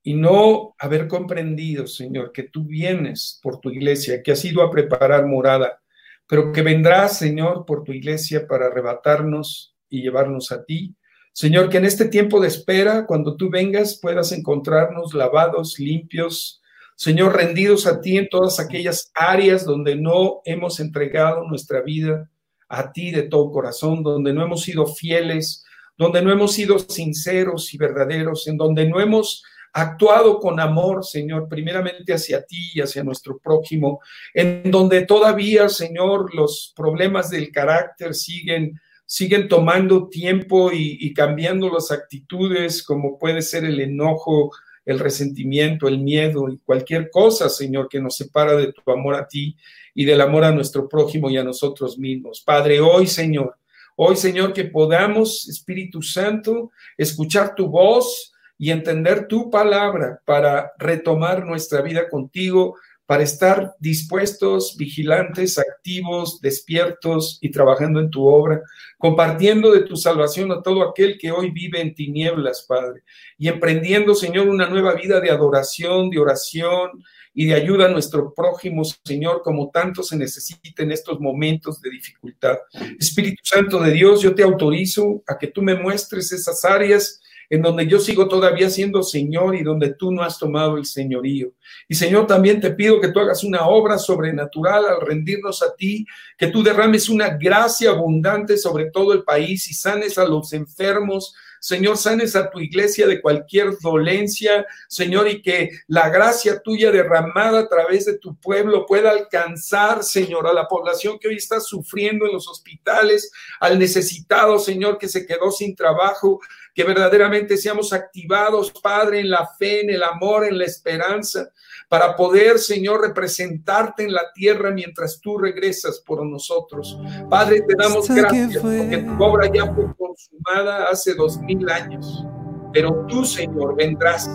y 0.06 0.12
no 0.12 0.74
haber 0.78 1.08
comprendido, 1.08 1.86
Señor, 1.86 2.30
que 2.30 2.42
tú 2.42 2.64
vienes 2.64 3.40
por 3.42 3.58
tu 3.60 3.70
iglesia, 3.70 4.22
que 4.22 4.32
has 4.32 4.44
ido 4.44 4.62
a 4.62 4.70
preparar 4.70 5.26
morada, 5.26 5.80
pero 6.28 6.52
que 6.52 6.60
vendrás, 6.60 7.18
Señor, 7.18 7.64
por 7.64 7.84
tu 7.84 7.92
iglesia 7.92 8.46
para 8.46 8.66
arrebatarnos 8.66 9.74
y 9.88 10.02
llevarnos 10.02 10.52
a 10.52 10.62
ti. 10.62 10.94
Señor, 11.32 11.70
que 11.70 11.78
en 11.78 11.86
este 11.86 12.04
tiempo 12.04 12.38
de 12.38 12.48
espera, 12.48 13.06
cuando 13.06 13.36
tú 13.36 13.48
vengas, 13.48 13.98
puedas 13.98 14.30
encontrarnos 14.32 15.14
lavados, 15.14 15.78
limpios, 15.78 16.62
Señor, 16.96 17.34
rendidos 17.34 17.86
a 17.86 18.00
ti 18.02 18.18
en 18.18 18.28
todas 18.28 18.60
aquellas 18.60 19.10
áreas 19.14 19.64
donde 19.64 19.96
no 19.96 20.42
hemos 20.44 20.80
entregado 20.80 21.44
nuestra 21.44 21.80
vida 21.80 22.30
a 22.68 22.92
ti 22.92 23.10
de 23.10 23.22
todo 23.22 23.50
corazón, 23.50 24.02
donde 24.02 24.32
no 24.32 24.42
hemos 24.42 24.62
sido 24.62 24.86
fieles, 24.86 25.64
donde 25.96 26.22
no 26.22 26.32
hemos 26.32 26.52
sido 26.52 26.78
sinceros 26.78 27.72
y 27.74 27.78
verdaderos, 27.78 28.46
en 28.48 28.56
donde 28.56 28.86
no 28.86 29.00
hemos 29.00 29.42
actuado 29.72 30.38
con 30.38 30.60
amor, 30.60 31.04
Señor, 31.04 31.48
primeramente 31.48 32.14
hacia 32.14 32.44
ti 32.44 32.70
y 32.74 32.80
hacia 32.80 33.02
nuestro 33.02 33.38
prójimo, 33.38 34.00
en 34.32 34.70
donde 34.70 35.04
todavía, 35.04 35.68
Señor, 35.68 36.34
los 36.34 36.72
problemas 36.76 37.30
del 37.30 37.50
carácter 37.50 38.14
siguen 38.14 38.80
siguen 39.06 39.48
tomando 39.48 40.08
tiempo 40.08 40.72
y, 40.72 40.96
y, 40.98 41.12
cambiando 41.12 41.68
las 41.68 41.90
actitudes, 41.90 42.82
como 42.82 43.18
puede 43.18 43.42
ser 43.42 43.64
el 43.64 43.78
enojo, 43.78 44.50
el 44.84 44.98
resentimiento, 44.98 45.88
el 45.88 45.98
miedo 45.98 46.48
y 46.48 46.58
cualquier 46.58 47.10
cosa, 47.10 47.48
Señor, 47.48 47.88
que 47.88 48.00
nos 48.00 48.16
separa 48.16 48.54
de 48.54 48.72
tu 48.72 48.90
amor 48.90 49.14
a 49.14 49.26
ti 49.26 49.56
y 49.94 50.04
del 50.04 50.20
amor 50.20 50.44
a 50.44 50.52
nuestro 50.52 50.88
prójimo 50.88 51.30
y 51.30 51.36
a 51.36 51.44
nosotros 51.44 51.98
mismos. 51.98 52.42
Padre, 52.44 52.80
hoy, 52.80 53.06
Señor, 53.06 53.56
hoy, 53.96 54.16
Señor, 54.16 54.52
que 54.52 54.64
podamos, 54.64 55.48
Espíritu 55.48 56.02
Santo, 56.02 56.70
escuchar 56.96 57.54
tu 57.54 57.68
voz, 57.68 58.34
y 58.58 58.70
entender 58.70 59.26
tu 59.26 59.50
palabra 59.50 60.20
para 60.24 60.72
retomar 60.78 61.44
nuestra 61.44 61.82
vida 61.82 62.08
contigo, 62.08 62.76
para 63.06 63.22
estar 63.22 63.74
dispuestos, 63.78 64.76
vigilantes, 64.78 65.58
activos, 65.58 66.40
despiertos 66.40 67.38
y 67.42 67.50
trabajando 67.50 68.00
en 68.00 68.10
tu 68.10 68.26
obra, 68.26 68.62
compartiendo 68.98 69.72
de 69.72 69.82
tu 69.82 69.96
salvación 69.96 70.50
a 70.52 70.62
todo 70.62 70.88
aquel 70.88 71.18
que 71.18 71.30
hoy 71.30 71.50
vive 71.50 71.80
en 71.80 71.94
tinieblas, 71.94 72.64
Padre, 72.66 73.02
y 73.36 73.48
emprendiendo, 73.48 74.14
Señor, 74.14 74.48
una 74.48 74.68
nueva 74.68 74.94
vida 74.94 75.20
de 75.20 75.30
adoración, 75.30 76.08
de 76.08 76.18
oración 76.18 77.04
y 77.34 77.46
de 77.46 77.54
ayuda 77.54 77.86
a 77.86 77.90
nuestro 77.90 78.32
prójimo, 78.32 78.84
Señor, 79.04 79.42
como 79.42 79.70
tanto 79.70 80.02
se 80.02 80.16
necesita 80.16 80.82
en 80.82 80.92
estos 80.92 81.20
momentos 81.20 81.82
de 81.82 81.90
dificultad. 81.90 82.56
Espíritu 82.98 83.42
Santo 83.42 83.80
de 83.80 83.90
Dios, 83.90 84.22
yo 84.22 84.34
te 84.34 84.44
autorizo 84.44 85.22
a 85.26 85.36
que 85.36 85.48
tú 85.48 85.60
me 85.60 85.74
muestres 85.74 86.32
esas 86.32 86.64
áreas 86.64 87.20
en 87.50 87.62
donde 87.62 87.86
yo 87.86 87.98
sigo 87.98 88.28
todavía 88.28 88.70
siendo 88.70 89.02
Señor 89.02 89.54
y 89.54 89.62
donde 89.62 89.94
tú 89.94 90.12
no 90.12 90.22
has 90.22 90.38
tomado 90.38 90.76
el 90.76 90.84
señorío. 90.84 91.52
Y 91.88 91.94
Señor, 91.94 92.26
también 92.26 92.60
te 92.60 92.70
pido 92.70 93.00
que 93.00 93.08
tú 93.08 93.20
hagas 93.20 93.44
una 93.44 93.66
obra 93.66 93.98
sobrenatural 93.98 94.84
al 94.86 95.00
rendirnos 95.00 95.62
a 95.62 95.74
ti, 95.74 96.06
que 96.36 96.48
tú 96.48 96.62
derrames 96.62 97.08
una 97.08 97.36
gracia 97.36 97.90
abundante 97.90 98.56
sobre 98.56 98.90
todo 98.90 99.12
el 99.12 99.24
país 99.24 99.68
y 99.68 99.74
sanes 99.74 100.18
a 100.18 100.24
los 100.24 100.52
enfermos, 100.52 101.34
Señor, 101.64 101.96
sanes 101.96 102.36
a 102.36 102.50
tu 102.50 102.60
iglesia 102.60 103.06
de 103.06 103.22
cualquier 103.22 103.78
dolencia, 103.80 104.66
Señor, 104.86 105.28
y 105.28 105.40
que 105.40 105.70
la 105.86 106.10
gracia 106.10 106.60
tuya 106.60 106.90
derramada 106.90 107.60
a 107.60 107.68
través 107.70 108.04
de 108.04 108.18
tu 108.18 108.38
pueblo 108.38 108.84
pueda 108.84 109.10
alcanzar, 109.10 110.02
Señor, 110.02 110.46
a 110.46 110.52
la 110.52 110.68
población 110.68 111.18
que 111.18 111.28
hoy 111.28 111.36
está 111.36 111.60
sufriendo 111.60 112.26
en 112.26 112.34
los 112.34 112.48
hospitales, 112.48 113.32
al 113.60 113.78
necesitado, 113.78 114.58
Señor, 114.58 114.98
que 114.98 115.08
se 115.08 115.24
quedó 115.24 115.50
sin 115.50 115.74
trabajo, 115.74 116.38
que 116.74 116.84
verdaderamente 116.84 117.56
seamos 117.56 117.92
activados, 117.92 118.72
Padre, 118.82 119.20
en 119.20 119.30
la 119.30 119.46
fe, 119.46 119.82
en 119.82 119.90
el 119.90 120.02
amor, 120.02 120.44
en 120.44 120.58
la 120.58 120.64
esperanza, 120.64 121.48
para 121.88 122.16
poder, 122.16 122.58
Señor, 122.58 123.02
representarte 123.02 124.02
en 124.02 124.12
la 124.12 124.32
tierra 124.34 124.72
mientras 124.72 125.20
tú 125.20 125.38
regresas 125.38 126.02
por 126.04 126.26
nosotros. 126.26 126.98
Padre, 127.30 127.62
te 127.62 127.74
damos 127.78 128.08
gracias 128.08 128.60
porque 128.60 129.06
tu 129.06 129.24
obra 129.24 129.48
ya 129.52 129.72
fue 129.72 129.94
consumada 129.96 130.86
hace 130.90 131.14
dos 131.14 131.38
mil 131.38 131.68
años, 131.68 132.24
pero 132.72 133.06
tú, 133.08 133.24
Señor, 133.24 133.76
vendrás. 133.76 134.28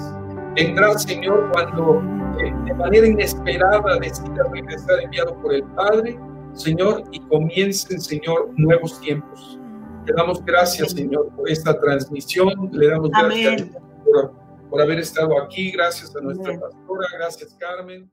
Vendrás, 0.55 1.03
Señor, 1.03 1.49
cuando 1.51 2.01
eh, 2.39 2.53
de 2.65 2.73
manera 2.73 3.05
inesperada 3.05 3.97
decida 3.99 4.43
regresar 4.51 5.03
enviado 5.03 5.35
por 5.41 5.53
el 5.53 5.63
Padre, 5.75 6.17
Señor, 6.53 7.03
y 7.11 7.19
comiencen, 7.27 8.01
Señor, 8.01 8.49
nuevos 8.55 8.99
tiempos. 9.01 9.58
Le 10.09 10.15
damos 10.15 10.43
gracias, 10.43 10.91
Señor, 10.91 11.29
por 11.35 11.49
esta 11.49 11.79
transmisión. 11.79 12.69
Le 12.71 12.87
damos 12.87 13.11
gracias 13.11 13.69
por 14.03 14.49
por 14.69 14.81
haber 14.81 14.99
estado 14.99 15.41
aquí. 15.41 15.71
Gracias 15.71 16.15
a 16.15 16.21
nuestra 16.21 16.59
pastora. 16.59 17.07
Gracias, 17.17 17.55
Carmen. 17.59 18.09